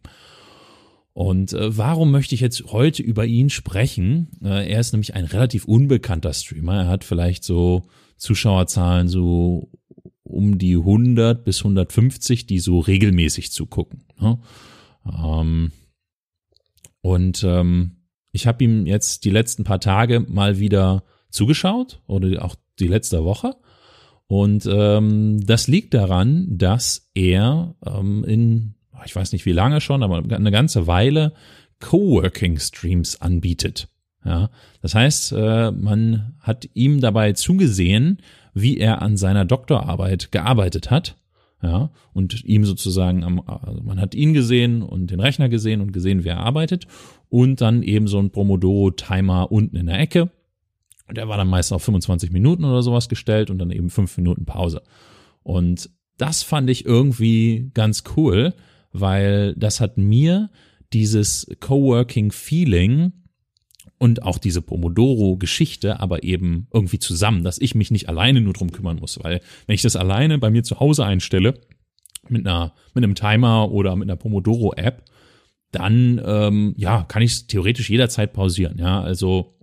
Und 1.13 1.53
äh, 1.53 1.77
warum 1.77 2.09
möchte 2.09 2.33
ich 2.33 2.41
jetzt 2.41 2.63
heute 2.71 3.03
über 3.03 3.25
ihn 3.25 3.51
sprechen? 3.51 4.29
Äh, 4.43 4.71
er 4.71 4.79
ist 4.79 4.93
nämlich 4.93 5.13
ein 5.13 5.25
relativ 5.25 5.65
unbekannter 5.65 6.33
Streamer. 6.33 6.81
Er 6.81 6.87
hat 6.87 7.03
vielleicht 7.03 7.43
so 7.43 7.83
Zuschauerzahlen 8.17 9.07
so 9.07 9.69
um 10.23 10.57
die 10.57 10.75
100 10.75 11.43
bis 11.45 11.59
150, 11.59 12.47
die 12.47 12.59
so 12.59 12.79
regelmäßig 12.79 13.51
zugucken. 13.51 14.05
Ne? 14.19 14.39
Ähm, 15.05 15.71
und 17.01 17.43
ähm, 17.43 17.97
ich 18.31 18.47
habe 18.47 18.63
ihm 18.63 18.87
jetzt 18.87 19.25
die 19.25 19.29
letzten 19.29 19.63
paar 19.63 19.79
Tage 19.79 20.21
mal 20.21 20.57
wieder 20.57 21.03
zugeschaut 21.29 22.01
oder 22.07 22.43
auch 22.43 22.55
die 22.79 22.87
letzte 22.87 23.23
Woche 23.23 23.55
und 24.27 24.67
ähm, 24.71 25.45
das 25.45 25.67
liegt 25.67 25.93
daran, 25.93 26.47
dass 26.49 27.09
er 27.13 27.75
ähm, 27.85 28.23
in, 28.23 28.75
ich 29.05 29.15
weiß 29.15 29.31
nicht 29.31 29.45
wie 29.45 29.51
lange 29.51 29.81
schon, 29.81 30.03
aber 30.03 30.23
eine 30.35 30.51
ganze 30.51 30.87
Weile 30.87 31.33
Coworking-Streams 31.79 33.21
anbietet. 33.21 33.89
Ja, 34.25 34.49
das 34.81 34.95
heißt, 34.95 35.33
äh, 35.33 35.71
man 35.71 36.35
hat 36.39 36.69
ihm 36.73 37.01
dabei 37.01 37.33
zugesehen, 37.33 38.19
wie 38.53 38.77
er 38.77 39.01
an 39.01 39.17
seiner 39.17 39.43
Doktorarbeit 39.43 40.31
gearbeitet 40.31 40.91
hat. 40.91 41.17
Ja, 41.61 41.91
und 42.11 42.43
ihm 42.43 42.65
sozusagen 42.65 43.23
am, 43.23 43.39
also 43.39 43.81
man 43.83 43.99
hat 43.99 44.15
ihn 44.15 44.33
gesehen 44.33 44.81
und 44.81 45.11
den 45.11 45.21
Rechner 45.21 45.47
gesehen 45.47 45.79
und 45.79 45.93
gesehen, 45.93 46.25
wie 46.25 46.29
er 46.29 46.39
arbeitet 46.39 46.87
und 47.29 47.61
dann 47.61 47.83
eben 47.83 48.07
so 48.07 48.19
ein 48.19 48.31
Pomodoro-Timer 48.31 49.49
unten 49.49 49.77
in 49.77 49.85
der 49.85 49.99
Ecke 49.99 50.29
der 51.11 51.27
war 51.27 51.37
dann 51.37 51.49
meist 51.49 51.73
auf 51.73 51.83
25 51.83 52.31
Minuten 52.31 52.63
oder 52.65 52.81
sowas 52.81 53.09
gestellt 53.09 53.49
und 53.49 53.57
dann 53.57 53.71
eben 53.71 53.89
fünf 53.89 54.17
Minuten 54.17 54.45
Pause. 54.45 54.81
Und 55.43 55.89
das 56.17 56.43
fand 56.43 56.69
ich 56.69 56.85
irgendwie 56.85 57.71
ganz 57.73 58.03
cool, 58.15 58.53
weil 58.91 59.55
das 59.55 59.79
hat 59.81 59.97
mir 59.97 60.49
dieses 60.93 61.47
Coworking-Feeling 61.59 63.11
und 63.97 64.23
auch 64.23 64.37
diese 64.37 64.61
Pomodoro-Geschichte 64.61 65.99
aber 65.99 66.23
eben 66.23 66.67
irgendwie 66.73 66.99
zusammen, 66.99 67.43
dass 67.43 67.59
ich 67.59 67.73
mich 67.73 67.89
nicht 67.89 68.09
alleine 68.09 68.41
nur 68.41 68.53
drum 68.53 68.71
kümmern 68.71 68.99
muss, 68.99 69.21
weil 69.23 69.41
wenn 69.65 69.75
ich 69.75 69.81
das 69.81 69.95
alleine 69.95 70.37
bei 70.37 70.49
mir 70.49 70.63
zu 70.63 70.79
Hause 70.79 71.05
einstelle, 71.05 71.59
mit 72.29 72.47
einer, 72.47 72.73
mit 72.93 73.03
einem 73.03 73.15
Timer 73.15 73.71
oder 73.71 73.95
mit 73.95 74.09
einer 74.09 74.15
Pomodoro-App, 74.15 75.03
dann 75.71 76.21
ähm, 76.23 76.73
ja, 76.77 77.03
kann 77.03 77.21
ich 77.21 77.31
es 77.31 77.47
theoretisch 77.47 77.89
jederzeit 77.89 78.33
pausieren. 78.33 78.77
Ja, 78.77 79.01
also 79.01 79.57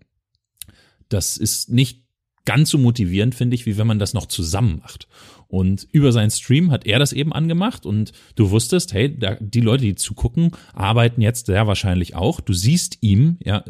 das 1.11 1.37
ist 1.37 1.71
nicht 1.71 2.05
ganz 2.45 2.71
so 2.71 2.79
motivierend, 2.79 3.35
finde 3.35 3.55
ich, 3.55 3.67
wie 3.67 3.77
wenn 3.77 3.87
man 3.87 3.99
das 3.99 4.15
noch 4.15 4.27
zusammen 4.27 4.81
macht. 4.83 5.07
Und 5.47 5.89
über 5.91 6.13
seinen 6.13 6.31
Stream 6.31 6.71
hat 6.71 6.87
er 6.87 7.01
das 7.01 7.13
eben 7.13 7.33
angemacht 7.33 7.85
und 7.85 8.13
du 8.37 8.51
wusstest, 8.51 8.93
hey, 8.93 9.19
da, 9.19 9.37
die 9.41 9.61
Leute, 9.61 9.85
die 9.85 9.97
zugucken, 9.97 10.53
arbeiten 10.73 11.21
jetzt 11.21 11.47
sehr 11.47 11.67
wahrscheinlich 11.67 12.15
auch. 12.15 12.41
Du 12.41 12.53
siehst 12.53 12.99
ihm, 13.01 13.37
ja, 13.45 13.65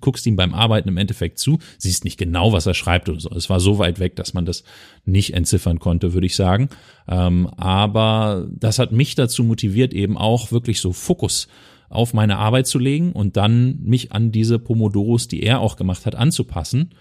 guckst 0.00 0.26
ihm 0.26 0.36
beim 0.36 0.54
Arbeiten 0.54 0.88
im 0.88 0.96
Endeffekt 0.96 1.40
zu, 1.40 1.58
siehst 1.76 2.04
nicht 2.04 2.18
genau, 2.18 2.52
was 2.52 2.66
er 2.66 2.74
schreibt 2.74 3.08
oder 3.08 3.18
so. 3.18 3.30
Es 3.30 3.50
war 3.50 3.58
so 3.58 3.78
weit 3.78 3.98
weg, 3.98 4.14
dass 4.14 4.32
man 4.32 4.46
das 4.46 4.62
nicht 5.04 5.34
entziffern 5.34 5.80
konnte, 5.80 6.12
würde 6.12 6.26
ich 6.26 6.36
sagen. 6.36 6.68
Ähm, 7.08 7.48
aber 7.56 8.48
das 8.52 8.78
hat 8.78 8.92
mich 8.92 9.16
dazu 9.16 9.42
motiviert, 9.42 9.92
eben 9.94 10.16
auch 10.16 10.52
wirklich 10.52 10.80
so 10.80 10.92
Fokus 10.92 11.48
auf 11.88 12.14
meine 12.14 12.36
Arbeit 12.36 12.66
zu 12.66 12.78
legen 12.78 13.12
und 13.12 13.36
dann 13.36 13.80
mich 13.82 14.12
an 14.12 14.32
diese 14.32 14.58
Pomodoros, 14.58 15.28
die 15.28 15.42
er 15.42 15.60
auch 15.60 15.76
gemacht 15.76 16.06
hat, 16.06 16.14
anzupassen. 16.14 16.94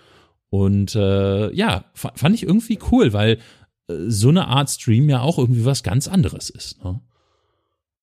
Und 0.50 0.96
äh, 0.96 1.54
ja, 1.54 1.86
fand 1.94 2.36
ich 2.36 2.44
irgendwie 2.44 2.80
cool, 2.92 3.12
weil 3.12 3.40
äh, 3.90 3.96
so 4.08 4.30
eine 4.30 4.48
Art 4.48 4.70
Stream 4.70 5.10
ja 5.10 5.22
auch 5.22 5.38
irgendwie 5.38 5.66
was 5.66 5.84
ganz 5.84 6.08
anderes 6.08 6.50
ist. 6.50 6.84
Ne? 6.84 7.02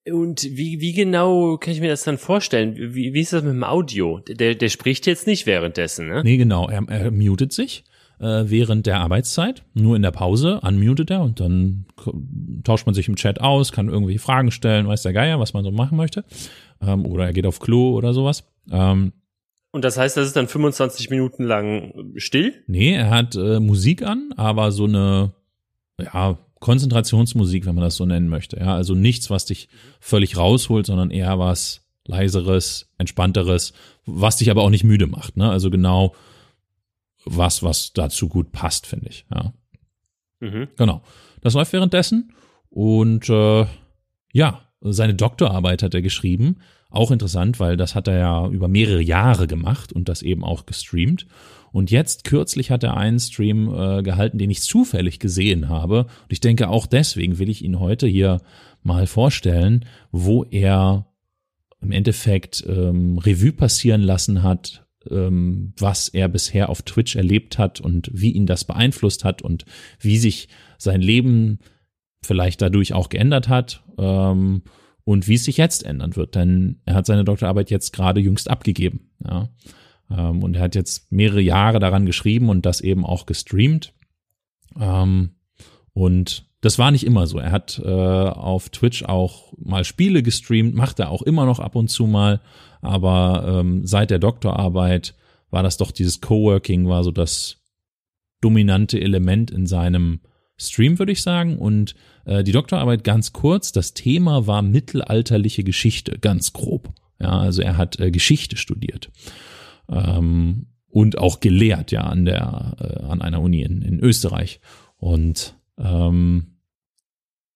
Und 0.06 0.42
wie, 0.42 0.80
wie 0.80 0.92
genau 0.92 1.56
kann 1.56 1.72
ich 1.72 1.80
mir 1.80 1.88
das 1.88 2.04
dann 2.04 2.18
vorstellen? 2.18 2.76
Wie, 2.76 3.14
wie 3.14 3.20
ist 3.20 3.32
das 3.32 3.42
mit 3.42 3.54
dem 3.54 3.64
Audio? 3.64 4.20
Der, 4.20 4.54
der 4.54 4.68
spricht 4.68 5.06
jetzt 5.06 5.26
nicht 5.26 5.46
währenddessen, 5.46 6.08
ne? 6.08 6.22
Nee, 6.22 6.36
genau. 6.36 6.68
Er, 6.68 6.86
er 6.88 7.10
mutet 7.10 7.54
sich 7.54 7.84
äh, 8.24 8.50
während 8.50 8.86
der 8.86 9.00
Arbeitszeit. 9.00 9.62
Nur 9.74 9.96
in 9.96 10.02
der 10.02 10.10
Pause 10.10 10.60
unmutet 10.60 11.10
er 11.10 11.22
und 11.22 11.40
dann 11.40 11.86
tauscht 12.64 12.86
man 12.86 12.94
sich 12.94 13.08
im 13.08 13.16
Chat 13.16 13.40
aus, 13.40 13.70
kann 13.70 13.88
irgendwie 13.88 14.18
Fragen 14.18 14.50
stellen, 14.50 14.88
weiß 14.88 15.02
der 15.02 15.12
Geier, 15.12 15.38
was 15.38 15.52
man 15.52 15.62
so 15.62 15.70
machen 15.70 15.96
möchte 15.96 16.24
ähm, 16.86 17.06
oder 17.06 17.26
er 17.26 17.32
geht 17.32 17.46
auf 17.46 17.60
Klo 17.60 17.94
oder 17.96 18.12
sowas. 18.12 18.44
Ähm, 18.70 19.12
und 19.72 19.84
das 19.84 19.98
heißt, 19.98 20.16
das 20.16 20.28
ist 20.28 20.36
dann 20.36 20.48
25 20.48 21.10
Minuten 21.10 21.44
lang 21.44 22.12
still? 22.16 22.54
Nee, 22.66 22.94
er 22.94 23.10
hat 23.10 23.34
äh, 23.34 23.58
Musik 23.58 24.02
an, 24.02 24.32
aber 24.36 24.70
so 24.70 24.84
eine, 24.84 25.32
ja, 26.00 26.38
Konzentrationsmusik, 26.60 27.66
wenn 27.66 27.74
man 27.74 27.84
das 27.84 27.96
so 27.96 28.06
nennen 28.06 28.28
möchte. 28.28 28.58
Ja, 28.58 28.74
also 28.74 28.94
nichts, 28.94 29.30
was 29.30 29.46
dich 29.46 29.68
völlig 30.00 30.36
rausholt, 30.36 30.86
sondern 30.86 31.10
eher 31.10 31.38
was 31.38 31.82
leiseres, 32.06 32.90
entspannteres, 32.98 33.72
was 34.06 34.36
dich 34.36 34.50
aber 34.50 34.62
auch 34.62 34.70
nicht 34.70 34.84
müde 34.84 35.06
macht. 35.06 35.36
Ne? 35.36 35.50
Also 35.50 35.70
genau 35.70 36.14
was, 37.24 37.62
was 37.62 37.92
dazu 37.92 38.28
gut 38.28 38.52
passt, 38.52 38.86
finde 38.86 39.08
ich. 39.08 39.26
Ja. 39.32 39.52
Mhm. 40.40 40.68
Genau. 40.76 41.02
Das 41.40 41.54
läuft 41.54 41.72
währenddessen 41.72 42.32
und 42.70 43.28
äh, 43.28 43.66
ja, 44.32 44.60
seine 44.80 45.14
Doktorarbeit 45.14 45.82
hat 45.82 45.94
er 45.94 46.02
geschrieben. 46.02 46.56
Auch 46.90 47.10
interessant, 47.10 47.58
weil 47.58 47.76
das 47.76 47.94
hat 47.94 48.06
er 48.08 48.18
ja 48.18 48.48
über 48.48 48.68
mehrere 48.68 49.02
Jahre 49.02 49.46
gemacht 49.46 49.92
und 49.92 50.08
das 50.08 50.22
eben 50.22 50.44
auch 50.44 50.66
gestreamt. 50.66 51.26
Und 51.72 51.90
jetzt 51.90 52.22
kürzlich 52.22 52.70
hat 52.70 52.84
er 52.84 52.96
einen 52.96 53.18
Stream 53.18 53.68
äh, 53.74 54.02
gehalten, 54.02 54.38
den 54.38 54.50
ich 54.50 54.62
zufällig 54.62 55.18
gesehen 55.18 55.68
habe. 55.68 56.04
Und 56.04 56.30
ich 56.30 56.38
denke, 56.38 56.68
auch 56.68 56.86
deswegen 56.86 57.38
will 57.40 57.48
ich 57.48 57.64
ihn 57.64 57.80
heute 57.80 58.06
hier 58.06 58.40
mal 58.84 59.08
vorstellen, 59.08 59.84
wo 60.12 60.44
er 60.44 61.06
im 61.80 61.90
Endeffekt 61.90 62.64
ähm, 62.68 63.18
Revue 63.18 63.52
passieren 63.52 64.02
lassen 64.02 64.44
hat, 64.44 64.83
was 65.10 66.08
er 66.08 66.28
bisher 66.28 66.68
auf 66.68 66.82
Twitch 66.82 67.16
erlebt 67.16 67.58
hat 67.58 67.80
und 67.80 68.10
wie 68.12 68.32
ihn 68.32 68.46
das 68.46 68.64
beeinflusst 68.64 69.24
hat 69.24 69.42
und 69.42 69.64
wie 70.00 70.18
sich 70.18 70.48
sein 70.78 71.00
Leben 71.00 71.58
vielleicht 72.24 72.62
dadurch 72.62 72.92
auch 72.94 73.08
geändert 73.08 73.48
hat 73.48 73.84
ähm, 73.98 74.62
und 75.04 75.28
wie 75.28 75.34
es 75.34 75.44
sich 75.44 75.56
jetzt 75.56 75.84
ändern 75.84 76.16
wird. 76.16 76.34
Denn 76.34 76.80
er 76.84 76.94
hat 76.94 77.06
seine 77.06 77.24
Doktorarbeit 77.24 77.70
jetzt 77.70 77.92
gerade 77.92 78.20
jüngst 78.20 78.50
abgegeben. 78.50 79.10
Ja. 79.24 79.48
Ähm, 80.10 80.42
und 80.42 80.56
er 80.56 80.62
hat 80.62 80.74
jetzt 80.74 81.12
mehrere 81.12 81.40
Jahre 81.40 81.78
daran 81.78 82.06
geschrieben 82.06 82.48
und 82.48 82.66
das 82.66 82.80
eben 82.80 83.04
auch 83.04 83.26
gestreamt. 83.26 83.94
Ähm, 84.78 85.30
und 85.94 86.46
das 86.60 86.78
war 86.78 86.90
nicht 86.90 87.04
immer 87.04 87.26
so. 87.26 87.38
Er 87.38 87.52
hat 87.52 87.80
äh, 87.84 87.88
auf 87.88 88.70
Twitch 88.70 89.04
auch 89.04 89.52
mal 89.58 89.84
Spiele 89.84 90.22
gestreamt, 90.22 90.74
macht 90.74 90.98
er 90.98 91.10
auch 91.10 91.22
immer 91.22 91.44
noch 91.44 91.60
ab 91.60 91.76
und 91.76 91.88
zu 91.88 92.06
mal. 92.06 92.40
Aber 92.80 93.60
ähm, 93.60 93.86
seit 93.86 94.10
der 94.10 94.18
Doktorarbeit 94.18 95.14
war 95.50 95.62
das 95.62 95.76
doch 95.76 95.90
dieses 95.90 96.20
Coworking, 96.20 96.88
war 96.88 97.04
so 97.04 97.10
das 97.10 97.58
dominante 98.40 99.00
Element 99.00 99.50
in 99.50 99.66
seinem 99.66 100.20
Stream, 100.56 100.98
würde 100.98 101.12
ich 101.12 101.22
sagen. 101.22 101.58
Und 101.58 101.94
äh, 102.24 102.42
die 102.42 102.52
Doktorarbeit 102.52 103.04
ganz 103.04 103.32
kurz, 103.32 103.72
das 103.72 103.92
Thema 103.92 104.46
war 104.46 104.62
mittelalterliche 104.62 105.64
Geschichte, 105.64 106.18
ganz 106.18 106.52
grob. 106.54 106.94
Ja, 107.20 107.38
also 107.38 107.62
er 107.62 107.76
hat 107.76 108.00
äh, 108.00 108.10
Geschichte 108.10 108.56
studiert. 108.56 109.10
Ähm, 109.88 110.66
und 110.88 111.18
auch 111.18 111.40
gelehrt, 111.40 111.92
ja, 111.92 112.02
an 112.02 112.24
der, 112.24 112.76
äh, 112.80 113.04
an 113.04 113.20
einer 113.20 113.42
Uni 113.42 113.62
in, 113.62 113.82
in 113.82 114.00
Österreich. 114.00 114.60
Und 114.96 115.56
ähm, 115.78 116.54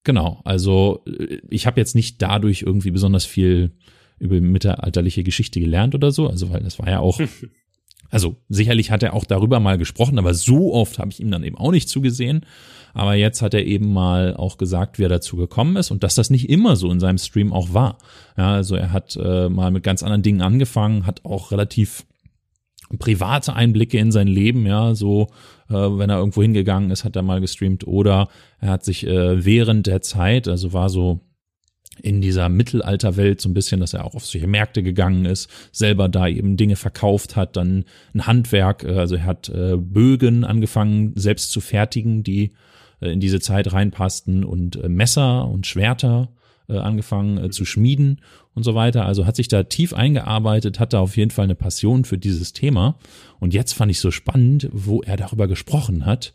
Genau, 0.08 0.40
also 0.44 1.02
äh, 1.06 1.40
ich 1.50 1.66
habe 1.66 1.78
jetzt 1.78 1.94
nicht 1.94 2.22
dadurch 2.22 2.62
irgendwie 2.62 2.90
besonders 2.90 3.26
viel 3.26 3.72
über 4.18 4.40
mittelalterliche 4.40 5.22
Geschichte 5.22 5.60
gelernt 5.60 5.94
oder 5.94 6.12
so, 6.12 6.28
also 6.28 6.50
weil 6.50 6.62
das 6.62 6.78
war 6.78 6.88
ja 6.88 7.00
auch, 7.00 7.20
also 8.10 8.36
sicherlich 8.48 8.90
hat 8.90 9.02
er 9.02 9.12
auch 9.12 9.26
darüber 9.26 9.60
mal 9.60 9.76
gesprochen, 9.76 10.18
aber 10.18 10.32
so 10.32 10.72
oft 10.72 10.98
habe 10.98 11.10
ich 11.10 11.20
ihm 11.20 11.30
dann 11.30 11.44
eben 11.44 11.58
auch 11.58 11.72
nicht 11.72 11.90
zugesehen. 11.90 12.46
Aber 12.94 13.16
jetzt 13.16 13.42
hat 13.42 13.52
er 13.52 13.66
eben 13.66 13.92
mal 13.92 14.34
auch 14.34 14.56
gesagt, 14.56 14.98
wie 14.98 15.04
er 15.04 15.10
dazu 15.10 15.36
gekommen 15.36 15.76
ist 15.76 15.90
und 15.90 16.02
dass 16.02 16.14
das 16.14 16.30
nicht 16.30 16.48
immer 16.48 16.74
so 16.74 16.90
in 16.90 17.00
seinem 17.00 17.18
Stream 17.18 17.52
auch 17.52 17.74
war. 17.74 17.98
Ja, 18.38 18.54
also 18.54 18.76
er 18.76 18.92
hat 18.92 19.14
äh, 19.22 19.50
mal 19.50 19.70
mit 19.70 19.84
ganz 19.84 20.02
anderen 20.02 20.22
Dingen 20.22 20.40
angefangen, 20.40 21.04
hat 21.04 21.22
auch 21.26 21.52
relativ 21.52 22.06
private 22.98 23.54
Einblicke 23.54 23.98
in 23.98 24.12
sein 24.12 24.28
Leben, 24.28 24.66
ja, 24.66 24.94
so 24.94 25.28
äh, 25.68 25.74
wenn 25.74 26.10
er 26.10 26.18
irgendwo 26.18 26.42
hingegangen 26.42 26.90
ist, 26.90 27.04
hat 27.04 27.16
er 27.16 27.22
mal 27.22 27.40
gestreamt 27.40 27.86
oder 27.86 28.28
er 28.60 28.70
hat 28.70 28.84
sich 28.84 29.06
äh, 29.06 29.44
während 29.44 29.86
der 29.86 30.00
Zeit, 30.00 30.48
also 30.48 30.72
war 30.72 30.88
so 30.88 31.20
in 32.00 32.20
dieser 32.20 32.48
Mittelalterwelt 32.48 33.40
so 33.40 33.48
ein 33.48 33.54
bisschen, 33.54 33.80
dass 33.80 33.92
er 33.92 34.04
auch 34.04 34.14
auf 34.14 34.24
solche 34.24 34.46
Märkte 34.46 34.82
gegangen 34.82 35.24
ist, 35.24 35.50
selber 35.72 36.08
da 36.08 36.28
eben 36.28 36.56
Dinge 36.56 36.76
verkauft 36.76 37.36
hat, 37.36 37.56
dann 37.56 37.84
ein 38.14 38.26
Handwerk, 38.26 38.84
äh, 38.84 38.98
also 38.98 39.16
er 39.16 39.24
hat 39.24 39.48
äh, 39.48 39.76
Bögen 39.76 40.44
angefangen 40.44 41.12
selbst 41.16 41.50
zu 41.50 41.60
fertigen, 41.60 42.22
die 42.22 42.52
äh, 43.00 43.10
in 43.12 43.20
diese 43.20 43.40
Zeit 43.40 43.72
reinpassten 43.72 44.44
und 44.44 44.76
äh, 44.76 44.88
Messer 44.88 45.46
und 45.48 45.66
Schwerter 45.66 46.30
angefangen 46.76 47.38
äh, 47.38 47.50
zu 47.50 47.64
schmieden 47.64 48.20
und 48.54 48.62
so 48.62 48.74
weiter. 48.74 49.06
Also 49.06 49.26
hat 49.26 49.36
sich 49.36 49.48
da 49.48 49.62
tief 49.62 49.94
eingearbeitet, 49.94 50.78
hat 50.78 50.92
da 50.92 51.00
auf 51.00 51.16
jeden 51.16 51.30
Fall 51.30 51.44
eine 51.44 51.54
Passion 51.54 52.04
für 52.04 52.18
dieses 52.18 52.52
Thema. 52.52 52.98
Und 53.40 53.54
jetzt 53.54 53.72
fand 53.72 53.90
ich 53.90 54.00
so 54.00 54.10
spannend, 54.10 54.68
wo 54.72 55.00
er 55.02 55.16
darüber 55.16 55.48
gesprochen 55.48 56.04
hat, 56.04 56.34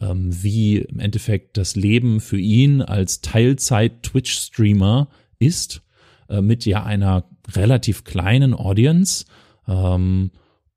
ähm, 0.00 0.30
wie 0.42 0.78
im 0.78 1.00
Endeffekt 1.00 1.56
das 1.56 1.76
Leben 1.76 2.20
für 2.20 2.38
ihn 2.38 2.82
als 2.82 3.20
Teilzeit-Twitch-Streamer 3.22 5.08
ist, 5.38 5.82
äh, 6.28 6.42
mit 6.42 6.66
ja 6.66 6.84
einer 6.84 7.24
relativ 7.54 8.04
kleinen 8.04 8.54
Audience. 8.54 9.24
Ähm, 9.66 10.30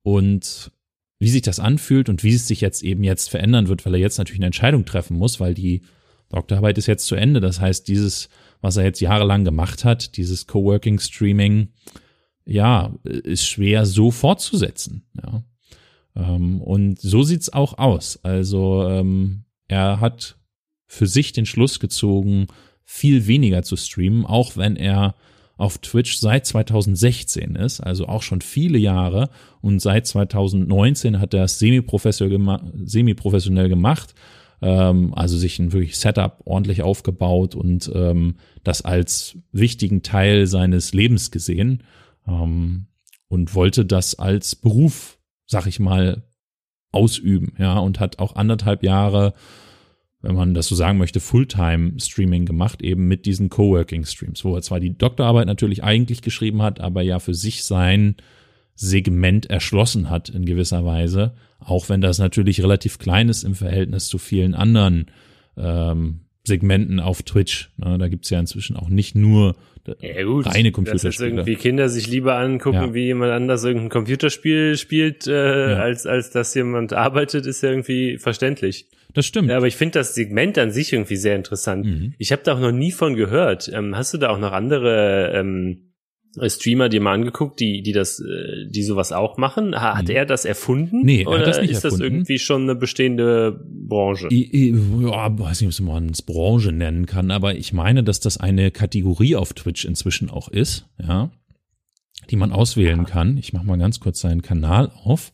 und 0.04 0.72
wie 1.20 1.30
sich 1.30 1.42
das 1.42 1.60
anfühlt 1.60 2.10
und 2.10 2.24
wie 2.24 2.34
es 2.34 2.48
sich 2.48 2.62
jetzt 2.62 2.84
eben 2.84 3.04
jetzt 3.04 3.30
verändern 3.30 3.68
wird, 3.68 3.86
weil 3.86 3.96
er 3.96 4.00
jetzt 4.00 4.18
natürlich 4.18 4.40
eine 4.40 4.48
Entscheidung 4.48 4.86
treffen 4.86 5.18
muss, 5.18 5.40
weil 5.40 5.54
die 5.54 5.82
Doktorarbeit 6.30 6.78
ist 6.78 6.88
jetzt 6.88 7.08
zu 7.08 7.16
Ende. 7.16 7.40
Das 7.40 7.60
heißt, 7.60 7.88
dieses 7.88 8.30
was 8.66 8.78
er 8.78 8.84
jetzt 8.84 9.00
jahrelang 9.00 9.46
gemacht 9.46 9.86
hat, 9.86 10.18
dieses 10.18 10.48
Coworking 10.48 11.00
Streaming, 11.00 11.68
ja, 12.46 12.96
ist 13.04 13.46
schwer 13.46 13.86
so 13.86 14.10
fortzusetzen. 14.10 15.06
Ja. 15.22 15.44
Ähm, 16.16 16.62
und 16.62 17.00
so 17.00 17.22
sieht's 17.22 17.54
auch 17.54 17.78
aus. 17.78 18.20
Also 18.24 18.90
ähm, 18.90 19.44
er 19.68 20.00
hat 20.00 20.40
für 20.88 21.06
sich 21.06 21.32
den 21.32 21.46
Schluss 21.46 21.80
gezogen, 21.80 22.48
viel 22.84 23.28
weniger 23.28 23.62
zu 23.62 23.76
streamen, 23.76 24.26
auch 24.26 24.58
wenn 24.58 24.78
er 24.78 25.14
auf 25.58 25.78
Twitch 25.78 26.18
seit 26.18 26.48
2016 26.48 27.56
ist, 27.56 27.82
also 27.82 28.08
auch 28.08 28.24
schon 28.24 28.42
viele 28.42 28.80
Jahre 28.80 29.30
und 29.62 29.80
seit 29.80 30.08
2019 30.08 31.20
hat 31.20 31.36
er 31.36 31.44
es 31.44 31.60
semi-professionell 31.60 33.70
gemacht 33.70 34.16
ähm, 34.62 35.14
also 35.14 35.38
sich 35.38 35.60
ein 35.60 35.74
wirklich 35.74 35.98
Setup 35.98 36.42
ordentlich 36.46 36.82
aufgebaut 36.82 37.56
und 37.56 37.92
ähm, 37.94 38.36
das 38.64 38.84
als 38.84 39.38
wichtigen 39.52 40.02
Teil 40.04 40.48
seines 40.48 40.94
Lebens 40.94 41.32
gesehen 41.32 41.84
ähm, 42.28 42.88
und 43.28 43.56
wollte 43.56 43.86
das 43.86 44.16
als 44.16 44.56
Beruf, 44.56 45.20
sag 45.46 45.68
ich 45.68 45.80
mal, 45.80 46.24
ausüben, 46.92 47.54
ja, 47.60 47.78
und 47.78 48.00
hat 48.00 48.20
auch 48.20 48.36
anderthalb 48.36 48.82
Jahre, 48.82 49.34
wenn 50.22 50.36
man 50.36 50.54
das 50.54 50.68
so 50.68 50.76
sagen 50.76 50.98
möchte, 50.98 51.20
Fulltime-Streaming 51.20 52.46
gemacht, 52.46 52.82
eben 52.82 53.08
mit 53.08 53.26
diesen 53.26 53.50
Coworking-Streams, 53.50 54.46
wo 54.46 54.56
er 54.56 54.62
zwar 54.62 54.80
die 54.80 54.98
Doktorarbeit 54.98 55.46
natürlich 55.46 55.84
eigentlich 55.84 56.22
geschrieben 56.22 56.62
hat, 56.62 56.80
aber 56.80 57.02
ja 57.02 57.20
für 57.20 57.34
sich 57.34 57.64
sein 57.64 58.16
Segment 58.76 59.50
erschlossen 59.50 60.10
hat 60.10 60.30
in 60.30 60.46
gewisser 60.46 60.86
Weise, 60.86 61.34
auch 61.60 61.90
wenn 61.90 62.02
das 62.02 62.20
natürlich 62.20 62.62
relativ 62.62 63.00
klein 63.00 63.30
ist 63.30 63.44
im 63.44 63.56
Verhältnis 63.56 64.08
zu 64.08 64.18
vielen 64.18 64.54
anderen 64.54 65.08
ähm, 65.58 66.22
Segmenten 66.44 67.00
auf 67.00 67.24
Twitch. 67.24 67.72
Ne? 67.78 67.98
Da 67.98 68.08
gibt's 68.08 68.30
ja 68.30 68.40
inzwischen 68.40 68.76
auch 68.76 68.90
nicht 68.90 69.16
nur 69.16 69.56
ja, 70.00 70.24
gut, 70.24 70.48
reine 70.48 70.72
Computerspiele. 70.72 71.12
Dass 71.12 71.48
irgendwie 71.48 71.56
Kinder 71.56 71.90
sich 71.90 72.08
lieber 72.08 72.38
angucken, 72.38 72.76
ja. 72.76 72.94
wie 72.94 73.06
jemand 73.06 73.32
anders 73.32 73.64
irgendein 73.64 73.90
Computerspiel 73.90 74.78
spielt, 74.78 75.28
äh, 75.28 75.72
ja. 75.72 75.78
als, 75.78 76.06
als 76.06 76.32
dass 76.32 76.54
jemand 76.56 76.94
arbeitet, 76.94 77.46
ist 77.46 77.62
ja 77.62 77.70
irgendwie 77.70 78.18
verständlich. 78.18 78.88
Das 79.14 79.26
stimmt. 79.26 79.50
Ja, 79.50 79.58
aber 79.58 79.68
ich 79.68 79.76
finde 79.76 80.00
das 80.00 80.14
Segment 80.16 80.58
an 80.58 80.72
sich 80.72 80.92
irgendwie 80.92 81.16
sehr 81.16 81.36
interessant. 81.36 81.86
Mhm. 81.86 82.14
Ich 82.18 82.32
habe 82.32 82.42
da 82.44 82.56
auch 82.56 82.60
noch 82.60 82.72
nie 82.72 82.92
von 82.92 83.16
gehört. 83.16 83.72
Ähm, 83.74 83.96
hast 83.96 84.14
du 84.14 84.18
da 84.18 84.30
auch 84.30 84.40
noch 84.40 84.52
andere 84.52 85.32
ähm, 85.34 85.94
Streamer 86.48 86.90
dir 86.90 87.02
mal 87.02 87.14
angeguckt, 87.14 87.60
die, 87.60 87.82
die 87.82 87.92
das, 87.92 88.20
äh, 88.20 88.68
die 88.68 88.84
sowas 88.84 89.12
auch 89.12 89.38
machen? 89.38 89.76
Hat 89.76 90.10
mhm. 90.10 90.16
er 90.16 90.26
das 90.26 90.46
erfunden? 90.46 91.02
Nee, 91.04 91.24
er 91.24 91.30
oder 91.30 91.46
das 91.46 91.62
nicht 91.62 91.72
ist 91.72 91.84
erfunden. 91.84 92.04
das 92.04 92.12
irgendwie 92.12 92.40
schon 92.40 92.64
eine 92.64 92.76
bestehende 92.76 93.66
Branche? 93.70 94.28
Ich, 94.30 94.54
ich, 94.54 94.74
ja, 95.02 95.40
weiß 95.40 95.62
nicht, 95.62 95.80
ob 95.80 95.86
man 95.88 96.10
es 96.10 96.22
Branche 96.22 96.72
nennen 96.72 97.06
kann, 97.06 97.32
aber 97.32 97.56
ich 97.56 97.74
meine, 97.74 98.04
dass 98.04 98.20
das 98.20 98.38
eine 98.38 98.72
Kategorie 98.72 99.36
auf 99.36 99.54
Twitch 99.54 99.86
inzwischen 99.86 100.30
auch 100.30 100.50
ist, 100.50 100.88
ja, 101.02 101.32
die 102.30 102.36
man 102.36 102.52
auswählen 102.52 103.06
kann. 103.06 103.38
Ich 103.38 103.54
mache 103.54 103.66
mal 103.66 103.78
ganz 103.78 104.00
kurz 104.00 104.20
seinen 104.20 104.42
Kanal 104.42 104.92
auf. 105.04 105.32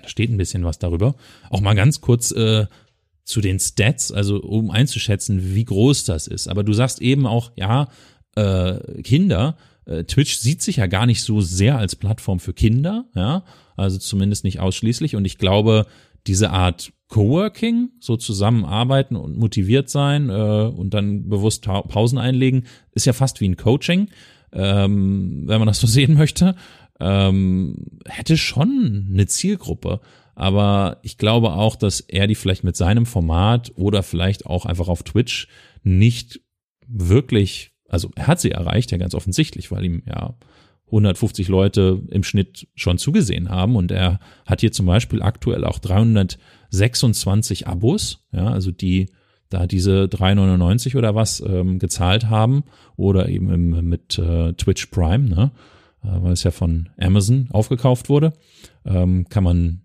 Da 0.00 0.08
steht 0.08 0.30
ein 0.30 0.38
bisschen 0.38 0.64
was 0.64 0.78
darüber. 0.78 1.14
Auch 1.50 1.60
mal 1.60 1.74
ganz 1.74 2.00
kurz 2.00 2.32
äh, 2.32 2.66
zu 3.24 3.40
den 3.40 3.60
Stats, 3.60 4.10
also 4.10 4.40
um 4.40 4.70
einzuschätzen, 4.70 5.54
wie 5.54 5.64
groß 5.64 6.04
das 6.04 6.26
ist. 6.26 6.48
Aber 6.48 6.64
du 6.64 6.72
sagst 6.72 7.00
eben 7.00 7.26
auch, 7.26 7.52
ja, 7.56 7.88
äh, 8.36 9.02
Kinder. 9.02 9.56
Äh, 9.84 10.04
Twitch 10.04 10.36
sieht 10.36 10.62
sich 10.62 10.76
ja 10.76 10.86
gar 10.86 11.06
nicht 11.06 11.22
so 11.22 11.40
sehr 11.40 11.78
als 11.78 11.96
Plattform 11.96 12.40
für 12.40 12.52
Kinder, 12.52 13.06
ja, 13.14 13.44
also 13.76 13.98
zumindest 13.98 14.44
nicht 14.44 14.60
ausschließlich. 14.60 15.16
Und 15.16 15.24
ich 15.24 15.38
glaube, 15.38 15.86
diese 16.26 16.50
Art 16.50 16.92
Coworking, 17.08 17.90
so 18.00 18.16
zusammenarbeiten 18.16 19.16
und 19.16 19.36
motiviert 19.36 19.90
sein 19.90 20.30
äh, 20.30 20.32
und 20.32 20.94
dann 20.94 21.28
bewusst 21.28 21.64
Pausen 21.64 22.18
einlegen, 22.18 22.64
ist 22.92 23.06
ja 23.06 23.12
fast 23.12 23.40
wie 23.40 23.48
ein 23.48 23.56
Coaching, 23.56 24.08
ähm, 24.52 25.44
wenn 25.46 25.58
man 25.58 25.68
das 25.68 25.80
so 25.80 25.86
sehen 25.88 26.14
möchte. 26.14 26.54
Ähm, 27.00 27.98
hätte 28.06 28.36
schon 28.36 29.08
eine 29.12 29.26
Zielgruppe. 29.26 30.00
Aber 30.34 30.98
ich 31.02 31.18
glaube 31.18 31.52
auch, 31.52 31.76
dass 31.76 32.00
er 32.00 32.26
die 32.26 32.34
vielleicht 32.34 32.64
mit 32.64 32.76
seinem 32.76 33.04
Format 33.04 33.72
oder 33.74 34.02
vielleicht 34.02 34.46
auch 34.46 34.64
einfach 34.64 34.88
auf 34.88 35.02
Twitch 35.02 35.48
nicht 35.82 36.40
wirklich 36.86 37.71
also 37.92 38.10
er 38.16 38.26
hat 38.26 38.40
sie 38.40 38.50
erreicht, 38.50 38.90
ja 38.90 38.98
ganz 38.98 39.14
offensichtlich, 39.14 39.70
weil 39.70 39.84
ihm 39.84 40.02
ja 40.06 40.34
150 40.86 41.46
Leute 41.48 42.02
im 42.10 42.24
Schnitt 42.24 42.66
schon 42.74 42.98
zugesehen 42.98 43.48
haben. 43.50 43.76
Und 43.76 43.92
er 43.92 44.18
hat 44.46 44.60
hier 44.60 44.72
zum 44.72 44.86
Beispiel 44.86 45.22
aktuell 45.22 45.64
auch 45.64 45.78
326 45.78 47.68
Abos, 47.68 48.26
ja, 48.32 48.46
also 48.48 48.70
die 48.70 49.10
da 49.48 49.66
diese 49.66 50.04
3,99 50.04 50.96
oder 50.96 51.14
was 51.14 51.40
ähm, 51.46 51.78
gezahlt 51.78 52.30
haben. 52.30 52.64
Oder 52.96 53.28
eben 53.28 53.50
im, 53.50 53.88
mit 53.88 54.18
äh, 54.18 54.54
Twitch 54.54 54.86
Prime, 54.86 55.28
ne, 55.28 55.50
äh, 56.02 56.08
weil 56.08 56.32
es 56.32 56.42
ja 56.44 56.50
von 56.50 56.88
Amazon 56.98 57.48
aufgekauft 57.50 58.08
wurde, 58.08 58.32
ähm, 58.86 59.28
kann 59.28 59.44
man 59.44 59.82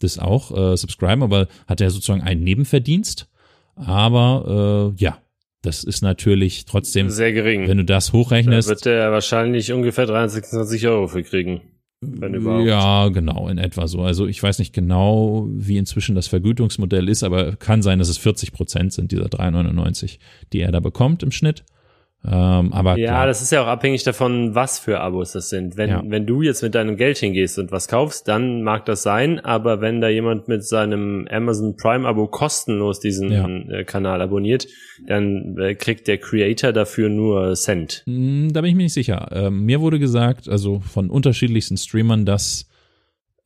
das 0.00 0.18
auch 0.18 0.50
äh, 0.56 0.76
subscriben, 0.76 1.22
aber 1.22 1.48
hat 1.66 1.82
er 1.82 1.90
sozusagen 1.90 2.22
einen 2.22 2.42
Nebenverdienst. 2.42 3.28
Aber 3.74 4.94
äh, 4.96 5.02
ja, 5.02 5.18
das 5.62 5.84
ist 5.84 6.02
natürlich 6.02 6.64
trotzdem 6.64 7.08
sehr 7.08 7.32
gering. 7.32 7.68
Wenn 7.68 7.78
du 7.78 7.84
das 7.84 8.12
hochrechnest. 8.12 8.68
Da 8.68 8.70
wird 8.70 8.86
er 8.86 9.12
wahrscheinlich 9.12 9.72
ungefähr 9.72 10.06
326 10.06 10.86
Euro 10.88 11.06
für 11.06 11.22
kriegen. 11.22 11.62
Wenn 12.00 12.34
überhaupt. 12.34 12.66
Ja, 12.66 13.08
genau, 13.10 13.48
in 13.48 13.58
etwa 13.58 13.86
so. 13.86 14.02
Also 14.02 14.26
ich 14.26 14.42
weiß 14.42 14.58
nicht 14.58 14.72
genau, 14.72 15.46
wie 15.52 15.76
inzwischen 15.76 16.16
das 16.16 16.26
Vergütungsmodell 16.26 17.08
ist, 17.08 17.22
aber 17.22 17.54
kann 17.54 17.80
sein, 17.80 18.00
dass 18.00 18.08
es 18.08 18.18
40 18.18 18.52
Prozent 18.52 18.92
sind 18.92 19.12
dieser 19.12 19.26
3,99, 19.26 20.18
die 20.52 20.60
er 20.60 20.72
da 20.72 20.80
bekommt 20.80 21.22
im 21.22 21.30
Schnitt. 21.30 21.64
Ähm, 22.24 22.72
aber 22.72 22.96
ja, 22.98 23.08
klar, 23.08 23.26
das 23.26 23.42
ist 23.42 23.50
ja 23.50 23.62
auch 23.64 23.66
abhängig 23.66 24.04
davon, 24.04 24.54
was 24.54 24.78
für 24.78 25.00
Abos 25.00 25.32
das 25.32 25.48
sind. 25.48 25.76
Wenn, 25.76 25.90
Ja. 25.90 26.02
wenn 26.06 26.24
du 26.24 26.40
jetzt 26.42 26.62
mit 26.62 26.72
deinem 26.74 26.96
Geld 26.96 27.18
hingehst 27.18 27.58
und 27.58 27.72
was 27.72 27.88
kaufst, 27.88 28.28
dann 28.28 28.62
mag 28.62 28.84
das 28.84 29.02
sein, 29.02 29.40
aber 29.40 29.80
wenn 29.80 30.00
da 30.00 30.08
jemand 30.08 30.46
mit 30.46 30.64
seinem 30.64 31.26
Amazon 31.28 31.76
Prime 31.76 32.06
Abo 32.06 32.28
kostenlos 32.28 33.00
diesen 33.00 33.32
Ja. 33.32 33.48
äh, 33.48 33.82
Kanal 33.84 34.22
abonniert, 34.22 34.68
dann 35.04 35.56
äh, 35.58 35.74
kriegt 35.74 36.06
der 36.06 36.18
Creator 36.18 36.72
dafür 36.72 37.08
nur 37.08 37.54
Cent. 37.54 38.04
Hm, 38.06 38.52
Da 38.52 38.60
bin 38.60 38.70
ich 38.70 38.76
mir 38.76 38.84
nicht 38.84 38.92
sicher. 38.94 39.28
Ähm, 39.32 39.64
mir 39.64 39.80
wurde 39.80 39.98
gesagt, 39.98 40.48
also 40.48 40.78
von 40.78 41.10
unterschiedlichsten 41.10 41.76
Streamern, 41.76 42.24
dass 42.24 42.68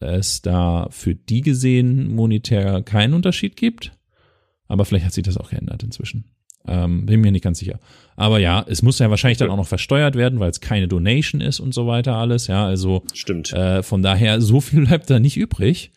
es 0.01 0.43
da 0.43 0.89
für 0.91 1.14
die 1.14 1.41
gesehen 1.41 2.14
monetär 2.14 2.83
keinen 2.83 3.14
Unterschied 3.14 3.57
gibt. 3.57 3.93
Aber 4.68 4.85
vielleicht 4.85 5.07
hat 5.07 5.14
sich 5.14 5.24
das 5.24 5.39
auch 5.39 5.49
geändert 5.49 5.83
inzwischen. 5.83 6.24
Ähm, 6.67 7.07
bin 7.07 7.21
mir 7.21 7.33
nicht 7.33 7.45
ganz 7.45 7.59
sicher. 7.59 7.79
Aber 8.17 8.39
ja, 8.39 8.64
es 8.67 8.83
muss 8.83 8.99
ja 8.99 9.11
wahrscheinlich 9.11 9.39
dann 9.39 9.51
auch 9.51 9.57
noch 9.57 9.69
versteuert 9.69 10.17
werden, 10.17 10.41
weil 10.41 10.51
es 10.51 10.61
keine 10.61 10.89
Donation 10.89 11.41
ist 11.41 11.61
und 11.61 11.75
so 11.75 11.87
weiter 11.87 12.17
alles. 12.17 12.47
Ja, 12.47 12.67
also 12.67 13.03
Stimmt. 13.12 13.53
äh, 13.53 13.83
von 13.83 14.03
daher, 14.03 14.41
so 14.41 14.61
viel 14.61 14.87
bleibt 14.87 15.11
da 15.11 15.19
nicht 15.19 15.37
übrig. 15.37 15.93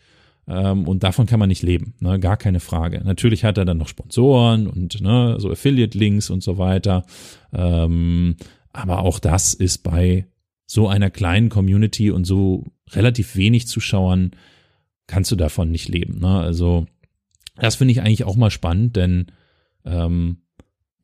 Ähm, 0.47 0.87
und 0.87 1.03
davon 1.03 1.27
kann 1.27 1.39
man 1.39 1.49
nicht 1.49 1.61
leben, 1.61 1.93
ne? 1.99 2.19
gar 2.19 2.35
keine 2.35 2.59
Frage. 2.59 3.01
Natürlich 3.03 3.43
hat 3.43 3.57
er 3.59 3.65
dann 3.65 3.77
noch 3.77 3.87
Sponsoren 3.87 4.65
und 4.65 4.99
ne, 4.99 5.35
so 5.37 5.51
Affiliate-Links 5.51 6.31
und 6.31 6.41
so 6.41 6.57
weiter. 6.57 7.05
Ähm, 7.53 8.35
aber 8.73 8.99
auch 8.99 9.19
das 9.19 9.53
ist 9.53 9.83
bei 9.83 10.25
so 10.65 10.87
einer 10.87 11.11
kleinen 11.11 11.49
Community 11.49 12.09
und 12.09 12.25
so 12.25 12.65
relativ 12.91 13.35
wenig 13.35 13.67
Zuschauern, 13.67 14.31
kannst 15.05 15.31
du 15.31 15.35
davon 15.35 15.71
nicht 15.71 15.87
leben. 15.87 16.19
Ne? 16.19 16.39
Also 16.39 16.87
das 17.55 17.75
finde 17.75 17.91
ich 17.91 18.01
eigentlich 18.01 18.23
auch 18.23 18.35
mal 18.35 18.51
spannend, 18.51 18.95
denn 18.95 19.27
ähm, 19.85 20.37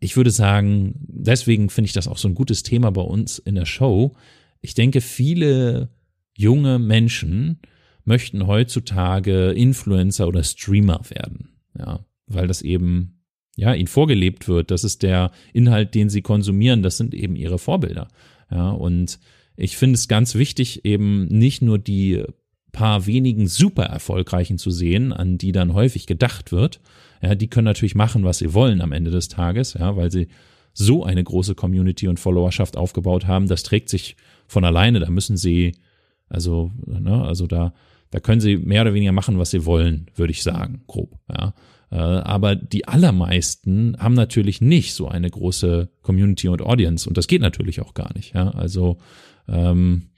ich 0.05 0.15
würde 0.15 0.29
sagen, 0.29 0.93
deswegen 0.99 1.69
finde 1.69 1.87
ich 1.87 1.93
das 1.93 2.07
auch 2.07 2.19
so 2.19 2.27
ein 2.27 2.35
gutes 2.35 2.61
Thema 2.61 2.91
bei 2.91 3.01
uns 3.01 3.39
in 3.39 3.55
der 3.55 3.65
Show. 3.65 4.13
Ich 4.61 4.75
denke, 4.75 5.01
viele 5.01 5.89
junge 6.37 6.77
Menschen 6.77 7.59
möchten 8.03 8.45
heutzutage 8.45 9.51
Influencer 9.51 10.27
oder 10.27 10.43
Streamer 10.43 11.01
werden. 11.09 11.57
Ja, 11.77 12.05
weil 12.27 12.47
das 12.47 12.61
eben, 12.61 13.23
ja, 13.55 13.73
ihnen 13.73 13.87
vorgelebt 13.87 14.47
wird. 14.47 14.69
Das 14.69 14.83
ist 14.83 15.01
der 15.01 15.31
Inhalt, 15.53 15.95
den 15.95 16.09
sie 16.09 16.21
konsumieren. 16.21 16.83
Das 16.83 16.97
sind 16.97 17.15
eben 17.15 17.35
ihre 17.35 17.57
Vorbilder. 17.57 18.07
Ja, 18.51 18.69
und 18.69 19.19
ich 19.57 19.75
finde 19.75 19.95
es 19.95 20.07
ganz 20.07 20.35
wichtig, 20.35 20.85
eben 20.85 21.25
nicht 21.25 21.63
nur 21.63 21.79
die 21.79 22.23
paar 22.75 23.05
wenigen 23.05 23.47
super 23.47 23.83
erfolgreichen 23.83 24.57
zu 24.57 24.69
sehen, 24.69 25.13
an 25.13 25.37
die 25.37 25.53
dann 25.53 25.73
häufig 25.73 26.07
gedacht 26.07 26.51
wird. 26.51 26.81
Ja, 27.21 27.33
die 27.33 27.47
können 27.47 27.63
natürlich 27.63 27.95
machen, 27.95 28.25
was 28.25 28.39
sie 28.39 28.53
wollen 28.53 28.81
am 28.81 28.91
Ende 28.91 29.11
des 29.11 29.29
Tages, 29.29 29.75
ja, 29.75 29.95
weil 29.95 30.11
sie 30.11 30.27
so 30.73 31.05
eine 31.05 31.23
große 31.23 31.55
Community 31.55 32.09
und 32.09 32.19
Followerschaft 32.19 32.75
aufgebaut 32.75 33.27
haben. 33.27 33.47
Das 33.47 33.63
trägt 33.63 33.87
sich 33.87 34.17
von 34.45 34.65
alleine. 34.65 34.99
Da 34.99 35.09
müssen 35.09 35.37
sie, 35.37 35.77
also, 36.27 36.71
ne, 36.85 37.23
also 37.23 37.47
da, 37.47 37.73
da 38.11 38.19
können 38.19 38.41
sie 38.41 38.57
mehr 38.57 38.81
oder 38.81 38.93
weniger 38.93 39.13
machen, 39.13 39.39
was 39.39 39.51
sie 39.51 39.65
wollen, 39.65 40.07
würde 40.15 40.31
ich 40.31 40.43
sagen, 40.43 40.83
grob. 40.85 41.17
Ja. 41.29 41.53
Äh, 41.91 41.95
Aber 41.95 42.55
die 42.55 42.89
allermeisten 42.89 43.95
haben 43.99 44.15
natürlich 44.15 44.59
nicht 44.59 44.93
so 44.93 45.07
eine 45.07 45.29
große 45.29 45.89
Community 46.01 46.49
und 46.49 46.61
Audience 46.61 47.07
und 47.07 47.17
das 47.17 47.27
geht 47.27 47.41
natürlich 47.41 47.79
auch 47.79 47.93
gar 47.93 48.13
nicht. 48.13 48.35
Ja. 48.35 48.49
Also 48.49 48.97
ähm, 49.47 50.09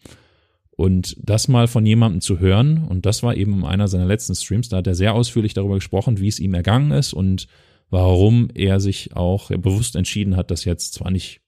und 0.78 1.17
das 1.19 1.47
mal 1.47 1.67
von 1.67 1.86
jemandem 1.86 2.21
zu 2.21 2.39
hören, 2.39 2.86
und 2.88 3.05
das 3.07 3.23
war 3.23 3.36
eben 3.36 3.65
einer 3.65 3.88
seiner 3.88 4.05
letzten 4.05 4.36
Streams, 4.36 4.69
da 4.69 4.78
hat 4.78 4.88
er 4.88 4.93
sehr 4.93 5.15
ausführlich 5.15 5.55
darüber 5.55 5.75
gesprochen, 5.75 6.19
wie 6.19 6.28
es 6.28 6.39
ihm 6.39 6.53
ergangen 6.53 6.91
ist 6.91 7.13
und 7.13 7.47
warum 7.89 8.49
er 8.53 8.80
sich 8.80 9.15
auch 9.15 9.49
bewusst 9.49 9.95
entschieden 9.95 10.36
hat, 10.36 10.51
das 10.51 10.65
jetzt 10.65 10.93
zwar 10.93 11.09
nicht 11.09 11.41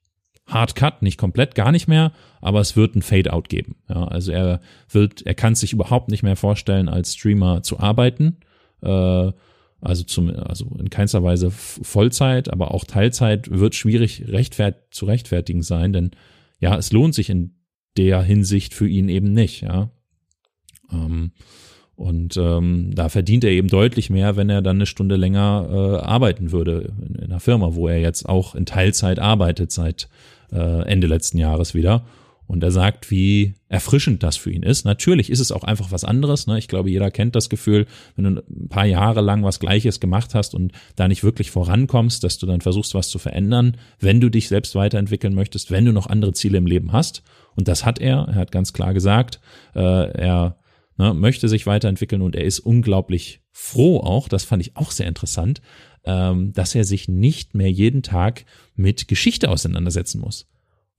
Hard 0.48 0.74
Cut, 0.74 1.04
nicht 1.04 1.20
komplett, 1.20 1.54
gar 1.54 1.72
nicht 1.72 1.88
mehr, 1.88 2.12
aber 2.42 2.60
es 2.60 2.76
wird 2.76 2.96
ein 2.96 3.04
Fade-out 3.04 3.50
geben. 3.50 3.76
Ja, 3.88 4.06
also 4.06 4.32
er 4.32 4.62
wird, 4.90 5.22
er 5.28 5.36
kann 5.36 5.54
sich 5.54 5.74
überhaupt 5.74 6.10
nicht 6.10 6.24
mehr 6.24 6.36
vorstellen, 6.36 6.90
als 6.90 7.14
Streamer 7.14 7.62
zu 7.62 7.80
arbeiten. 7.80 8.38
Äh, 8.82 9.32
also 9.82 10.04
zum, 10.06 10.36
also 10.36 10.66
in 10.80 10.90
keinster 10.90 11.24
Weise 11.24 11.52
Vollzeit, 11.52 12.52
aber 12.52 12.74
auch 12.74 12.84
Teilzeit 12.84 13.52
wird 13.52 13.76
schwierig 13.76 14.24
rechtfert 14.28 14.76
zu 14.90 15.06
rechtfertigen 15.06 15.62
sein, 15.62 15.94
denn 15.94 16.12
ja, 16.60 16.76
es 16.76 16.92
lohnt 16.92 17.14
sich 17.14 17.30
in 17.30 17.59
der 17.98 18.22
Hinsicht 18.22 18.74
für 18.74 18.88
ihn 18.88 19.10
eben 19.10 19.34
nicht, 19.34 19.62
ja. 19.62 19.90
Ähm, 20.92 21.32
und 21.96 22.38
ähm, 22.38 22.92
da 22.96 23.10
verdient 23.10 23.44
er 23.44 23.52
eben 23.52 23.68
deutlich 23.68 24.10
mehr, 24.10 24.38
wenn 24.38 24.50
er 24.50 24.62
dann 24.62 24.78
eine 24.78 24.86
Stunde 24.86 25.18
länger 25.18 25.68
äh, 25.70 26.06
arbeiten 26.06 26.54
würde 26.54 26.94
in, 27.06 27.16
in 27.16 27.26
einer 27.26 27.42
Firma, 27.42 27.76
wo 27.76 27.90
er 27.90 28.00
jetzt 28.00 28.28
auch 28.28 28.56
in 28.56 28.66
Teilzeit 28.66 29.20
arbeitet 29.20 29.74
seit 29.74 30.08
äh, 30.52 30.84
Ende 30.84 31.08
letzten 31.08 31.38
Jahres 31.38 31.74
wieder. 31.74 32.06
Und 32.48 32.64
er 32.64 32.72
sagt, 32.72 33.12
wie 33.12 33.54
erfrischend 33.68 34.24
das 34.24 34.38
für 34.38 34.50
ihn 34.50 34.64
ist. 34.64 34.86
Natürlich 34.86 35.30
ist 35.30 35.42
es 35.42 35.52
auch 35.52 35.64
einfach 35.64 35.92
was 35.92 36.04
anderes. 36.04 36.48
Ne? 36.48 36.58
Ich 36.58 36.68
glaube, 36.68 36.90
jeder 36.90 37.12
kennt 37.12 37.36
das 37.36 37.50
Gefühl, 37.50 37.86
wenn 38.16 38.24
du 38.24 38.42
ein 38.50 38.70
paar 38.70 38.88
Jahre 38.88 39.22
lang 39.22 39.44
was 39.44 39.60
Gleiches 39.60 40.00
gemacht 40.00 40.34
hast 40.34 40.56
und 40.56 40.72
da 40.96 41.08
nicht 41.08 41.24
wirklich 41.24 41.52
vorankommst, 41.52 42.24
dass 42.24 42.38
du 42.38 42.48
dann 42.48 42.62
versuchst, 42.62 42.96
was 42.96 43.10
zu 43.10 43.20
verändern, 43.20 43.78
wenn 44.00 44.22
du 44.22 44.30
dich 44.30 44.48
selbst 44.48 44.74
weiterentwickeln 44.74 45.36
möchtest, 45.36 45.70
wenn 45.70 45.86
du 45.86 45.92
noch 45.92 46.08
andere 46.08 46.32
Ziele 46.32 46.58
im 46.58 46.66
Leben 46.66 46.94
hast. 46.94 47.24
Und 47.56 47.68
das 47.68 47.86
hat 47.86 48.00
er. 48.00 48.28
Er 48.28 48.36
hat 48.36 48.52
ganz 48.52 48.74
klar 48.74 48.94
gesagt, 48.94 49.40
äh, 49.76 50.12
er 50.12 50.58
ne, 50.98 51.14
möchte 51.14 51.48
sich 51.50 51.66
weiterentwickeln 51.66 52.22
und 52.22 52.36
er 52.36 52.44
ist 52.44 52.60
unglaublich 52.60 53.42
froh 53.52 54.00
auch, 54.00 54.28
das 54.28 54.44
fand 54.44 54.62
ich 54.62 54.78
auch 54.78 54.92
sehr 54.92 55.08
interessant, 55.08 55.62
ähm, 56.06 56.54
dass 56.54 56.76
er 56.76 56.84
sich 56.84 57.08
nicht 57.08 57.56
mehr 57.56 57.72
jeden 57.72 58.04
Tag 58.04 58.46
mit 58.76 59.08
Geschichte 59.08 59.50
auseinandersetzen 59.50 60.22
muss. 60.22 60.48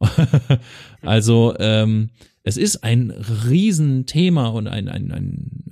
also 1.03 1.55
ähm, 1.59 2.11
es 2.43 2.57
ist 2.57 2.85
ein 2.85 3.11
Riesenthema 3.11 4.49
und 4.49 4.67
ein, 4.67 4.89
ein, 4.89 5.13
ein, 5.13 5.65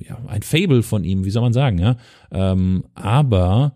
äh, 0.00 0.08
ja, 0.08 0.18
ein 0.26 0.42
Fable 0.42 0.82
von 0.82 1.04
ihm, 1.04 1.24
wie 1.24 1.30
soll 1.30 1.42
man 1.42 1.52
sagen, 1.52 1.78
ja. 1.78 1.96
Ähm, 2.30 2.84
aber 2.94 3.74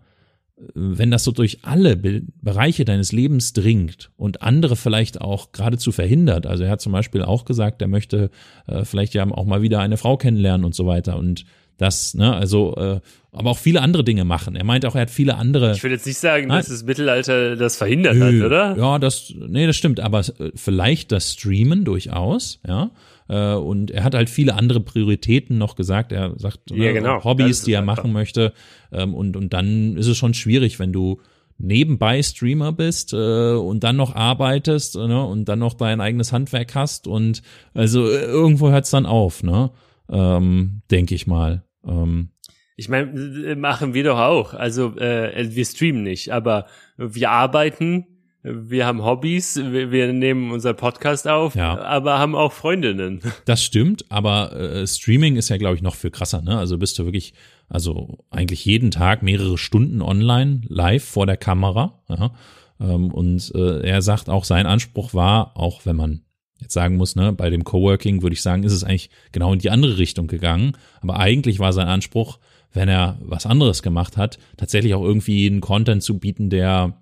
wenn 0.73 1.11
das 1.11 1.23
so 1.23 1.31
durch 1.31 1.59
alle 1.63 1.95
Be 1.95 2.23
Bereiche 2.41 2.85
deines 2.85 3.11
Lebens 3.11 3.53
dringt 3.53 4.11
und 4.17 4.41
andere 4.41 4.75
vielleicht 4.75 5.21
auch 5.21 5.51
geradezu 5.51 5.91
verhindert, 5.91 6.45
also 6.45 6.63
er 6.63 6.71
hat 6.71 6.81
zum 6.81 6.91
Beispiel 6.91 7.23
auch 7.23 7.45
gesagt, 7.45 7.81
er 7.81 7.87
möchte 7.87 8.29
äh, 8.67 8.83
vielleicht 8.83 9.13
ja 9.13 9.29
auch 9.29 9.45
mal 9.45 9.61
wieder 9.61 9.79
eine 9.79 9.97
Frau 9.97 10.17
kennenlernen 10.17 10.65
und 10.65 10.75
so 10.75 10.85
weiter 10.85 11.17
und 11.17 11.45
das, 11.79 12.13
ne, 12.13 12.35
also, 12.35 12.75
äh, 12.75 12.99
aber 13.31 13.51
auch 13.51 13.57
viele 13.57 13.81
andere 13.81 14.03
Dinge 14.03 14.25
machen. 14.25 14.57
Er 14.57 14.65
meint 14.65 14.85
auch, 14.85 14.95
er 14.95 15.01
hat 15.01 15.09
viele 15.09 15.35
andere. 15.35 15.71
Ich 15.71 15.83
will 15.83 15.91
jetzt 15.91 16.05
nicht 16.05 16.17
sagen, 16.17 16.47
Nein. 16.47 16.57
dass 16.57 16.67
das 16.67 16.83
Mittelalter 16.83 17.55
das 17.55 17.77
verhindert 17.77 18.19
hat, 18.19 18.33
oder? 18.33 18.75
Ja, 18.77 18.99
das, 18.99 19.33
nee, 19.33 19.65
das 19.65 19.77
stimmt, 19.77 20.01
aber 20.01 20.19
äh, 20.19 20.51
vielleicht 20.55 21.13
das 21.13 21.33
Streamen 21.33 21.85
durchaus, 21.85 22.59
ja. 22.67 22.91
Äh, 23.29 23.53
Und 23.53 23.91
er 23.91 24.03
hat 24.03 24.15
halt 24.15 24.29
viele 24.29 24.55
andere 24.55 24.79
Prioritäten 24.81 25.57
noch 25.57 25.75
gesagt. 25.75 26.11
Er 26.11 26.33
sagt, 26.37 26.71
Ja, 26.71 26.77
ne, 26.77 26.93
genau. 26.93 27.23
Hobbys, 27.23 27.63
die 27.63 27.73
er 27.73 27.79
einfach. 27.81 27.97
machen 27.97 28.11
möchte. 28.11 28.53
Ähm, 28.91 29.13
Und, 29.13 29.37
und 29.37 29.53
dann 29.53 29.95
ist 29.97 30.07
es 30.07 30.17
schon 30.17 30.33
schwierig, 30.33 30.79
wenn 30.79 30.91
du 30.91 31.21
nebenbei 31.57 32.23
Streamer 32.23 32.71
bist 32.71 33.13
äh, 33.13 33.53
und 33.53 33.83
dann 33.83 33.97
noch 33.97 34.15
arbeitest 34.15 34.95
ne, 34.95 35.23
und 35.25 35.45
dann 35.49 35.59
noch 35.59 35.73
dein 35.73 35.99
eigenes 36.01 36.31
Handwerk 36.31 36.73
hast 36.73 37.05
und 37.05 37.41
also 37.73 38.05
irgendwo 38.07 38.69
hört's 38.69 38.91
dann 38.91 39.05
auf, 39.05 39.43
ne? 39.43 39.69
Ähm, 40.09 40.81
Denke 40.89 41.15
ich 41.15 41.27
mal. 41.27 41.63
Ähm, 41.85 42.29
Ich 42.77 42.87
meine, 42.87 43.11
äh, 43.45 43.55
machen 43.55 43.93
wir 43.93 44.05
doch 44.05 44.17
auch. 44.19 44.53
Also 44.53 44.95
äh, 44.97 45.53
wir 45.53 45.65
streamen 45.65 46.01
nicht, 46.01 46.31
aber 46.31 46.65
wir 46.95 47.29
arbeiten, 47.29 48.07
wir 48.43 48.85
haben 48.85 49.03
Hobbys, 49.03 49.57
wir, 49.57 49.91
wir 49.91 50.13
nehmen 50.13 50.51
unser 50.51 50.73
Podcast 50.73 51.27
auf, 51.27 51.55
Ja. 51.55 51.77
aber 51.81 52.19
haben 52.19 52.35
auch 52.35 52.53
Freundinnen. 52.53 53.21
Das 53.45 53.63
stimmt, 53.63 54.05
aber 54.09 54.53
äh, 54.53 54.87
Streaming 54.87 55.35
ist 55.35 55.49
ja, 55.49 55.57
glaube 55.57 55.75
ich, 55.75 55.81
noch 55.81 55.95
viel 55.95 56.11
krasser. 56.11 56.41
Ne? 56.41 56.57
Also 56.57 56.77
bist 56.77 56.97
du 56.99 57.05
wirklich, 57.05 57.33
also 57.67 58.19
eigentlich 58.29 58.63
jeden 58.65 58.91
Tag 58.91 59.23
mehrere 59.23 59.57
Stunden 59.57 60.01
online, 60.01 60.61
live 60.67 61.03
vor 61.03 61.25
der 61.25 61.37
Kamera. 61.37 61.99
Ja? 62.07 62.31
Ähm, 62.79 63.11
und 63.11 63.51
äh, 63.55 63.81
er 63.81 64.01
sagt 64.01 64.29
auch, 64.29 64.45
sein 64.45 64.65
Anspruch 64.65 65.13
war, 65.13 65.57
auch 65.57 65.85
wenn 65.85 65.95
man 65.97 66.21
jetzt 66.61 66.73
sagen 66.73 66.97
muss, 66.97 67.15
ne, 67.15 67.31
bei 67.33 67.49
dem 67.49 67.63
Coworking 67.63 68.21
würde 68.21 68.33
ich 68.33 68.41
sagen, 68.41 68.63
ist 68.63 68.73
es 68.73 68.83
eigentlich 68.83 69.09
genau 69.31 69.53
in 69.53 69.59
die 69.59 69.69
andere 69.69 69.97
Richtung 69.97 70.27
gegangen. 70.27 70.73
Aber 71.01 71.17
eigentlich 71.17 71.59
war 71.59 71.71
sein 71.73 71.87
Anspruch, 71.87 72.37
wenn 72.73 72.89
er 72.89 73.17
was 73.21 73.45
anderes 73.45 73.81
gemacht 73.81 74.17
hat, 74.17 74.39
tatsächlich 74.57 74.93
auch 74.93 75.03
irgendwie 75.03 75.47
einen 75.47 75.61
Content 75.61 76.03
zu 76.03 76.19
bieten, 76.19 76.49
der 76.49 77.01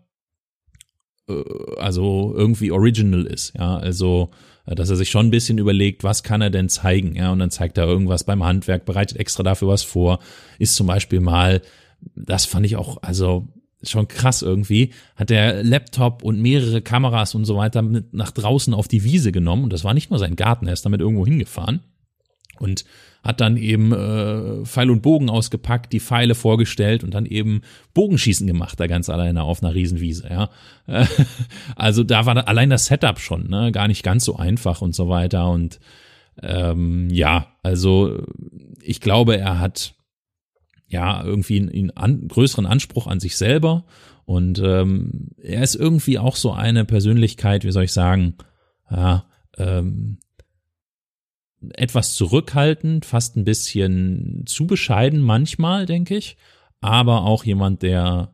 also 1.77 2.33
irgendwie 2.35 2.71
original 2.71 3.25
ist, 3.25 3.53
ja, 3.57 3.77
also 3.77 4.31
äh, 4.65 4.75
dass 4.75 4.89
er 4.89 4.95
sich 4.95 5.09
schon 5.09 5.27
ein 5.27 5.31
bisschen 5.31 5.57
überlegt, 5.57 6.03
was 6.03 6.23
kann 6.23 6.41
er 6.41 6.49
denn 6.49 6.69
zeigen, 6.69 7.15
ja, 7.15 7.31
und 7.31 7.39
dann 7.39 7.51
zeigt 7.51 7.77
er 7.77 7.85
irgendwas 7.85 8.23
beim 8.23 8.43
Handwerk, 8.43 8.85
bereitet 8.85 9.17
extra 9.17 9.43
dafür 9.43 9.67
was 9.67 9.83
vor, 9.83 10.19
ist 10.59 10.75
zum 10.75 10.87
Beispiel 10.87 11.19
mal, 11.19 11.61
das 12.15 12.45
fand 12.45 12.65
ich 12.65 12.75
auch, 12.75 12.97
also 13.01 13.47
schon 13.83 14.07
krass 14.07 14.41
irgendwie, 14.41 14.93
hat 15.15 15.29
der 15.29 15.63
Laptop 15.63 16.23
und 16.23 16.41
mehrere 16.41 16.81
Kameras 16.81 17.35
und 17.35 17.45
so 17.45 17.57
weiter 17.57 17.81
mit 17.81 18.13
nach 18.13 18.31
draußen 18.31 18.73
auf 18.73 18.87
die 18.87 19.03
Wiese 19.03 19.31
genommen. 19.31 19.65
Und 19.65 19.73
das 19.73 19.83
war 19.83 19.93
nicht 19.93 20.09
nur 20.09 20.19
sein 20.19 20.35
Garten, 20.35 20.65
er 20.65 20.73
ist 20.73 20.85
damit 20.85 20.99
irgendwo 20.99 21.25
hingefahren. 21.25 21.81
Und 22.59 22.85
hat 23.27 23.41
dann 23.41 23.57
eben 23.57 23.91
äh, 23.91 24.65
Pfeil 24.65 24.89
und 24.89 25.01
Bogen 25.01 25.29
ausgepackt, 25.29 25.91
die 25.91 25.99
Pfeile 25.99 26.33
vorgestellt 26.33 27.03
und 27.03 27.13
dann 27.13 27.25
eben 27.25 27.61
Bogenschießen 27.93 28.47
gemacht, 28.47 28.79
da 28.79 28.87
ganz 28.87 29.09
alleine 29.09 29.43
auf 29.43 29.61
einer 29.61 29.75
Riesenwiese, 29.75 30.29
ja. 30.29 30.49
also 31.75 32.03
da 32.03 32.25
war 32.25 32.47
allein 32.47 32.69
das 32.69 32.85
Setup 32.85 33.19
schon, 33.19 33.49
ne, 33.49 33.71
gar 33.71 33.87
nicht 33.87 34.03
ganz 34.03 34.23
so 34.25 34.37
einfach 34.37 34.81
und 34.81 34.95
so 34.95 35.09
weiter. 35.09 35.49
Und 35.49 35.79
ähm, 36.41 37.09
ja, 37.11 37.47
also 37.63 38.23
ich 38.81 39.01
glaube, 39.01 39.37
er 39.37 39.59
hat 39.59 39.93
ja 40.87 41.23
irgendwie 41.23 41.59
einen, 41.59 41.91
einen 41.91 42.27
größeren 42.29 42.65
Anspruch 42.65 43.07
an 43.07 43.19
sich 43.19 43.35
selber 43.35 43.85
und 44.23 44.59
ähm, 44.63 45.29
er 45.41 45.63
ist 45.63 45.75
irgendwie 45.75 46.17
auch 46.17 46.35
so 46.35 46.53
eine 46.53 46.85
Persönlichkeit, 46.85 47.65
wie 47.65 47.71
soll 47.71 47.83
ich 47.83 47.93
sagen, 47.93 48.35
ja, 48.89 49.25
ähm, 49.57 50.19
etwas 51.73 52.15
zurückhaltend, 52.15 53.05
fast 53.05 53.35
ein 53.35 53.43
bisschen 53.43 54.43
zu 54.45 54.67
bescheiden 54.67 55.21
manchmal, 55.21 55.85
denke 55.85 56.15
ich, 56.15 56.37
aber 56.81 57.23
auch 57.23 57.43
jemand, 57.43 57.81
der 57.81 58.33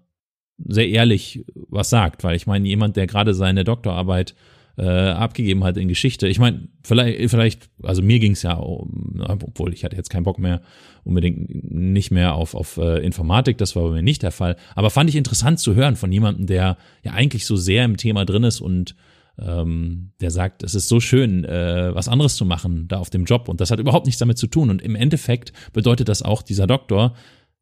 sehr 0.58 0.90
ehrlich 0.90 1.46
was 1.56 1.90
sagt, 1.90 2.24
weil 2.24 2.36
ich 2.36 2.48
meine, 2.48 2.68
jemand, 2.68 2.96
der 2.96 3.08
gerade 3.08 3.34
seine 3.34 3.64
Doktorarbeit 3.64 4.36
äh, 4.78 4.86
abgegeben 4.86 5.64
hat 5.64 5.78
in 5.78 5.88
Geschichte. 5.88 6.28
Ich 6.28 6.40
meine, 6.40 6.68
vielleicht, 6.84 7.30
vielleicht, 7.30 7.70
also 7.84 8.02
mir 8.02 8.20
ging 8.20 8.32
es 8.32 8.42
ja, 8.42 8.60
obwohl 8.60 9.74
ich 9.74 9.84
hatte 9.84 9.96
jetzt 9.96 10.10
keinen 10.10 10.24
Bock 10.24 10.40
mehr, 10.40 10.62
unbedingt 11.04 11.72
nicht 11.72 12.12
mehr 12.12 12.34
auf, 12.34 12.56
auf 12.56 12.78
äh, 12.78 13.04
Informatik, 13.06 13.58
das 13.58 13.76
war 13.76 13.84
bei 13.84 13.96
mir 13.96 14.02
nicht 14.02 14.24
der 14.24 14.32
Fall. 14.32 14.56
Aber 14.76 14.90
fand 14.90 15.10
ich 15.10 15.16
interessant 15.16 15.60
zu 15.60 15.76
hören 15.76 15.96
von 15.96 16.12
jemandem, 16.12 16.48
der 16.48 16.78
ja 17.04 17.12
eigentlich 17.12 17.46
so 17.46 17.56
sehr 17.56 17.86
im 17.86 17.98
Thema 17.98 18.26
drin 18.26 18.44
ist 18.44 18.62
und 18.62 18.96
ähm, 19.40 20.12
der 20.22 20.32
sagt, 20.32 20.64
es 20.64 20.76
ist 20.76 20.88
so 20.88 21.00
schön, 21.00 21.44
äh, 21.44 21.94
was 21.94 22.08
anderes 22.08 22.36
zu 22.36 22.46
machen 22.46 22.88
da 22.88 23.00
auf 23.00 23.10
dem 23.10 23.26
Job 23.26 23.50
und 23.50 23.62
das 23.62 23.72
hat 23.72 23.80
überhaupt 23.80 24.06
nichts 24.06 24.20
damit 24.20 24.38
zu 24.38 24.48
tun. 24.48 24.70
Und 24.70 24.82
im 24.82 24.96
Endeffekt 24.96 25.54
bedeutet 25.74 26.10
das 26.10 26.22
auch, 26.22 26.42
dieser 26.42 26.68
Doktor, 26.68 27.16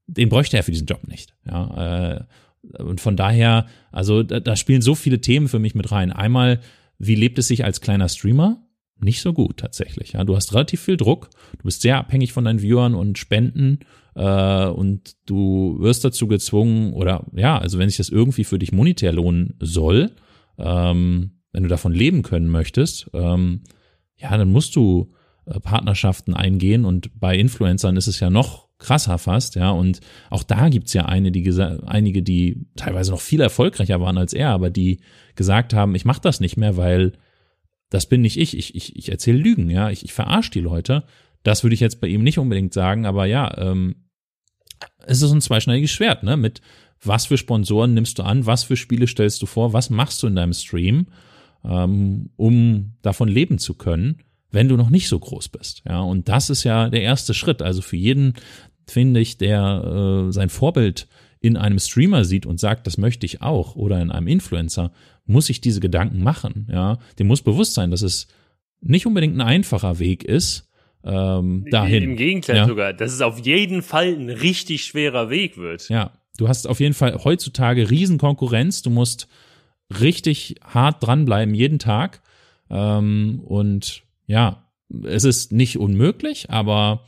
den 0.07 0.29
bräuchte 0.29 0.57
er 0.57 0.63
für 0.63 0.71
diesen 0.71 0.87
Job 0.87 1.07
nicht. 1.07 1.33
Ja, 1.45 2.15
äh, 2.15 2.23
und 2.83 3.01
von 3.01 3.15
daher, 3.15 3.65
also 3.91 4.23
da, 4.23 4.39
da 4.39 4.55
spielen 4.55 4.81
so 4.81 4.95
viele 4.95 5.21
Themen 5.21 5.47
für 5.47 5.59
mich 5.59 5.73
mit 5.73 5.91
rein. 5.91 6.11
Einmal, 6.11 6.59
wie 6.99 7.15
lebt 7.15 7.39
es 7.39 7.47
sich 7.47 7.63
als 7.63 7.81
kleiner 7.81 8.09
Streamer? 8.09 8.63
Nicht 8.99 9.21
so 9.21 9.33
gut 9.33 9.57
tatsächlich. 9.57 10.13
Ja, 10.13 10.23
du 10.23 10.35
hast 10.35 10.53
relativ 10.53 10.81
viel 10.81 10.97
Druck, 10.97 11.29
du 11.57 11.63
bist 11.63 11.81
sehr 11.81 11.97
abhängig 11.97 12.33
von 12.33 12.45
deinen 12.45 12.61
Viewern 12.61 12.93
und 12.93 13.17
Spenden 13.17 13.79
äh, 14.13 14.65
und 14.67 15.15
du 15.25 15.77
wirst 15.79 16.05
dazu 16.05 16.27
gezwungen 16.27 16.93
oder 16.93 17.25
ja, 17.33 17.57
also 17.57 17.79
wenn 17.79 17.89
sich 17.89 17.97
das 17.97 18.09
irgendwie 18.09 18.43
für 18.43 18.59
dich 18.59 18.71
monetär 18.71 19.11
lohnen 19.11 19.55
soll, 19.59 20.11
ähm, 20.59 21.31
wenn 21.51 21.63
du 21.63 21.69
davon 21.69 21.93
leben 21.93 22.23
können 22.23 22.47
möchtest, 22.47 23.09
ähm, 23.13 23.61
ja, 24.15 24.37
dann 24.37 24.51
musst 24.51 24.75
du 24.75 25.13
äh, 25.45 25.59
Partnerschaften 25.59 26.33
eingehen 26.33 26.85
und 26.85 27.19
bei 27.19 27.37
Influencern 27.37 27.97
ist 27.97 28.07
es 28.07 28.19
ja 28.19 28.29
noch 28.29 28.69
krasser 28.77 29.17
fast, 29.17 29.55
ja, 29.55 29.69
und 29.69 29.99
auch 30.29 30.43
da 30.43 30.69
gibt's 30.69 30.93
ja 30.93 31.05
eine, 31.05 31.31
die 31.31 31.49
einige, 31.85 32.23
die 32.23 32.65
teilweise 32.75 33.11
noch 33.11 33.21
viel 33.21 33.41
erfolgreicher 33.41 34.01
waren 34.01 34.17
als 34.17 34.33
er, 34.33 34.49
aber 34.49 34.69
die 34.69 35.01
gesagt 35.35 35.73
haben, 35.73 35.93
ich 35.93 36.05
mache 36.05 36.21
das 36.21 36.39
nicht 36.39 36.57
mehr, 36.57 36.77
weil 36.77 37.13
das 37.91 38.07
bin 38.07 38.21
nicht 38.21 38.37
ich, 38.37 38.57
ich, 38.57 38.73
ich, 38.73 38.95
ich 38.95 39.09
erzähle 39.09 39.37
Lügen, 39.37 39.69
ja, 39.69 39.89
ich, 39.91 40.03
ich 40.03 40.13
verarsche 40.13 40.51
die 40.51 40.61
Leute. 40.61 41.03
Das 41.43 41.63
würde 41.63 41.73
ich 41.73 41.79
jetzt 41.79 41.99
bei 41.99 42.07
ihm 42.07 42.23
nicht 42.23 42.39
unbedingt 42.39 42.73
sagen, 42.73 43.05
aber 43.05 43.25
ja, 43.25 43.55
ähm, 43.57 43.95
es 45.05 45.21
ist 45.21 45.31
ein 45.31 45.41
zweischneidiges 45.41 45.91
Schwert, 45.91 46.23
ne? 46.23 46.37
Mit 46.37 46.61
was 47.03 47.25
für 47.25 47.37
Sponsoren 47.37 47.93
nimmst 47.93 48.19
du 48.19 48.23
an, 48.23 48.45
was 48.45 48.63
für 48.63 48.77
Spiele 48.77 49.07
stellst 49.07 49.41
du 49.41 49.45
vor, 49.45 49.73
was 49.73 49.89
machst 49.89 50.21
du 50.23 50.27
in 50.27 50.35
deinem 50.35 50.53
Stream? 50.53 51.07
Ähm, 51.63 52.29
um 52.35 52.93
davon 53.01 53.27
leben 53.27 53.57
zu 53.57 53.73
können, 53.73 54.17
wenn 54.51 54.67
du 54.67 54.77
noch 54.77 54.89
nicht 54.89 55.07
so 55.07 55.19
groß 55.19 55.49
bist. 55.49 55.83
Ja, 55.87 56.01
und 56.01 56.29
das 56.29 56.49
ist 56.49 56.63
ja 56.63 56.89
der 56.89 57.01
erste 57.01 57.33
Schritt. 57.33 57.61
Also 57.61 57.81
für 57.81 57.97
jeden, 57.97 58.33
finde 58.87 59.19
ich, 59.19 59.37
der 59.37 60.27
äh, 60.27 60.31
sein 60.31 60.49
Vorbild 60.49 61.07
in 61.39 61.57
einem 61.57 61.79
Streamer 61.79 62.23
sieht 62.23 62.45
und 62.45 62.59
sagt, 62.59 62.85
das 62.85 62.97
möchte 62.97 63.25
ich 63.25 63.41
auch, 63.41 63.75
oder 63.75 63.99
in 64.01 64.11
einem 64.11 64.27
Influencer, 64.27 64.91
muss 65.25 65.49
ich 65.49 65.61
diese 65.61 65.79
Gedanken 65.79 66.21
machen. 66.21 66.67
Ja, 66.71 66.99
dem 67.17 67.27
muss 67.27 67.41
bewusst 67.41 67.73
sein, 67.73 67.91
dass 67.91 68.01
es 68.01 68.27
nicht 68.81 69.05
unbedingt 69.05 69.35
ein 69.35 69.41
einfacher 69.41 69.99
Weg 69.99 70.23
ist, 70.23 70.69
ähm, 71.03 71.65
dahin. 71.71 72.03
Im 72.03 72.15
Gegenteil 72.15 72.57
ja. 72.57 72.67
sogar, 72.67 72.93
dass 72.93 73.11
es 73.11 73.21
auf 73.21 73.39
jeden 73.39 73.81
Fall 73.81 74.13
ein 74.13 74.29
richtig 74.29 74.85
schwerer 74.85 75.29
Weg 75.29 75.57
wird. 75.57 75.89
Ja, 75.89 76.11
du 76.37 76.47
hast 76.47 76.67
auf 76.67 76.79
jeden 76.79 76.93
Fall 76.93 77.23
heutzutage 77.23 77.89
Riesenkonkurrenz. 77.89 78.81
Du 78.81 78.89
musst 78.89 79.27
richtig 79.99 80.55
hart 80.63 81.03
dranbleiben 81.05 81.53
jeden 81.53 81.79
Tag. 81.79 82.21
Ähm, 82.69 83.41
und 83.43 84.03
ja, 84.27 84.67
es 85.03 85.23
ist 85.23 85.51
nicht 85.51 85.77
unmöglich, 85.77 86.49
aber 86.49 87.05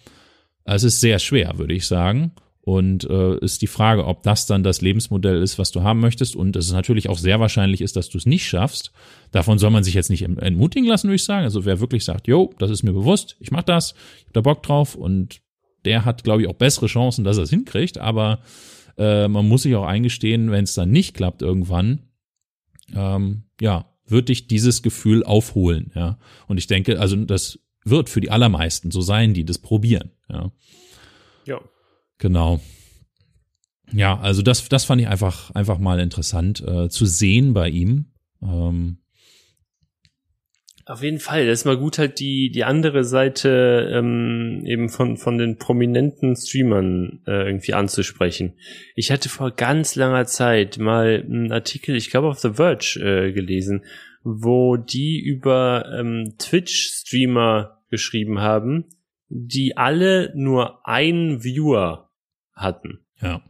es 0.66 0.84
ist 0.84 1.02
sehr 1.02 1.20
schwer, 1.20 1.58
würde 1.58 1.74
ich 1.74 1.88
sagen. 1.88 2.32
Und 2.66 3.04
äh, 3.10 3.38
ist 3.40 3.62
die 3.62 3.68
Frage, 3.68 4.06
ob 4.06 4.24
das 4.24 4.46
dann 4.46 4.64
das 4.64 4.80
Lebensmodell 4.80 5.42
ist, 5.42 5.60
was 5.60 5.72
du 5.72 5.84
haben 5.84 6.00
möchtest. 6.00 6.34
Und 6.34 6.56
es 6.56 6.68
ist 6.68 6.72
natürlich 6.72 7.10
auch 7.10 7.18
sehr 7.18 7.42
wahrscheinlich 7.42 7.82
ist, 7.82 7.98
dass 7.98 8.10
du 8.10 8.18
es 8.18 8.26
nicht 8.26 8.48
schaffst. 8.48 8.94
Davon 9.32 9.60
soll 9.60 9.70
man 9.70 9.84
sich 9.84 9.96
jetzt 9.96 10.10
nicht 10.10 10.22
entmutigen 10.22 10.88
lassen, 10.88 11.08
würde 11.08 11.16
ich 11.16 11.26
sagen. 11.26 11.44
Also 11.44 11.66
wer 11.66 11.82
wirklich 11.82 12.06
sagt, 12.06 12.30
jo, 12.30 12.54
das 12.60 12.72
ist 12.72 12.84
mir 12.84 12.94
bewusst, 12.94 13.36
ich 13.42 13.52
mach 13.52 13.64
das, 13.64 13.96
ich 14.20 14.28
hab 14.28 14.34
da 14.34 14.42
Bock 14.42 14.64
drauf 14.64 14.96
und 14.96 15.42
der 15.84 16.06
hat, 16.06 16.24
glaube 16.24 16.42
ich, 16.42 16.48
auch 16.48 16.54
bessere 16.54 16.86
Chancen, 16.86 17.26
dass 17.26 17.36
er 17.36 17.44
es 17.44 17.50
hinkriegt. 17.50 17.98
Aber 17.98 18.40
äh, 18.98 19.28
man 19.28 19.46
muss 19.46 19.64
sich 19.64 19.76
auch 19.76 19.86
eingestehen, 19.86 20.50
wenn 20.50 20.64
es 20.64 20.74
dann 20.74 20.90
nicht 20.90 21.16
klappt 21.16 21.42
irgendwann, 21.42 22.00
ähm, 22.94 23.44
ja, 23.60 23.86
wird 24.06 24.30
dich 24.30 24.48
dieses 24.48 24.82
Gefühl 24.84 25.24
aufholen, 25.24 25.92
ja. 25.96 26.18
Und 26.48 26.58
ich 26.58 26.68
denke, 26.68 27.00
also 27.00 27.16
das 27.16 27.60
wird 27.86 28.10
für 28.10 28.22
die 28.22 28.32
allermeisten 28.32 28.92
so 28.92 29.02
sein, 29.02 29.34
die 29.34 29.46
das 29.46 29.60
probieren, 29.60 30.12
ja. 30.30 30.52
Ja. 31.46 31.62
Genau. 32.18 32.62
Ja, 33.92 34.18
also 34.20 34.42
das, 34.42 34.68
das 34.70 34.86
fand 34.86 35.02
ich 35.02 35.08
einfach, 35.08 35.52
einfach 35.52 35.78
mal 35.78 36.00
interessant 36.00 36.62
äh, 36.62 36.90
zu 36.90 37.06
sehen 37.06 37.54
bei 37.54 37.70
ihm. 37.70 38.12
Ähm, 38.42 38.98
auf 40.86 41.02
jeden 41.02 41.20
Fall, 41.20 41.46
das 41.46 41.60
ist 41.60 41.66
mal 41.66 41.78
gut 41.78 41.98
halt 41.98 42.20
die 42.20 42.52
die 42.52 42.64
andere 42.64 43.04
Seite 43.04 43.90
ähm, 43.94 44.64
eben 44.66 44.90
von 44.90 45.18
von 45.18 45.38
den 45.38 45.58
prominenten 45.58 46.36
Streamern 46.36 47.22
äh, 47.26 47.46
irgendwie 47.46 47.74
anzusprechen. 47.74 48.54
Ich 48.96 49.12
hatte 49.12 49.30
vor 49.30 49.52
ganz 49.52 49.96
langer 49.96 50.26
Zeit 50.26 50.78
mal 50.78 51.24
einen 51.26 51.52
Artikel, 51.52 51.96
ich 51.96 52.10
glaube 52.10 52.28
auf 52.28 52.40
The 52.40 52.54
Verge 52.54 53.00
äh, 53.00 53.32
gelesen, 53.32 53.86
wo 54.24 54.78
die 54.78 55.20
über 55.20 55.86
ähm, 55.98 56.36
Twitch-Streamer 56.38 57.82
geschrieben 57.90 58.40
haben, 58.40 58.86
die 59.30 59.78
alle 59.78 60.32
nur 60.36 60.88
einen 60.88 61.44
Viewer 61.44 62.10
hatten. 62.54 63.00
Ja. 63.22 63.42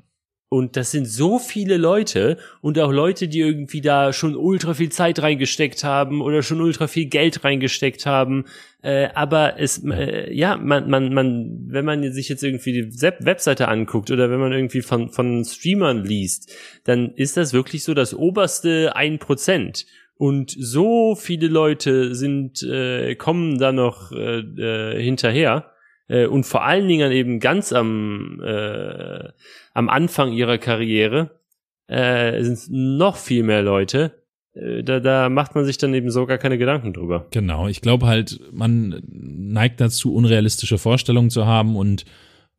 Und 0.54 0.78
das 0.78 0.91
sind 0.91 1.06
so 1.06 1.39
viele 1.39 1.78
Leute 1.78 2.38
und 2.62 2.78
auch 2.78 2.91
Leute, 2.91 3.28
die 3.28 3.39
irgendwie 3.39 3.82
da 3.82 4.14
schon 4.14 4.36
ultra 4.36 4.76
viel 4.76 4.91
Zeit 4.91 5.20
reingesteckt 5.20 5.84
haben 5.84 6.22
oder 6.22 6.43
schon 6.43 6.62
ultra 6.62 6.86
viel 6.86 7.08
Geld 7.08 7.43
reingesteckt 7.43 8.06
haben. 8.06 8.45
Äh, 8.84 9.10
aber 9.16 9.60
es, 9.60 9.84
äh, 9.84 10.32
ja, 10.32 10.56
man, 10.58 10.91
man, 10.91 11.12
man, 11.12 11.66
wenn 11.70 11.86
man 11.86 12.14
sich 12.14 12.30
jetzt 12.30 12.43
irgendwie 12.43 12.72
die 12.72 13.01
Webseite 13.01 13.68
anguckt 13.68 14.12
oder 14.12 14.30
wenn 14.30 14.39
man 14.39 14.54
irgendwie 14.54 14.84
von, 14.84 15.10
von 15.10 15.43
Streamern 15.43 16.06
liest, 16.06 16.54
dann 16.84 17.14
ist 17.16 17.36
das 17.36 17.54
wirklich 17.54 17.84
so 17.84 17.95
das 17.95 18.14
oberste 18.14 18.95
ein 18.95 19.18
Prozent. 19.18 19.88
Und 20.18 20.56
so 20.56 21.16
viele 21.16 21.47
Leute 21.47 22.14
sind, 22.14 22.62
äh, 22.62 23.16
kommen 23.16 23.58
da 23.58 23.72
noch 23.72 24.12
äh, 24.12 24.41
äh, 24.41 25.01
hinterher 25.01 25.72
äh, 26.14 26.28
und 26.28 26.45
vor 26.45 26.64
allen 26.64 26.88
Dingen 26.88 27.11
eben 27.11 27.39
ganz 27.39 27.74
am, 27.74 28.39
äh, 28.43 29.30
am 29.74 29.89
Anfang 29.89 30.32
ihrer 30.32 30.57
Karriere 30.57 31.32
äh, 31.88 32.41
sind 32.43 32.68
noch 32.70 33.18
viel 33.18 33.43
mehr 33.43 33.64
Leute. 33.64 34.11
Äh, 34.53 34.84
da, 34.84 34.99
da 34.99 35.30
macht 35.30 35.55
man 35.55 35.66
sich 35.66 35.78
dann 35.78 35.93
eben 35.93 36.11
so 36.11 36.26
gar 36.26 36.38
keine 36.38 36.57
Gedanken 36.57 36.93
drüber. 36.93 37.26
Genau, 37.32 37.68
ich 37.68 37.82
glaube 37.82 38.05
halt, 38.05 38.39
man 38.51 39.01
neigt 39.07 39.82
dazu, 39.82 40.14
unrealistische 40.14 40.78
Vorstellungen 40.78 41.32
zu 41.32 41.47
haben 41.47 41.76
und 41.76 42.05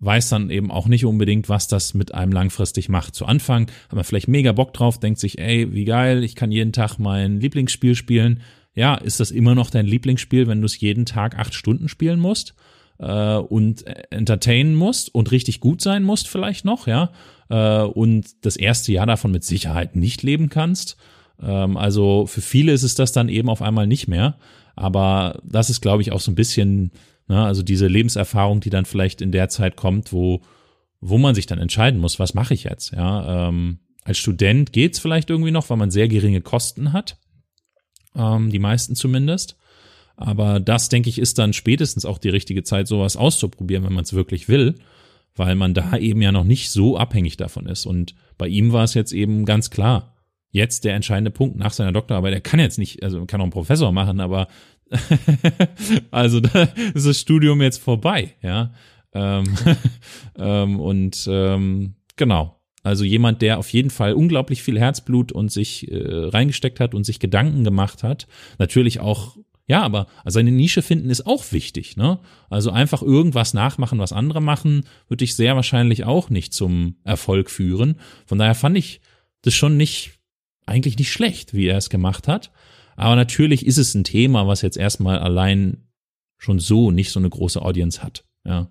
weiß 0.01 0.29
dann 0.29 0.51
eben 0.51 0.73
auch 0.73 0.89
nicht 0.89 1.05
unbedingt, 1.05 1.49
was 1.49 1.69
das 1.69 1.95
mit 1.95 2.13
einem 2.13 2.33
langfristig 2.33 2.89
macht. 2.89 3.15
Zu 3.15 3.25
Anfang 3.25 3.69
hat 3.85 3.95
man 3.95 4.05
vielleicht 4.05 4.29
mega 4.29 4.53
Bock 4.53 4.75
drauf, 4.75 4.99
denkt 4.99 5.21
sich, 5.21 5.39
ey, 5.39 5.73
wie 5.73 5.85
geil, 5.85 6.25
ich 6.25 6.35
kann 6.35 6.51
jeden 6.51 6.73
Tag 6.73 6.99
mein 6.99 7.41
Lieblingsspiel 7.41 7.95
spielen. 7.95 8.41
Ja, 8.75 8.97
ist 8.97 9.21
das 9.21 9.31
immer 9.31 9.55
noch 9.55 9.71
dein 9.71 9.87
Lieblingsspiel, 9.87 10.49
wenn 10.49 10.61
du 10.61 10.67
es 10.67 10.81
jeden 10.81 11.07
Tag 11.07 11.39
acht 11.39 11.55
Stunden 11.55 11.89
spielen 11.89 12.19
musst? 12.19 12.55
Äh, 12.99 13.37
und 13.37 13.85
entertainen 14.11 14.75
musst 14.75 15.15
und 15.15 15.31
richtig 15.31 15.61
gut 15.61 15.81
sein 15.81 16.03
musst 16.03 16.29
vielleicht 16.29 16.65
noch, 16.65 16.87
ja, 16.87 17.11
äh, 17.51 17.83
und 17.83 18.45
das 18.45 18.57
erste 18.57 18.93
Jahr 18.93 19.07
davon 19.07 19.31
mit 19.31 19.45
Sicherheit 19.45 19.97
nicht 19.97 20.23
leben 20.23 20.49
kannst. 20.49 20.97
Ähm, 21.43 21.77
also 21.77 22.27
für 22.27 22.41
viele 22.41 22.73
ist 22.73 22.83
es 22.83 22.95
das 22.95 23.13
dann 23.13 23.29
eben 23.29 23.49
auf 23.49 23.63
einmal 23.63 23.87
nicht 23.87 24.09
mehr. 24.09 24.37
Aber 24.77 25.41
das 25.45 25.71
ist, 25.71 25.81
glaube 25.81 26.03
ich, 26.03 26.13
auch 26.13 26.21
so 26.21 26.31
ein 26.31 26.37
bisschen, 26.37 26.91
ne, 27.29 27.45
also 27.45 27.63
diese 27.63 27.87
Lebenserfahrung, 27.87 28.61
die 28.61 28.71
dann 28.71 28.85
vielleicht 28.85 29.21
in 29.21 29.33
der 29.33 29.49
Zeit 29.49 29.77
kommt, 29.77 30.13
wo, 30.13 30.41
wo 31.01 31.19
man 31.19 31.35
sich 31.35 31.47
dann 31.47 31.59
entscheiden 31.59 32.01
muss, 32.01 32.19
was 32.19 32.35
mache 32.35 32.55
ich 32.55 32.65
jetzt, 32.65 32.93
ja. 32.93 33.49
Ähm, 33.49 33.79
als 34.05 34.19
Student 34.19 34.73
geht's 34.73 34.99
vielleicht 34.99 35.31
irgendwie 35.31 35.51
noch, 35.51 35.71
weil 35.71 35.79
man 35.79 35.91
sehr 35.91 36.09
geringe 36.09 36.43
Kosten 36.43 36.93
hat. 36.93 37.17
Ähm, 38.15 38.51
die 38.51 38.59
meisten 38.59 38.95
zumindest. 38.95 39.57
Aber 40.17 40.61
das, 40.61 40.89
denke 40.89 41.09
ich, 41.09 41.19
ist 41.19 41.39
dann 41.39 41.53
spätestens 41.53 42.05
auch 42.05 42.19
die 42.19 42.29
richtige 42.29 42.63
Zeit, 42.63 42.87
sowas 42.87 43.17
auszuprobieren, 43.17 43.85
wenn 43.85 43.93
man 43.93 44.05
es 44.05 44.13
wirklich 44.13 44.49
will, 44.49 44.77
weil 45.35 45.57
man 45.57 45.75
da 45.75 45.97
eben 45.97 46.23
ja 46.23 46.33
noch 46.33 46.45
nicht 46.45 46.71
so 46.71 46.97
abhängig 46.97 47.37
davon 47.37 47.67
ist. 47.67 47.87
Und 47.87 48.15
bei 48.39 48.47
ihm 48.47 48.73
war 48.73 48.85
es 48.85 48.95
jetzt 48.95 49.13
eben 49.13 49.45
ganz 49.45 49.71
klar, 49.71 50.15
jetzt 50.51 50.85
der 50.85 50.95
entscheidende 50.95 51.33
Punkt 51.33 51.57
nach 51.57 51.73
seiner 51.73 51.93
Doktorarbeit. 51.93 52.33
Er 52.33 52.41
kann 52.41 52.61
jetzt 52.61 52.79
nicht, 52.79 53.03
also 53.03 53.27
kann 53.27 53.41
auch 53.41 53.45
einen 53.45 53.53
Professor 53.53 53.91
machen, 53.91 54.21
aber 54.21 54.47
also 56.11 56.41
da 56.41 56.69
ist 56.95 57.07
das 57.07 57.21
Studium 57.21 57.61
jetzt 57.61 57.79
vorbei, 57.79 58.35
ja. 58.41 58.73
Ähm, 59.13 59.45
ähm, 60.39 60.81
und 60.81 61.29
ähm, 61.29 61.95
genau. 62.17 62.61
Also 62.85 63.05
jemand, 63.05 63.41
der 63.41 63.59
auf 63.59 63.73
jeden 63.73 63.91
Fall 63.91 64.13
unglaublich 64.13 64.63
viel 64.63 64.79
Herzblut 64.79 65.33
und 65.33 65.51
sich 65.51 65.91
äh, 65.91 65.97
reingesteckt 66.05 66.81
hat 66.81 66.95
und 66.95 67.05
sich 67.05 67.19
Gedanken 67.19 67.65
gemacht 67.65 68.03
hat. 68.03 68.29
Natürlich 68.59 69.01
auch 69.01 69.39
ja, 69.67 69.83
aber 69.83 70.07
also 70.25 70.39
eine 70.39 70.51
Nische 70.51 70.83
finden 70.83 71.09
ist 71.09 71.27
auch 71.27 71.53
wichtig, 71.53 71.97
ne? 71.97 72.19
Also 72.51 72.71
einfach 72.71 73.03
irgendwas 73.03 73.55
nachmachen, 73.55 73.99
was 73.99 74.13
andere 74.13 74.43
machen, 74.43 74.87
würde 75.09 75.25
ich 75.25 75.35
sehr 75.35 75.57
wahrscheinlich 75.57 76.05
auch 76.05 76.29
nicht 76.29 76.53
zum 76.53 76.97
Erfolg 77.05 77.51
führen. 77.51 77.99
Von 78.27 78.39
daher 78.39 78.55
fand 78.55 78.77
ich 78.77 79.01
das 79.43 79.55
schon 79.55 79.77
nicht, 79.77 80.19
eigentlich 80.67 80.99
nicht 80.99 81.13
schlecht, 81.13 81.55
wie 81.55 81.67
er 81.67 81.79
es 81.79 81.89
gemacht 81.89 82.29
hat. 82.29 82.53
Aber 82.97 83.17
natürlich 83.17 83.65
ist 83.65 83.79
es 83.79 83.95
ein 83.95 84.05
Thema, 84.05 84.47
was 84.47 84.63
jetzt 84.63 84.77
erstmal 84.77 85.19
allein 85.19 85.89
schon 86.37 86.59
so 86.59 86.91
nicht 86.91 87.11
so 87.11 87.19
eine 87.19 87.31
große 87.31 87.61
Audience 87.61 88.03
hat, 88.03 88.25
ja. 88.45 88.71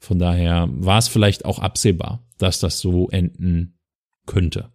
Von 0.00 0.20
daher 0.20 0.68
war 0.70 0.98
es 0.98 1.08
vielleicht 1.08 1.44
auch 1.44 1.58
absehbar, 1.58 2.24
dass 2.38 2.60
das 2.60 2.78
so 2.78 3.08
enden 3.08 3.78
könnte. 4.26 4.70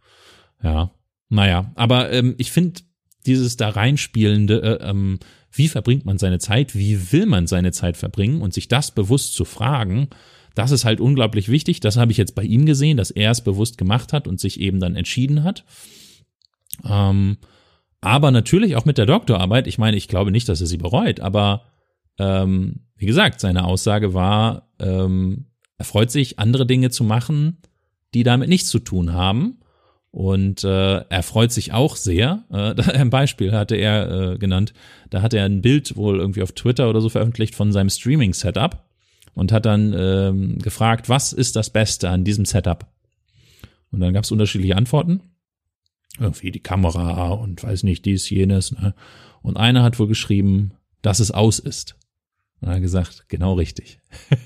Ja. 0.61 0.91
Naja, 1.29 1.71
aber 1.75 2.11
ähm, 2.11 2.35
ich 2.37 2.51
finde, 2.51 2.81
dieses 3.25 3.57
da 3.57 3.69
reinspielende, 3.69 4.61
äh, 4.61 4.89
ähm, 4.89 5.19
wie 5.51 5.67
verbringt 5.67 6.05
man 6.05 6.17
seine 6.17 6.39
Zeit, 6.39 6.75
wie 6.75 7.11
will 7.11 7.25
man 7.25 7.47
seine 7.47 7.71
Zeit 7.71 7.97
verbringen 7.97 8.41
und 8.41 8.53
sich 8.53 8.67
das 8.67 8.91
bewusst 8.91 9.33
zu 9.35 9.45
fragen, 9.45 10.09
das 10.55 10.71
ist 10.71 10.85
halt 10.85 10.99
unglaublich 10.99 11.49
wichtig. 11.49 11.79
Das 11.79 11.97
habe 11.97 12.11
ich 12.11 12.17
jetzt 12.17 12.35
bei 12.35 12.43
ihm 12.43 12.65
gesehen, 12.65 12.97
dass 12.97 13.11
er 13.11 13.31
es 13.31 13.41
bewusst 13.41 13.77
gemacht 13.77 14.13
hat 14.13 14.27
und 14.27 14.39
sich 14.39 14.59
eben 14.59 14.79
dann 14.79 14.95
entschieden 14.95 15.43
hat. 15.43 15.65
Ähm, 16.87 17.37
aber 18.01 18.31
natürlich 18.31 18.75
auch 18.75 18.85
mit 18.85 18.97
der 18.97 19.05
Doktorarbeit. 19.05 19.67
Ich 19.67 19.77
meine, 19.77 19.97
ich 19.97 20.07
glaube 20.07 20.31
nicht, 20.31 20.49
dass 20.49 20.61
er 20.61 20.67
sie 20.67 20.77
bereut, 20.77 21.19
aber 21.21 21.65
ähm, 22.19 22.81
wie 22.95 23.05
gesagt, 23.05 23.39
seine 23.39 23.65
Aussage 23.65 24.13
war, 24.13 24.69
ähm, 24.79 25.45
er 25.77 25.85
freut 25.85 26.11
sich, 26.11 26.37
andere 26.37 26.65
Dinge 26.65 26.91
zu 26.91 27.03
machen, 27.03 27.57
die 28.13 28.23
damit 28.23 28.49
nichts 28.49 28.69
zu 28.69 28.79
tun 28.79 29.13
haben. 29.13 29.59
Und 30.13 30.63
äh, 30.63 30.97
er 30.99 31.23
freut 31.23 31.51
sich 31.51 31.73
auch 31.73 31.95
sehr. 31.95 32.43
Äh, 32.51 32.79
ein 32.93 33.09
Beispiel 33.09 33.51
hatte 33.51 33.75
er 33.75 34.33
äh, 34.33 34.37
genannt. 34.37 34.75
Da 35.09 35.23
hat 35.23 35.33
er 35.33 35.43
ein 35.43 35.63
Bild 35.63 35.95
wohl 35.95 36.19
irgendwie 36.19 36.43
auf 36.43 36.51
Twitter 36.51 36.87
oder 36.87 37.01
so 37.01 37.09
veröffentlicht 37.09 37.55
von 37.55 37.71
seinem 37.71 37.89
Streaming-Setup 37.89 38.77
und 39.33 39.51
hat 39.51 39.65
dann 39.65 39.91
ähm, 39.97 40.59
gefragt, 40.59 41.09
was 41.09 41.33
ist 41.33 41.55
das 41.55 41.71
Beste 41.71 42.11
an 42.11 42.23
diesem 42.23 42.45
Setup? 42.45 42.85
Und 43.91 44.01
dann 44.01 44.13
gab 44.13 44.23
es 44.23 44.31
unterschiedliche 44.31 44.75
Antworten. 44.77 45.21
Irgendwie 46.19 46.51
die 46.51 46.59
Kamera 46.59 47.29
und 47.29 47.63
weiß 47.63 47.81
nicht, 47.81 48.05
dies, 48.05 48.29
jenes. 48.29 48.71
Ne? 48.71 48.93
Und 49.41 49.57
einer 49.57 49.81
hat 49.81 49.97
wohl 49.97 50.07
geschrieben, 50.07 50.73
dass 51.01 51.21
es 51.21 51.31
aus 51.31 51.57
ist. 51.57 51.95
Und 52.63 52.69
er 52.69 52.75
hat 52.75 52.81
gesagt, 52.81 53.25
genau 53.27 53.55
richtig. 53.55 53.99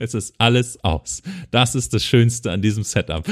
es 0.00 0.14
ist 0.14 0.34
alles 0.38 0.82
aus. 0.82 1.22
Das 1.52 1.76
ist 1.76 1.94
das 1.94 2.02
Schönste 2.02 2.50
an 2.50 2.60
diesem 2.60 2.82
Setup. 2.82 3.24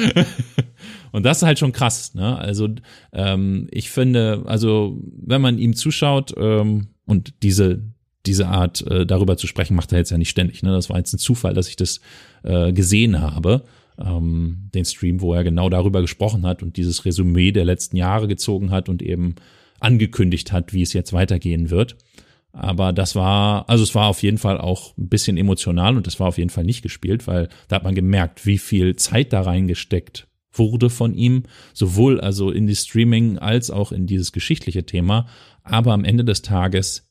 Und 1.10 1.24
das 1.24 1.38
ist 1.38 1.42
halt 1.42 1.58
schon 1.58 1.72
krass. 1.72 2.14
Ne? 2.14 2.38
Also 2.38 2.68
ähm, 3.12 3.66
ich 3.72 3.90
finde, 3.90 4.44
also 4.46 5.00
wenn 5.20 5.40
man 5.40 5.58
ihm 5.58 5.74
zuschaut 5.74 6.32
ähm, 6.36 6.90
und 7.04 7.42
diese 7.42 7.82
diese 8.24 8.46
Art 8.46 8.86
äh, 8.86 9.04
darüber 9.04 9.36
zu 9.36 9.48
sprechen, 9.48 9.74
macht 9.74 9.90
er 9.90 9.98
jetzt 9.98 10.10
ja 10.10 10.18
nicht 10.18 10.30
ständig. 10.30 10.62
Ne? 10.62 10.70
Das 10.70 10.88
war 10.88 10.96
jetzt 10.96 11.12
ein 11.12 11.18
Zufall, 11.18 11.54
dass 11.54 11.66
ich 11.66 11.74
das 11.74 12.00
äh, 12.44 12.72
gesehen 12.72 13.20
habe, 13.20 13.64
ähm, 13.98 14.70
den 14.72 14.84
Stream, 14.84 15.20
wo 15.20 15.34
er 15.34 15.42
genau 15.42 15.68
darüber 15.68 16.02
gesprochen 16.02 16.46
hat 16.46 16.62
und 16.62 16.76
dieses 16.76 17.04
Resümee 17.04 17.50
der 17.50 17.64
letzten 17.64 17.96
Jahre 17.96 18.28
gezogen 18.28 18.70
hat 18.70 18.88
und 18.88 19.02
eben 19.02 19.34
angekündigt 19.80 20.52
hat, 20.52 20.72
wie 20.72 20.82
es 20.82 20.92
jetzt 20.92 21.12
weitergehen 21.12 21.70
wird. 21.70 21.96
Aber 22.52 22.92
das 22.92 23.14
war, 23.14 23.68
also 23.68 23.82
es 23.82 23.94
war 23.94 24.08
auf 24.08 24.22
jeden 24.22 24.38
Fall 24.38 24.58
auch 24.58 24.96
ein 24.98 25.08
bisschen 25.08 25.36
emotional 25.38 25.96
und 25.96 26.06
das 26.06 26.20
war 26.20 26.28
auf 26.28 26.38
jeden 26.38 26.50
Fall 26.50 26.64
nicht 26.64 26.82
gespielt, 26.82 27.26
weil 27.26 27.48
da 27.68 27.76
hat 27.76 27.84
man 27.84 27.94
gemerkt, 27.94 28.44
wie 28.44 28.58
viel 28.58 28.96
Zeit 28.96 29.32
da 29.32 29.40
reingesteckt 29.40 30.28
wurde 30.52 30.90
von 30.90 31.14
ihm, 31.14 31.44
sowohl 31.72 32.20
also 32.20 32.50
in 32.50 32.66
die 32.66 32.76
Streaming 32.76 33.38
als 33.38 33.70
auch 33.70 33.90
in 33.90 34.06
dieses 34.06 34.32
geschichtliche 34.32 34.84
Thema. 34.84 35.26
Aber 35.62 35.94
am 35.94 36.04
Ende 36.04 36.24
des 36.24 36.42
Tages 36.42 37.08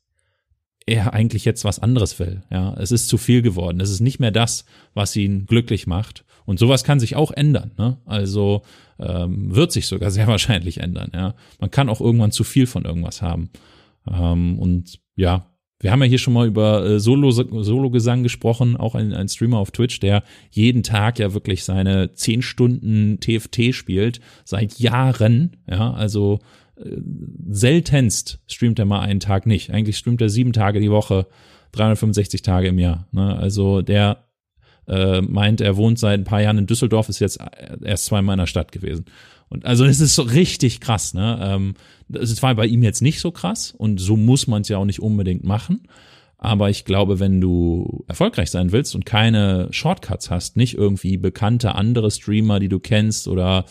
er 0.86 1.14
eigentlich 1.14 1.46
jetzt 1.46 1.64
was 1.64 1.80
anderes 1.80 2.20
will. 2.20 2.44
Ja, 2.52 2.74
es 2.74 2.92
ist 2.92 3.08
zu 3.08 3.18
viel 3.18 3.42
geworden. 3.42 3.80
Es 3.80 3.90
ist 3.90 4.02
nicht 4.02 4.20
mehr 4.20 4.32
das, 4.32 4.66
was 4.94 5.16
ihn 5.16 5.46
glücklich 5.46 5.88
macht. 5.88 6.26
Und 6.46 6.60
sowas 6.60 6.84
kann 6.84 7.00
sich 7.00 7.16
auch 7.16 7.32
ändern. 7.32 7.72
Ne? 7.78 7.98
Also 8.06 8.64
ähm, 9.00 9.56
wird 9.56 9.72
sich 9.72 9.88
sogar 9.88 10.12
sehr 10.12 10.28
wahrscheinlich 10.28 10.80
ändern. 10.80 11.12
Ja, 11.14 11.36
man 11.60 11.72
kann 11.72 11.90
auch 11.90 12.02
irgendwann 12.02 12.32
zu 12.32 12.44
viel 12.44 12.68
von 12.68 12.86
irgendwas 12.86 13.22
haben. 13.22 13.50
Ähm, 14.10 14.60
und 14.60 15.00
ja, 15.16 15.52
wir 15.80 15.92
haben 15.92 16.02
ja 16.02 16.08
hier 16.08 16.20
schon 16.20 16.34
mal 16.34 16.48
über 16.48 16.86
äh, 16.86 17.00
Solo, 17.00 17.32
Solo-Gesang 17.32 18.24
gesprochen, 18.24 18.78
auch 18.78 18.94
ein, 18.94 19.14
ein 19.14 19.28
Streamer 19.28 19.58
auf 19.58 19.72
Twitch, 19.72 20.00
der 20.00 20.24
jeden 20.52 20.84
Tag 20.84 21.18
ja 21.20 21.34
wirklich 21.34 21.64
seine 21.64 22.14
zehn 22.14 22.42
Stunden 22.42 23.20
TFT 23.20 23.74
spielt, 23.74 24.22
seit 24.46 24.80
Jahren, 24.80 25.58
ja, 25.68 25.92
also 25.92 26.40
äh, 26.78 26.98
seltenst 27.50 28.40
streamt 28.48 28.80
er 28.80 28.86
mal 28.86 29.02
einen 29.02 29.20
Tag 29.20 29.48
nicht. 29.48 29.72
Eigentlich 29.72 29.98
streamt 29.98 30.22
er 30.22 30.30
sieben 30.30 30.54
Tage 30.54 30.80
die 30.80 30.92
Woche, 30.92 31.28
365 31.72 32.44
Tage 32.44 32.68
im 32.68 32.80
Jahr. 32.80 33.08
Ne? 33.12 33.36
Also 33.36 33.82
der 33.82 34.26
äh, 34.88 35.22
meint, 35.22 35.62
er 35.62 35.78
wohnt 35.78 36.00
seit 36.00 36.20
ein 36.20 36.26
paar 36.26 36.42
Jahren 36.42 36.58
in 36.58 36.68
Düsseldorf, 36.68 37.10
ist 37.10 37.20
jetzt 37.20 37.40
erst 37.84 38.06
zweimal 38.06 38.34
in 38.34 38.40
der 38.40 38.48
Stadt 38.48 38.72
gewesen. 38.72 39.06
Und 39.50 39.66
also 39.66 39.86
es 39.86 40.00
ist 40.00 40.16
so 40.16 40.22
richtig 40.22 40.80
krass, 40.80 41.14
ne? 41.14 41.38
Ähm, 41.42 41.74
das 42.12 42.42
war 42.44 42.56
bei 42.56 42.66
ihm 42.66 42.84
jetzt 42.84 43.02
nicht 43.02 43.20
so 43.20 43.32
krass 43.32 43.74
und 43.78 44.00
so 44.00 44.18
muss 44.18 44.48
man 44.48 44.62
es 44.62 44.70
ja 44.70 44.78
auch 44.78 44.86
nicht 44.86 45.02
unbedingt 45.02 45.44
machen. 45.44 45.88
Aber 46.38 46.72
ich 46.72 46.86
glaube, 46.86 47.20
wenn 47.20 47.40
du 47.40 48.04
erfolgreich 48.08 48.50
sein 48.50 48.72
willst 48.72 48.96
und 48.96 49.06
keine 49.06 49.68
Shortcuts 49.70 50.32
hast, 50.32 50.58
nicht 50.58 50.76
irgendwie 50.76 51.18
bekannte 51.18 51.76
andere 51.76 52.10
Streamer, 52.10 52.60
die 52.60 52.70
du 52.70 52.80
kennst 52.80 53.28
oder 53.28 53.66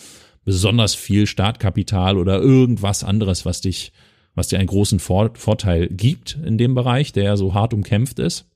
besonders 0.45 0.95
viel 0.95 1.26
Startkapital 1.26 2.16
oder 2.16 2.41
irgendwas 2.41 3.03
anderes, 3.03 3.45
was 3.45 3.61
dich, 3.61 3.93
was 4.36 4.49
dir 4.49 4.61
einen 4.61 4.68
großen 4.68 5.01
Vor 5.01 5.32
Vorteil 5.34 5.88
gibt 5.88 6.38
in 6.45 6.59
dem 6.59 6.74
Bereich, 6.74 7.12
der 7.12 7.24
ja 7.24 7.36
so 7.36 7.55
hart 7.55 7.74
umkämpft 7.74 8.20
ist. 8.20 8.49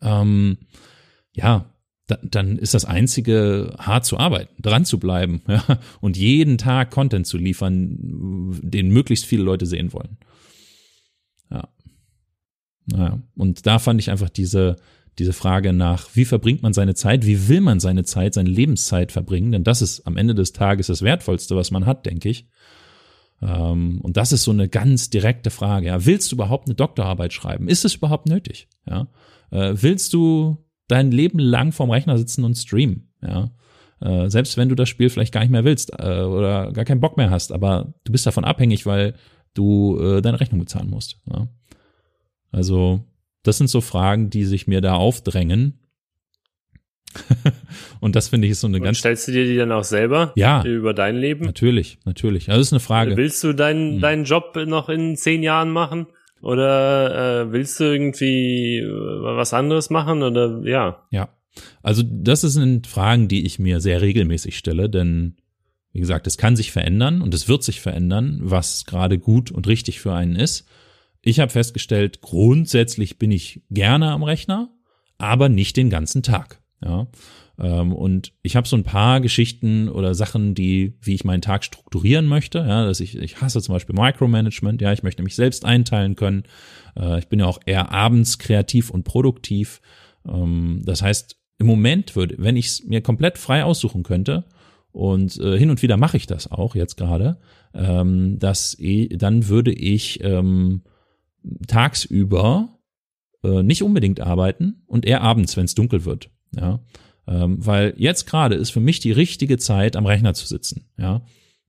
Ähm, 0.00 0.56
ja, 1.32 1.66
da, 2.08 2.18
dann 2.22 2.56
ist 2.56 2.74
das 2.74 2.86
einzige 2.86 3.74
hart 3.78 4.04
zu 4.06 4.18
arbeiten, 4.18 4.60
dran 4.60 4.84
zu 4.84 4.98
bleiben 4.98 5.42
ja, 5.48 5.62
und 6.00 6.16
jeden 6.16 6.58
Tag 6.58 6.90
Content 6.90 7.26
zu 7.26 7.36
liefern, 7.36 8.58
den 8.62 8.88
möglichst 8.88 9.26
viele 9.26 9.44
Leute 9.44 9.66
sehen 9.66 9.92
wollen. 9.92 10.16
Ja. 11.50 11.68
Naja, 12.86 13.22
und 13.36 13.66
da 13.66 13.78
fand 13.78 14.00
ich 14.00 14.10
einfach 14.10 14.30
diese, 14.30 14.76
diese 15.18 15.34
Frage 15.34 15.74
nach, 15.74 16.08
wie 16.14 16.24
verbringt 16.24 16.62
man 16.62 16.72
seine 16.72 16.94
Zeit, 16.94 17.26
wie 17.26 17.48
will 17.48 17.60
man 17.60 17.78
seine 17.78 18.04
Zeit, 18.04 18.32
seine 18.32 18.48
Lebenszeit 18.48 19.12
verbringen, 19.12 19.52
denn 19.52 19.64
das 19.64 19.82
ist 19.82 20.06
am 20.06 20.16
Ende 20.16 20.34
des 20.34 20.54
Tages 20.54 20.86
das 20.86 21.02
Wertvollste, 21.02 21.56
was 21.56 21.70
man 21.70 21.84
hat, 21.84 22.06
denke 22.06 22.30
ich. 22.30 22.48
Ähm, 23.42 24.00
und 24.00 24.16
das 24.16 24.32
ist 24.32 24.44
so 24.44 24.50
eine 24.50 24.70
ganz 24.70 25.10
direkte 25.10 25.50
Frage. 25.50 25.88
Ja. 25.88 26.06
Willst 26.06 26.32
du 26.32 26.36
überhaupt 26.36 26.68
eine 26.68 26.74
Doktorarbeit 26.74 27.34
schreiben? 27.34 27.68
Ist 27.68 27.84
es 27.84 27.96
überhaupt 27.96 28.26
nötig? 28.26 28.68
Ja. 28.88 29.08
Äh, 29.50 29.74
willst 29.76 30.14
du 30.14 30.64
dein 30.88 31.10
Leben 31.10 31.38
lang 31.38 31.72
vorm 31.72 31.90
Rechner 31.90 32.18
sitzen 32.18 32.44
und 32.44 32.56
streamen, 32.56 33.12
ja. 33.22 33.50
Äh, 34.00 34.30
selbst 34.30 34.56
wenn 34.56 34.68
du 34.68 34.76
das 34.76 34.88
Spiel 34.88 35.10
vielleicht 35.10 35.34
gar 35.34 35.40
nicht 35.40 35.50
mehr 35.50 35.64
willst 35.64 35.92
äh, 35.98 36.20
oder 36.20 36.72
gar 36.72 36.84
keinen 36.84 37.00
Bock 37.00 37.16
mehr 37.16 37.30
hast, 37.30 37.50
aber 37.50 37.94
du 38.04 38.12
bist 38.12 38.26
davon 38.26 38.44
abhängig, 38.44 38.86
weil 38.86 39.14
du 39.54 39.98
äh, 40.00 40.22
deine 40.22 40.38
Rechnung 40.40 40.60
bezahlen 40.60 40.88
musst. 40.88 41.18
Ja? 41.28 41.48
Also, 42.52 43.04
das 43.42 43.58
sind 43.58 43.68
so 43.68 43.80
Fragen, 43.80 44.30
die 44.30 44.44
sich 44.44 44.66
mir 44.66 44.80
da 44.80 44.94
aufdrängen. 44.94 45.80
und 48.00 48.14
das 48.14 48.28
finde 48.28 48.46
ich 48.46 48.52
ist 48.52 48.60
so 48.60 48.66
eine 48.66 48.76
und 48.76 48.84
ganz. 48.84 48.98
Stellst 48.98 49.26
du 49.28 49.32
dir 49.32 49.46
die 49.46 49.56
dann 49.56 49.72
auch 49.72 49.84
selber? 49.84 50.32
Ja. 50.36 50.62
Über 50.64 50.94
dein 50.94 51.16
Leben? 51.16 51.44
Natürlich, 51.44 51.98
natürlich. 52.04 52.50
Also 52.50 52.60
das 52.60 52.68
ist 52.68 52.72
eine 52.74 52.80
Frage. 52.80 53.16
Willst 53.16 53.42
du 53.42 53.52
deinen, 53.52 53.94
hm. 53.94 54.00
deinen 54.00 54.24
Job 54.24 54.56
noch 54.66 54.88
in 54.88 55.16
zehn 55.16 55.42
Jahren 55.42 55.70
machen? 55.70 56.06
Oder 56.40 57.42
äh, 57.42 57.52
willst 57.52 57.80
du 57.80 57.84
irgendwie 57.84 58.78
äh, 58.78 58.86
was 58.88 59.52
anderes 59.54 59.90
machen? 59.90 60.22
Oder 60.22 60.60
ja. 60.64 61.06
Ja. 61.10 61.28
Also, 61.82 62.02
das 62.04 62.42
sind 62.42 62.86
Fragen, 62.86 63.28
die 63.28 63.44
ich 63.44 63.58
mir 63.58 63.80
sehr 63.80 64.00
regelmäßig 64.00 64.56
stelle, 64.56 64.88
denn 64.88 65.36
wie 65.92 66.00
gesagt, 66.00 66.26
es 66.26 66.38
kann 66.38 66.54
sich 66.54 66.70
verändern 66.70 67.22
und 67.22 67.34
es 67.34 67.48
wird 67.48 67.64
sich 67.64 67.80
verändern, 67.80 68.38
was 68.42 68.84
gerade 68.84 69.18
gut 69.18 69.50
und 69.50 69.66
richtig 69.66 70.00
für 70.00 70.12
einen 70.12 70.36
ist. 70.36 70.68
Ich 71.22 71.40
habe 71.40 71.50
festgestellt, 71.50 72.20
grundsätzlich 72.20 73.18
bin 73.18 73.32
ich 73.32 73.62
gerne 73.70 74.12
am 74.12 74.22
Rechner, 74.22 74.70
aber 75.16 75.48
nicht 75.48 75.76
den 75.76 75.90
ganzen 75.90 76.22
Tag. 76.22 76.60
Ja. 76.84 77.08
Ähm, 77.58 77.92
und 77.92 78.32
ich 78.42 78.56
habe 78.56 78.68
so 78.68 78.76
ein 78.76 78.84
paar 78.84 79.20
Geschichten 79.20 79.88
oder 79.88 80.14
Sachen, 80.14 80.54
die, 80.54 80.96
wie 81.00 81.14
ich 81.14 81.24
meinen 81.24 81.42
Tag 81.42 81.64
strukturieren 81.64 82.26
möchte. 82.26 82.58
Ja, 82.58 82.84
dass 82.84 83.00
ich, 83.00 83.16
ich 83.16 83.40
hasse 83.40 83.60
zum 83.60 83.74
Beispiel 83.74 83.96
Micromanagement, 83.96 84.80
ja, 84.80 84.92
ich 84.92 85.02
möchte 85.02 85.22
mich 85.22 85.34
selbst 85.34 85.64
einteilen 85.64 86.16
können. 86.16 86.44
Äh, 86.96 87.18
ich 87.18 87.28
bin 87.28 87.40
ja 87.40 87.46
auch 87.46 87.60
eher 87.66 87.92
abends 87.92 88.38
kreativ 88.38 88.90
und 88.90 89.04
produktiv. 89.04 89.80
Ähm, 90.26 90.82
das 90.84 91.02
heißt, 91.02 91.36
im 91.58 91.66
Moment 91.66 92.14
würde, 92.14 92.36
wenn 92.38 92.56
ich 92.56 92.66
es 92.66 92.84
mir 92.84 93.00
komplett 93.00 93.38
frei 93.38 93.64
aussuchen 93.64 94.02
könnte, 94.02 94.44
und 94.90 95.38
äh, 95.38 95.58
hin 95.58 95.70
und 95.70 95.82
wieder 95.82 95.96
mache 95.96 96.16
ich 96.16 96.26
das 96.26 96.50
auch 96.50 96.74
jetzt 96.74 96.96
gerade, 96.96 97.38
ähm, 97.74 98.38
dass 98.38 98.76
dann 99.12 99.46
würde 99.46 99.70
ich 99.70 100.20
tagsüber 101.66 102.78
äh, 103.44 103.62
nicht 103.62 103.82
unbedingt 103.82 104.20
arbeiten 104.20 104.82
und 104.86 105.06
eher 105.06 105.22
abends, 105.22 105.56
wenn 105.56 105.66
es 105.66 105.74
dunkel 105.74 106.04
wird. 106.04 106.30
Ja, 106.56 106.80
ähm, 107.28 107.64
weil 107.64 107.94
jetzt 107.96 108.26
gerade 108.26 108.54
ist 108.54 108.70
für 108.70 108.80
mich 108.80 109.00
die 109.00 109.12
richtige 109.12 109.58
Zeit, 109.58 109.96
am 109.96 110.06
Rechner 110.06 110.34
zu 110.34 110.46
sitzen. 110.46 110.86
Ja, 110.96 111.22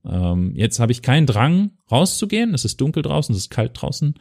ähm, 0.06 0.54
jetzt 0.56 0.80
habe 0.80 0.92
ich 0.92 1.02
keinen 1.02 1.28
Drang 1.28 1.72
rauszugehen. 1.92 2.54
Es 2.54 2.66
ist 2.66 2.80
dunkel 2.80 3.04
draußen, 3.04 3.34
es 3.36 3.42
ist 3.42 3.50
kalt 3.50 3.72
draußen. 3.74 4.16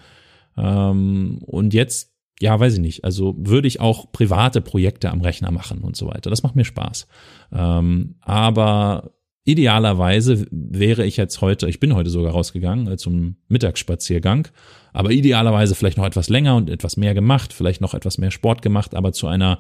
Ähm, 0.57 1.39
und 1.47 1.75
jetzt, 1.75 2.13
ja, 2.41 2.59
weiß 2.59 2.75
ich 2.75 2.81
nicht. 2.81 3.05
Also 3.05 3.35
würde 3.39 3.69
ich 3.69 3.81
auch 3.81 4.11
private 4.11 4.61
Projekte 4.61 5.11
am 5.11 5.21
Rechner 5.21 5.51
machen 5.51 5.81
und 5.83 5.97
so 5.97 6.09
weiter. 6.09 6.31
Das 6.31 6.43
macht 6.43 6.57
mir 6.57 6.65
Spaß. 6.65 7.07
Ähm, 7.53 8.17
aber 8.21 9.13
Idealerweise 9.49 10.47
wäre 10.51 11.07
ich 11.07 11.17
jetzt 11.17 11.41
heute, 11.41 11.71
ich 11.71 11.81
bin 11.81 11.95
heute 11.95 12.11
sogar 12.11 12.33
rausgegangen 12.33 12.87
äh, 12.87 12.99
zum 12.99 13.37
Mittagsspaziergang, 13.49 14.49
aber 14.93 15.11
idealerweise 15.11 15.75
vielleicht 15.75 15.97
noch 15.97 16.05
etwas 16.05 16.29
länger 16.29 16.55
und 16.55 16.69
etwas 16.69 16.99
mehr 16.99 17.15
gemacht, 17.15 17.55
vielleicht 17.55 17.81
noch 17.81 17.95
etwas 17.95 18.19
mehr 18.19 18.31
Sport 18.31 18.61
gemacht, 18.61 18.95
aber 18.95 19.15
zu 19.15 19.27
einer 19.27 19.57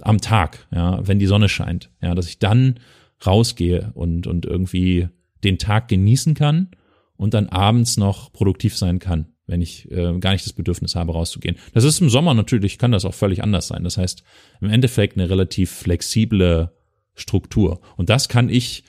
am 0.00 0.20
Tag, 0.20 0.66
ja, 0.72 1.06
wenn 1.06 1.18
die 1.18 1.26
Sonne 1.26 1.48
scheint, 1.48 1.90
ja, 2.00 2.14
dass 2.14 2.28
ich 2.28 2.38
dann 2.38 2.80
rausgehe 3.24 3.92
und, 3.94 4.26
und 4.26 4.46
irgendwie 4.46 5.08
den 5.44 5.58
Tag 5.58 5.88
genießen 5.88 6.34
kann 6.34 6.68
und 7.16 7.34
dann 7.34 7.48
abends 7.48 7.96
noch 7.96 8.32
produktiv 8.32 8.76
sein 8.76 8.98
kann, 8.98 9.26
wenn 9.46 9.60
ich 9.60 9.90
äh, 9.90 10.18
gar 10.18 10.32
nicht 10.32 10.46
das 10.46 10.52
Bedürfnis 10.52 10.94
habe, 10.94 11.12
rauszugehen. 11.12 11.56
Das 11.74 11.84
ist 11.84 12.00
im 12.00 12.08
Sommer 12.08 12.34
natürlich, 12.34 12.78
kann 12.78 12.92
das 12.92 13.04
auch 13.04 13.14
völlig 13.14 13.42
anders 13.42 13.68
sein. 13.68 13.84
Das 13.84 13.98
heißt, 13.98 14.22
im 14.60 14.70
Endeffekt 14.70 15.16
eine 15.16 15.28
relativ 15.28 15.70
flexible 15.70 16.70
Struktur. 17.14 17.80
Und 17.96 18.08
das 18.08 18.28
kann 18.28 18.48
ich 18.48 18.84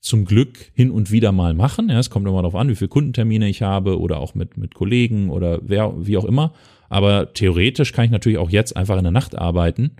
zum 0.00 0.26
Glück 0.26 0.70
hin 0.74 0.90
und 0.90 1.10
wieder 1.10 1.32
mal 1.32 1.54
machen. 1.54 1.88
Ja, 1.88 1.98
es 1.98 2.10
kommt 2.10 2.26
immer 2.26 2.42
darauf 2.42 2.54
an, 2.56 2.68
wie 2.68 2.76
viele 2.76 2.88
Kundentermine 2.88 3.48
ich 3.48 3.62
habe 3.62 3.98
oder 3.98 4.18
auch 4.18 4.34
mit, 4.34 4.58
mit 4.58 4.74
Kollegen 4.74 5.30
oder 5.30 5.60
wer, 5.62 5.94
wie 6.06 6.18
auch 6.18 6.26
immer. 6.26 6.52
Aber 6.90 7.32
theoretisch 7.32 7.92
kann 7.92 8.04
ich 8.04 8.10
natürlich 8.10 8.36
auch 8.36 8.50
jetzt 8.50 8.76
einfach 8.76 8.98
in 8.98 9.04
der 9.04 9.12
Nacht 9.12 9.36
arbeiten 9.36 9.96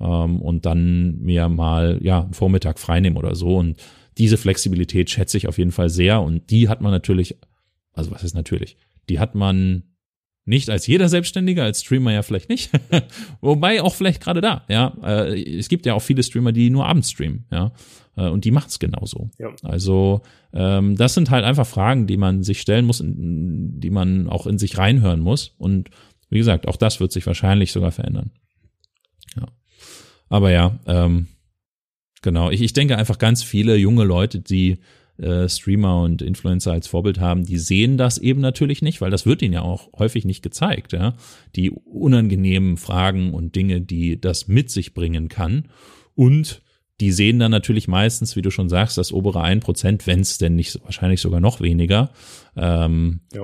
ähm, 0.00 0.40
und 0.40 0.66
dann 0.66 1.18
mir 1.18 1.48
mal 1.48 1.98
ja 2.02 2.22
einen 2.22 2.34
Vormittag 2.34 2.78
freinehmen 2.78 3.18
oder 3.18 3.34
so. 3.34 3.56
Und 3.56 3.76
diese 4.18 4.36
Flexibilität 4.36 5.10
schätze 5.10 5.36
ich 5.36 5.48
auf 5.48 5.58
jeden 5.58 5.72
Fall 5.72 5.88
sehr. 5.88 6.20
Und 6.20 6.50
die 6.50 6.68
hat 6.68 6.80
man 6.80 6.92
natürlich, 6.92 7.36
also 7.92 8.10
was 8.10 8.24
ist 8.24 8.34
natürlich, 8.34 8.76
die 9.08 9.18
hat 9.18 9.34
man 9.34 9.84
nicht 10.46 10.68
als 10.68 10.86
jeder 10.86 11.08
Selbstständige, 11.08 11.62
als 11.62 11.80
Streamer 11.80 12.12
ja 12.12 12.22
vielleicht 12.22 12.48
nicht. 12.48 12.70
Wobei 13.40 13.82
auch 13.82 13.94
vielleicht 13.94 14.22
gerade 14.22 14.40
da, 14.40 14.64
ja. 14.68 14.94
Äh, 15.02 15.58
es 15.58 15.68
gibt 15.68 15.86
ja 15.86 15.94
auch 15.94 16.02
viele 16.02 16.22
Streamer, 16.22 16.52
die 16.52 16.70
nur 16.70 16.86
abends 16.86 17.10
streamen, 17.10 17.46
ja. 17.50 17.72
Äh, 18.16 18.28
und 18.28 18.44
die 18.44 18.50
macht 18.50 18.68
es 18.68 18.78
genauso. 18.78 19.30
Ja. 19.38 19.54
Also 19.62 20.22
ähm, 20.52 20.96
das 20.96 21.14
sind 21.14 21.30
halt 21.30 21.44
einfach 21.44 21.66
Fragen, 21.66 22.06
die 22.06 22.18
man 22.18 22.42
sich 22.42 22.60
stellen 22.60 22.84
muss, 22.84 23.02
die 23.04 23.90
man 23.90 24.28
auch 24.28 24.46
in 24.46 24.58
sich 24.58 24.76
reinhören 24.76 25.20
muss. 25.20 25.54
Und 25.56 25.90
wie 26.28 26.38
gesagt, 26.38 26.68
auch 26.68 26.76
das 26.76 27.00
wird 27.00 27.12
sich 27.12 27.26
wahrscheinlich 27.26 27.72
sogar 27.72 27.92
verändern. 27.92 28.30
Aber 30.28 30.50
ja, 30.50 30.78
ähm, 30.86 31.28
genau. 32.22 32.50
Ich, 32.50 32.60
ich 32.60 32.72
denke 32.72 32.96
einfach 32.96 33.18
ganz 33.18 33.42
viele 33.42 33.76
junge 33.76 34.04
Leute, 34.04 34.40
die 34.40 34.78
äh, 35.18 35.48
Streamer 35.48 36.02
und 36.02 36.22
Influencer 36.22 36.72
als 36.72 36.88
Vorbild 36.88 37.20
haben, 37.20 37.44
die 37.44 37.58
sehen 37.58 37.96
das 37.96 38.18
eben 38.18 38.40
natürlich 38.40 38.82
nicht, 38.82 39.00
weil 39.00 39.10
das 39.10 39.26
wird 39.26 39.42
ihnen 39.42 39.54
ja 39.54 39.62
auch 39.62 39.92
häufig 39.96 40.24
nicht 40.24 40.42
gezeigt, 40.42 40.92
ja. 40.92 41.14
Die 41.54 41.70
unangenehmen 41.70 42.76
Fragen 42.76 43.32
und 43.32 43.54
Dinge, 43.54 43.80
die 43.80 44.20
das 44.20 44.48
mit 44.48 44.70
sich 44.70 44.92
bringen 44.94 45.28
kann. 45.28 45.68
Und 46.14 46.62
die 47.00 47.12
sehen 47.12 47.38
dann 47.38 47.50
natürlich 47.50 47.88
meistens, 47.88 48.36
wie 48.36 48.42
du 48.42 48.50
schon 48.50 48.68
sagst, 48.68 48.98
das 48.98 49.12
obere 49.12 49.42
ein 49.42 49.60
Prozent, 49.60 50.06
wenn 50.06 50.20
es 50.20 50.38
denn 50.38 50.54
nicht, 50.54 50.82
wahrscheinlich 50.84 51.20
sogar 51.20 51.40
noch 51.40 51.60
weniger. 51.60 52.10
Ähm, 52.56 53.20
ja. 53.32 53.42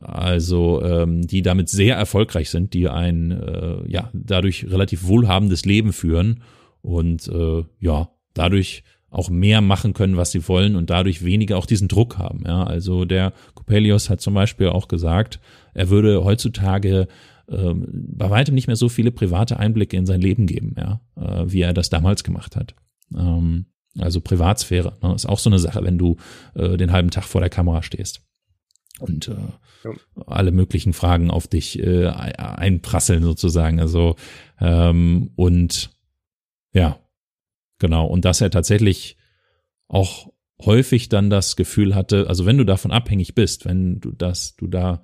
Also 0.00 0.82
ähm, 0.82 1.26
die 1.26 1.42
damit 1.42 1.68
sehr 1.68 1.96
erfolgreich 1.96 2.50
sind, 2.50 2.74
die 2.74 2.88
ein 2.88 3.30
äh, 3.30 3.90
ja 3.90 4.10
dadurch 4.12 4.66
relativ 4.68 5.06
wohlhabendes 5.06 5.64
Leben 5.64 5.92
führen 5.92 6.42
und 6.80 7.28
äh, 7.28 7.64
ja 7.80 8.08
dadurch 8.34 8.84
auch 9.10 9.28
mehr 9.28 9.60
machen 9.60 9.92
können, 9.92 10.16
was 10.16 10.30
sie 10.30 10.48
wollen 10.48 10.74
und 10.74 10.88
dadurch 10.88 11.22
weniger 11.24 11.58
auch 11.58 11.66
diesen 11.66 11.88
Druck 11.88 12.18
haben. 12.18 12.44
Ja, 12.46 12.64
also 12.64 13.04
der 13.04 13.32
Coppelius 13.54 14.08
hat 14.08 14.22
zum 14.22 14.34
Beispiel 14.34 14.68
auch 14.68 14.88
gesagt, 14.88 15.38
er 15.74 15.90
würde 15.90 16.24
heutzutage 16.24 17.08
ähm, 17.48 17.86
bei 17.92 18.30
weitem 18.30 18.54
nicht 18.54 18.68
mehr 18.68 18.76
so 18.76 18.88
viele 18.88 19.10
private 19.10 19.58
Einblicke 19.58 19.96
in 19.96 20.06
sein 20.06 20.20
Leben 20.20 20.46
geben, 20.46 20.74
ja, 20.78 21.00
äh, 21.16 21.44
wie 21.52 21.60
er 21.60 21.74
das 21.74 21.90
damals 21.90 22.24
gemacht 22.24 22.56
hat. 22.56 22.74
Ähm, 23.14 23.66
also 23.98 24.22
Privatsphäre 24.22 24.96
ne, 25.02 25.14
ist 25.14 25.28
auch 25.28 25.38
so 25.38 25.50
eine 25.50 25.58
Sache, 25.58 25.84
wenn 25.84 25.98
du 25.98 26.16
äh, 26.54 26.78
den 26.78 26.92
halben 26.92 27.10
Tag 27.10 27.24
vor 27.24 27.42
der 27.42 27.50
Kamera 27.50 27.82
stehst 27.82 28.22
und 29.00 29.28
äh, 29.28 29.34
ja. 29.84 29.90
alle 30.26 30.52
möglichen 30.52 30.92
Fragen 30.92 31.30
auf 31.30 31.46
dich 31.48 31.78
äh, 31.78 32.06
einprasseln 32.06 33.22
sozusagen. 33.22 33.80
Also 33.80 34.16
ähm, 34.60 35.30
und 35.36 35.90
ja, 36.72 36.98
Genau. 37.82 38.06
Und 38.06 38.24
dass 38.24 38.40
er 38.40 38.50
tatsächlich 38.50 39.16
auch 39.88 40.28
häufig 40.64 41.08
dann 41.08 41.30
das 41.30 41.56
Gefühl 41.56 41.96
hatte, 41.96 42.28
also 42.28 42.46
wenn 42.46 42.56
du 42.56 42.64
davon 42.64 42.92
abhängig 42.92 43.34
bist, 43.34 43.64
wenn 43.64 43.98
du 43.98 44.12
das, 44.12 44.54
du 44.54 44.68
da, 44.68 45.02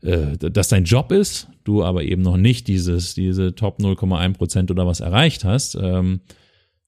äh, 0.00 0.38
dass 0.38 0.68
dein 0.68 0.84
Job 0.84 1.12
ist, 1.12 1.48
du 1.64 1.84
aber 1.84 2.02
eben 2.04 2.22
noch 2.22 2.38
nicht 2.38 2.66
dieses, 2.66 3.12
diese 3.12 3.54
Top 3.54 3.78
0,1 3.78 4.32
Prozent 4.32 4.70
oder 4.70 4.86
was 4.86 5.00
erreicht 5.00 5.44
hast, 5.44 5.74
ähm, 5.74 6.22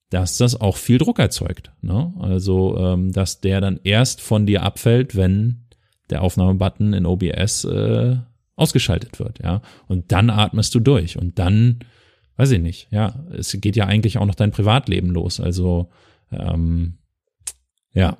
dass 0.08 0.38
das 0.38 0.58
auch 0.58 0.78
viel 0.78 0.96
Druck 0.96 1.18
erzeugt. 1.18 1.72
Ne? 1.82 2.14
Also, 2.18 2.78
ähm, 2.78 3.12
dass 3.12 3.42
der 3.42 3.60
dann 3.60 3.80
erst 3.84 4.22
von 4.22 4.46
dir 4.46 4.62
abfällt, 4.62 5.16
wenn 5.16 5.63
der 6.10 6.22
Aufnahmebutton 6.22 6.92
in 6.92 7.06
OBS 7.06 7.64
äh, 7.64 8.16
ausgeschaltet 8.56 9.18
wird, 9.18 9.40
ja. 9.42 9.62
Und 9.88 10.12
dann 10.12 10.30
atmest 10.30 10.74
du 10.74 10.80
durch 10.80 11.18
und 11.18 11.38
dann 11.38 11.80
weiß 12.36 12.50
ich 12.52 12.60
nicht, 12.60 12.88
ja, 12.90 13.24
es 13.32 13.56
geht 13.60 13.76
ja 13.76 13.86
eigentlich 13.86 14.18
auch 14.18 14.26
noch 14.26 14.34
dein 14.34 14.50
Privatleben 14.50 15.10
los. 15.10 15.40
Also, 15.40 15.90
ähm, 16.30 16.98
ja. 17.92 18.18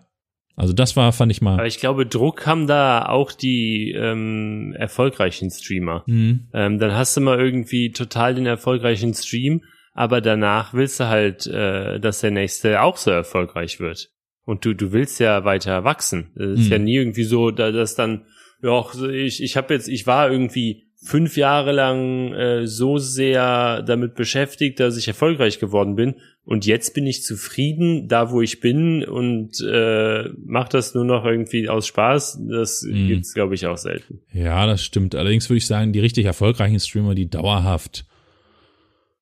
Also 0.57 0.73
das 0.73 0.95
war, 0.95 1.11
fand 1.13 1.33
ich 1.33 1.43
mal. 1.43 1.55
Aber 1.55 1.67
ich 1.67 1.81
glaube, 1.81 2.07
Druck 2.07 2.47
haben 2.47 2.69
da 2.69 3.07
auch 3.07 3.33
die 3.33 3.91
ähm, 3.91 4.73
erfolgreichen 4.79 5.51
Streamer. 5.51 6.05
Mhm. 6.07 6.49
Ähm, 6.55 6.79
dann 6.79 6.93
hast 6.93 7.17
du 7.17 7.21
mal 7.21 7.41
irgendwie 7.41 7.91
total 7.91 8.37
den 8.37 8.47
erfolgreichen 8.47 9.15
Stream, 9.15 9.63
aber 9.95 10.21
danach 10.21 10.73
willst 10.73 11.01
du 11.01 11.09
halt, 11.09 11.49
äh, 11.49 11.99
dass 11.99 12.21
der 12.21 12.31
nächste 12.31 12.83
auch 12.83 12.99
so 12.99 13.11
erfolgreich 13.11 13.81
wird. 13.81 14.14
Und 14.45 14.65
du, 14.65 14.75
du 14.75 14.93
willst 14.93 15.21
ja 15.21 15.45
weiter 15.45 15.85
wachsen. 15.85 16.31
Es 16.37 16.61
ist 16.61 16.67
mhm. 16.67 16.73
ja 16.73 16.79
nie 16.79 16.97
irgendwie 16.97 17.25
so, 17.25 17.51
dass 17.51 17.95
dann, 17.95 18.25
ja, 18.63 18.85
ich, 19.11 19.43
ich 19.43 19.57
habe 19.57 19.75
jetzt, 19.75 19.89
ich 19.89 20.07
war 20.07 20.31
irgendwie 20.31 20.85
fünf 21.05 21.37
Jahre 21.37 21.73
lang 21.73 22.33
äh, 22.33 22.67
so 22.67 22.99
sehr 22.99 23.83
damit 23.83 24.15
beschäftigt, 24.15 24.81
dass 24.81 24.97
ich 24.97 25.07
erfolgreich 25.07 25.59
geworden 25.59 25.97
bin. 25.97 26.15
Und 26.45 26.67
jetzt 26.67 26.95
bin 26.95 27.07
ich 27.07 27.23
zufrieden, 27.23 28.09
da 28.09 28.31
wo 28.31 28.41
ich 28.43 28.61
bin 28.61 29.05
und 29.05 29.61
äh, 29.61 30.29
mache 30.45 30.71
das 30.71 30.95
nur 30.95 31.05
noch 31.05 31.25
irgendwie 31.25 31.69
aus 31.69 31.87
Spaß. 31.87 32.41
Das 32.51 32.83
mhm. 32.83 33.09
gibt's, 33.09 33.35
glaube 33.35 33.55
ich, 33.55 33.67
auch 33.67 33.79
selten. 33.79 34.21
Ja, 34.33 34.67
das 34.67 34.83
stimmt. 34.83 35.15
Allerdings 35.15 35.49
würde 35.49 35.59
ich 35.59 35.67
sagen, 35.67 35.93
die 35.93 36.01
richtig 36.01 36.27
erfolgreichen 36.27 36.81
Streamer, 36.81 37.15
die 37.15 37.29
dauerhaft 37.29 38.07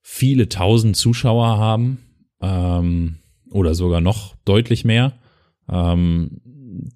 viele 0.02 0.48
tausend 0.48 0.96
Zuschauer 0.96 1.58
haben 1.58 1.98
ähm, 2.40 3.18
oder 3.52 3.74
sogar 3.74 4.00
noch 4.00 4.34
deutlich 4.44 4.84
mehr, 4.84 5.14
ähm, 5.70 6.40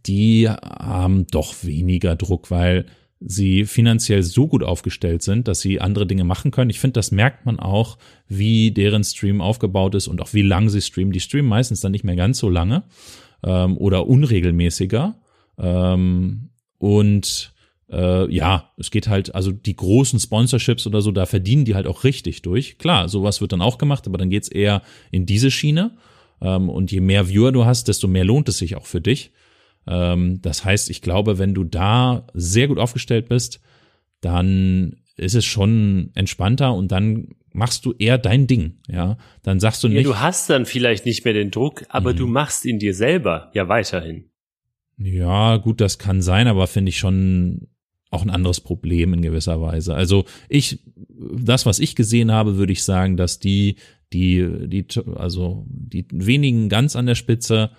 die 0.06 0.48
haben 0.48 1.26
doch 1.26 1.54
weniger 1.62 2.16
Druck, 2.16 2.50
weil 2.50 2.86
sie 3.20 3.64
finanziell 3.64 4.22
so 4.22 4.46
gut 4.46 4.62
aufgestellt 4.62 5.22
sind, 5.22 5.48
dass 5.48 5.60
sie 5.60 5.80
andere 5.80 6.06
Dinge 6.06 6.24
machen 6.24 6.50
können. 6.50 6.70
Ich 6.70 6.80
finde, 6.80 6.94
das 6.94 7.10
merkt 7.10 7.46
man 7.46 7.58
auch, 7.58 7.98
wie 8.28 8.70
deren 8.70 9.04
Stream 9.04 9.40
aufgebaut 9.40 9.94
ist 9.94 10.08
und 10.08 10.20
auch 10.20 10.34
wie 10.34 10.42
lang 10.42 10.68
sie 10.68 10.82
streamen. 10.82 11.12
Die 11.12 11.20
streamen 11.20 11.48
meistens 11.48 11.80
dann 11.80 11.92
nicht 11.92 12.04
mehr 12.04 12.16
ganz 12.16 12.38
so 12.38 12.50
lange 12.50 12.84
ähm, 13.42 13.76
oder 13.78 14.06
unregelmäßiger. 14.06 15.18
Ähm, 15.58 16.50
und 16.78 17.54
äh, 17.90 18.30
ja, 18.32 18.70
es 18.76 18.90
geht 18.90 19.08
halt, 19.08 19.34
also 19.34 19.50
die 19.50 19.76
großen 19.76 20.18
Sponsorships 20.18 20.86
oder 20.86 21.00
so, 21.00 21.10
da 21.10 21.24
verdienen 21.24 21.64
die 21.64 21.74
halt 21.74 21.86
auch 21.86 22.04
richtig 22.04 22.42
durch. 22.42 22.78
Klar, 22.78 23.08
sowas 23.08 23.40
wird 23.40 23.52
dann 23.52 23.62
auch 23.62 23.78
gemacht, 23.78 24.06
aber 24.06 24.18
dann 24.18 24.30
geht's 24.30 24.48
eher 24.48 24.82
in 25.10 25.24
diese 25.24 25.50
Schiene. 25.50 25.96
Ähm, 26.40 26.68
und 26.68 26.92
je 26.92 27.00
mehr 27.00 27.28
Viewer 27.28 27.52
du 27.52 27.64
hast, 27.64 27.88
desto 27.88 28.08
mehr 28.08 28.24
lohnt 28.24 28.48
es 28.48 28.58
sich 28.58 28.76
auch 28.76 28.86
für 28.86 29.00
dich. 29.00 29.32
Ähm, 29.86 30.40
das 30.42 30.64
heißt, 30.64 30.90
ich 30.90 31.02
glaube, 31.02 31.38
wenn 31.38 31.54
du 31.54 31.64
da 31.64 32.26
sehr 32.34 32.68
gut 32.68 32.78
aufgestellt 32.78 33.28
bist, 33.28 33.60
dann 34.20 34.96
ist 35.16 35.34
es 35.34 35.44
schon 35.44 36.10
entspannter 36.14 36.74
und 36.74 36.92
dann 36.92 37.28
machst 37.52 37.86
du 37.86 37.94
eher 37.98 38.18
dein 38.18 38.46
Ding, 38.46 38.74
ja. 38.88 39.16
Dann 39.42 39.60
sagst 39.60 39.82
du 39.82 39.88
nicht. 39.88 39.96
Ja, 39.96 40.02
du 40.02 40.20
hast 40.20 40.50
dann 40.50 40.66
vielleicht 40.66 41.06
nicht 41.06 41.24
mehr 41.24 41.32
den 41.32 41.50
Druck, 41.50 41.84
aber 41.88 42.12
mhm. 42.12 42.16
du 42.16 42.26
machst 42.26 42.64
ihn 42.66 42.78
dir 42.78 42.94
selber 42.94 43.50
ja 43.54 43.68
weiterhin. 43.68 44.30
Ja, 44.98 45.56
gut, 45.56 45.80
das 45.80 45.98
kann 45.98 46.22
sein, 46.22 46.48
aber 46.48 46.66
finde 46.66 46.90
ich 46.90 46.98
schon 46.98 47.68
auch 48.10 48.22
ein 48.22 48.30
anderes 48.30 48.60
Problem 48.60 49.14
in 49.14 49.22
gewisser 49.22 49.60
Weise. 49.60 49.94
Also 49.94 50.24
ich, 50.48 50.80
das, 51.18 51.66
was 51.66 51.78
ich 51.78 51.96
gesehen 51.96 52.30
habe, 52.30 52.56
würde 52.56 52.72
ich 52.72 52.84
sagen, 52.84 53.16
dass 53.16 53.38
die, 53.38 53.76
die, 54.12 54.68
die, 54.68 54.86
also 55.16 55.66
die 55.68 56.06
wenigen 56.10 56.68
ganz 56.68 56.96
an 56.96 57.06
der 57.06 57.14
Spitze 57.14 57.70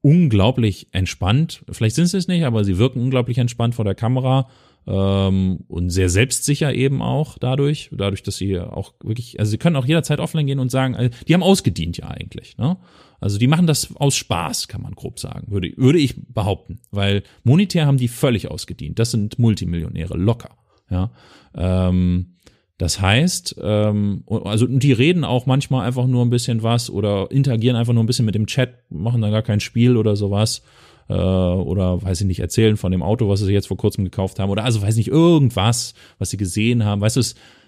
unglaublich 0.00 0.88
entspannt, 0.92 1.64
vielleicht 1.70 1.94
sind 1.94 2.06
sie 2.06 2.18
es 2.18 2.28
nicht, 2.28 2.44
aber 2.44 2.64
sie 2.64 2.78
wirken 2.78 3.00
unglaublich 3.00 3.38
entspannt 3.38 3.74
vor 3.74 3.84
der 3.84 3.94
Kamera 3.94 4.48
ähm, 4.86 5.60
und 5.68 5.90
sehr 5.90 6.08
selbstsicher 6.08 6.74
eben 6.74 7.02
auch 7.02 7.38
dadurch, 7.38 7.90
dadurch, 7.92 8.22
dass 8.22 8.36
sie 8.36 8.58
auch 8.58 8.94
wirklich, 9.02 9.38
also 9.38 9.50
sie 9.50 9.58
können 9.58 9.76
auch 9.76 9.86
jederzeit 9.86 10.18
offline 10.18 10.46
gehen 10.46 10.58
und 10.58 10.70
sagen, 10.70 10.96
also 10.96 11.16
die 11.28 11.34
haben 11.34 11.42
ausgedient 11.42 11.98
ja 11.98 12.08
eigentlich, 12.08 12.56
ne? 12.58 12.76
Also 13.20 13.38
die 13.38 13.46
machen 13.46 13.68
das 13.68 13.94
aus 13.94 14.16
Spaß, 14.16 14.66
kann 14.66 14.82
man 14.82 14.96
grob 14.96 15.20
sagen, 15.20 15.52
würde, 15.52 15.72
würde 15.76 16.00
ich 16.00 16.16
behaupten, 16.26 16.80
weil 16.90 17.22
monetär 17.44 17.86
haben 17.86 17.96
die 17.96 18.08
völlig 18.08 18.50
ausgedient. 18.50 18.98
Das 18.98 19.12
sind 19.12 19.38
Multimillionäre, 19.38 20.16
locker, 20.16 20.56
ja. 20.90 21.12
Ähm, 21.54 22.34
das 22.82 23.00
heißt, 23.00 23.58
ähm, 23.62 24.24
also 24.26 24.66
die 24.66 24.90
reden 24.90 25.22
auch 25.22 25.46
manchmal 25.46 25.86
einfach 25.86 26.08
nur 26.08 26.24
ein 26.24 26.30
bisschen 26.30 26.64
was 26.64 26.90
oder 26.90 27.30
interagieren 27.30 27.76
einfach 27.76 27.92
nur 27.92 28.02
ein 28.02 28.08
bisschen 28.08 28.24
mit 28.24 28.34
dem 28.34 28.48
Chat, 28.48 28.74
machen 28.90 29.22
dann 29.22 29.30
gar 29.30 29.42
kein 29.42 29.60
Spiel 29.60 29.96
oder 29.96 30.16
sowas 30.16 30.62
äh, 31.08 31.12
oder 31.14 32.02
weiß 32.02 32.22
ich 32.22 32.26
nicht, 32.26 32.40
erzählen 32.40 32.76
von 32.76 32.90
dem 32.90 33.04
Auto, 33.04 33.28
was 33.28 33.38
sie 33.38 33.52
jetzt 33.52 33.68
vor 33.68 33.76
kurzem 33.76 34.02
gekauft 34.02 34.40
haben 34.40 34.50
oder 34.50 34.64
also 34.64 34.82
weiß 34.82 34.96
nicht, 34.96 35.06
irgendwas, 35.06 35.94
was 36.18 36.30
sie 36.30 36.36
gesehen 36.36 36.84
haben. 36.84 37.00
Weißt 37.00 37.14
du, 37.14 37.22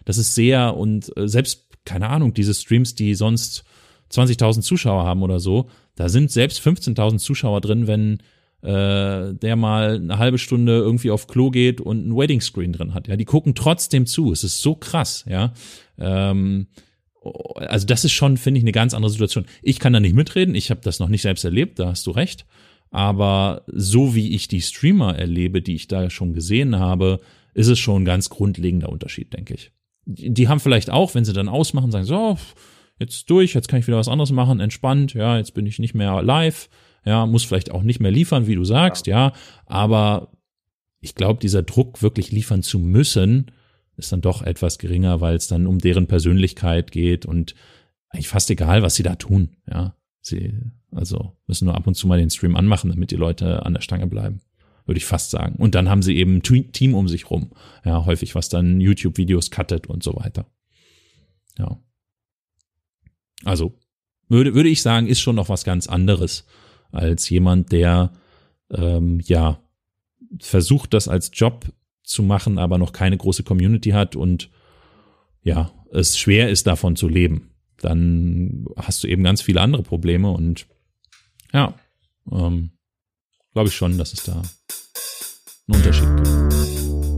das 0.04 0.18
ist 0.18 0.34
sehr 0.34 0.76
und 0.76 1.16
äh, 1.16 1.28
selbst, 1.28 1.68
keine 1.84 2.08
Ahnung, 2.08 2.34
diese 2.34 2.52
Streams, 2.52 2.96
die 2.96 3.14
sonst 3.14 3.62
20.000 4.10 4.62
Zuschauer 4.62 5.04
haben 5.04 5.22
oder 5.22 5.38
so, 5.38 5.68
da 5.94 6.08
sind 6.08 6.32
selbst 6.32 6.60
15.000 6.60 7.18
Zuschauer 7.18 7.60
drin, 7.60 7.86
wenn 7.86 8.18
äh, 8.64 9.34
der 9.34 9.56
mal 9.56 9.96
eine 9.96 10.18
halbe 10.18 10.38
Stunde 10.38 10.78
irgendwie 10.78 11.10
auf 11.10 11.26
Klo 11.26 11.50
geht 11.50 11.82
und 11.82 12.08
ein 12.08 12.16
Waiting 12.16 12.40
Screen 12.40 12.72
drin 12.72 12.94
hat. 12.94 13.08
Ja, 13.08 13.16
die 13.16 13.26
gucken 13.26 13.54
trotzdem 13.54 14.06
zu. 14.06 14.32
Es 14.32 14.42
ist 14.42 14.62
so 14.62 14.74
krass, 14.74 15.24
ja. 15.28 15.52
Ähm, 15.98 16.68
also 17.56 17.86
das 17.86 18.04
ist 18.04 18.12
schon, 18.12 18.38
finde 18.38 18.58
ich, 18.58 18.64
eine 18.64 18.72
ganz 18.72 18.94
andere 18.94 19.10
Situation. 19.10 19.44
Ich 19.62 19.78
kann 19.78 19.92
da 19.92 20.00
nicht 20.00 20.14
mitreden. 20.14 20.54
Ich 20.54 20.70
habe 20.70 20.80
das 20.82 20.98
noch 20.98 21.08
nicht 21.08 21.22
selbst 21.22 21.44
erlebt. 21.44 21.78
Da 21.78 21.88
hast 21.88 22.06
du 22.06 22.10
recht. 22.10 22.46
Aber 22.90 23.64
so 23.66 24.14
wie 24.14 24.34
ich 24.34 24.48
die 24.48 24.62
Streamer 24.62 25.18
erlebe, 25.18 25.60
die 25.60 25.74
ich 25.74 25.88
da 25.88 26.08
schon 26.08 26.32
gesehen 26.32 26.78
habe, 26.78 27.20
ist 27.52 27.68
es 27.68 27.78
schon 27.78 28.02
ein 28.02 28.06
ganz 28.06 28.30
grundlegender 28.30 28.88
Unterschied, 28.88 29.32
denke 29.34 29.54
ich. 29.54 29.72
Die 30.06 30.48
haben 30.48 30.60
vielleicht 30.60 30.90
auch, 30.90 31.14
wenn 31.14 31.24
sie 31.24 31.32
dann 31.32 31.48
ausmachen, 31.48 31.90
sagen 31.90 32.04
so, 32.04 32.38
jetzt 32.98 33.28
durch, 33.28 33.54
jetzt 33.54 33.68
kann 33.68 33.80
ich 33.80 33.86
wieder 33.86 33.96
was 33.98 34.08
anderes 34.08 34.32
machen, 34.32 34.60
entspannt, 34.60 35.14
ja, 35.14 35.36
jetzt 35.36 35.54
bin 35.54 35.66
ich 35.66 35.78
nicht 35.78 35.94
mehr 35.94 36.22
live, 36.22 36.68
ja, 37.04 37.26
muss 37.26 37.44
vielleicht 37.44 37.70
auch 37.70 37.82
nicht 37.82 38.00
mehr 38.00 38.10
liefern, 38.10 38.46
wie 38.46 38.54
du 38.54 38.64
sagst, 38.64 39.06
ja, 39.06 39.28
ja 39.28 39.32
aber 39.66 40.32
ich 41.00 41.14
glaube, 41.14 41.40
dieser 41.40 41.62
Druck, 41.62 42.02
wirklich 42.02 42.32
liefern 42.32 42.62
zu 42.62 42.78
müssen, 42.78 43.50
ist 43.96 44.10
dann 44.10 44.22
doch 44.22 44.42
etwas 44.42 44.78
geringer, 44.78 45.20
weil 45.20 45.36
es 45.36 45.46
dann 45.46 45.66
um 45.66 45.78
deren 45.78 46.06
Persönlichkeit 46.06 46.92
geht 46.92 47.26
und 47.26 47.54
eigentlich 48.08 48.28
fast 48.28 48.50
egal, 48.50 48.82
was 48.82 48.94
sie 48.94 49.02
da 49.02 49.16
tun, 49.16 49.56
ja. 49.70 49.94
Sie, 50.20 50.54
also 50.90 51.36
müssen 51.46 51.66
nur 51.66 51.74
ab 51.74 51.86
und 51.86 51.96
zu 51.96 52.06
mal 52.06 52.18
den 52.18 52.30
Stream 52.30 52.56
anmachen, 52.56 52.88
damit 52.88 53.10
die 53.10 53.16
Leute 53.16 53.66
an 53.66 53.74
der 53.74 53.82
Stange 53.82 54.06
bleiben, 54.06 54.40
würde 54.86 54.96
ich 54.96 55.04
fast 55.04 55.30
sagen. 55.30 55.56
Und 55.56 55.74
dann 55.74 55.90
haben 55.90 56.00
sie 56.00 56.16
eben 56.16 56.36
ein 56.36 56.72
Team 56.72 56.94
um 56.94 57.08
sich 57.08 57.28
rum, 57.28 57.50
ja, 57.84 58.06
häufig, 58.06 58.34
was 58.34 58.48
dann 58.48 58.80
YouTube-Videos 58.80 59.50
cuttet 59.50 59.86
und 59.86 60.02
so 60.02 60.16
weiter. 60.16 60.46
Ja. 61.58 61.78
Also, 63.44 63.78
würde, 64.28 64.54
würde 64.54 64.70
ich 64.70 64.80
sagen, 64.80 65.06
ist 65.06 65.20
schon 65.20 65.36
noch 65.36 65.50
was 65.50 65.64
ganz 65.64 65.86
anderes 65.86 66.46
als 66.94 67.28
jemand, 67.28 67.72
der 67.72 68.12
ähm, 68.70 69.20
ja 69.24 69.60
versucht, 70.40 70.94
das 70.94 71.08
als 71.08 71.30
Job 71.32 71.66
zu 72.02 72.22
machen, 72.22 72.58
aber 72.58 72.78
noch 72.78 72.92
keine 72.92 73.16
große 73.16 73.42
Community 73.42 73.90
hat 73.90 74.16
und 74.16 74.50
ja, 75.42 75.72
es 75.92 76.18
schwer 76.18 76.50
ist, 76.50 76.66
davon 76.66 76.96
zu 76.96 77.08
leben. 77.08 77.50
Dann 77.78 78.66
hast 78.76 79.04
du 79.04 79.08
eben 79.08 79.22
ganz 79.22 79.42
viele 79.42 79.60
andere 79.60 79.82
Probleme 79.82 80.30
und 80.30 80.66
ja, 81.52 81.74
ähm, 82.30 82.70
glaube 83.52 83.68
ich 83.68 83.74
schon, 83.74 83.98
dass 83.98 84.12
es 84.12 84.24
da 84.24 84.42
einen 85.68 85.76
Unterschied 85.76 86.08
gibt. 86.16 87.13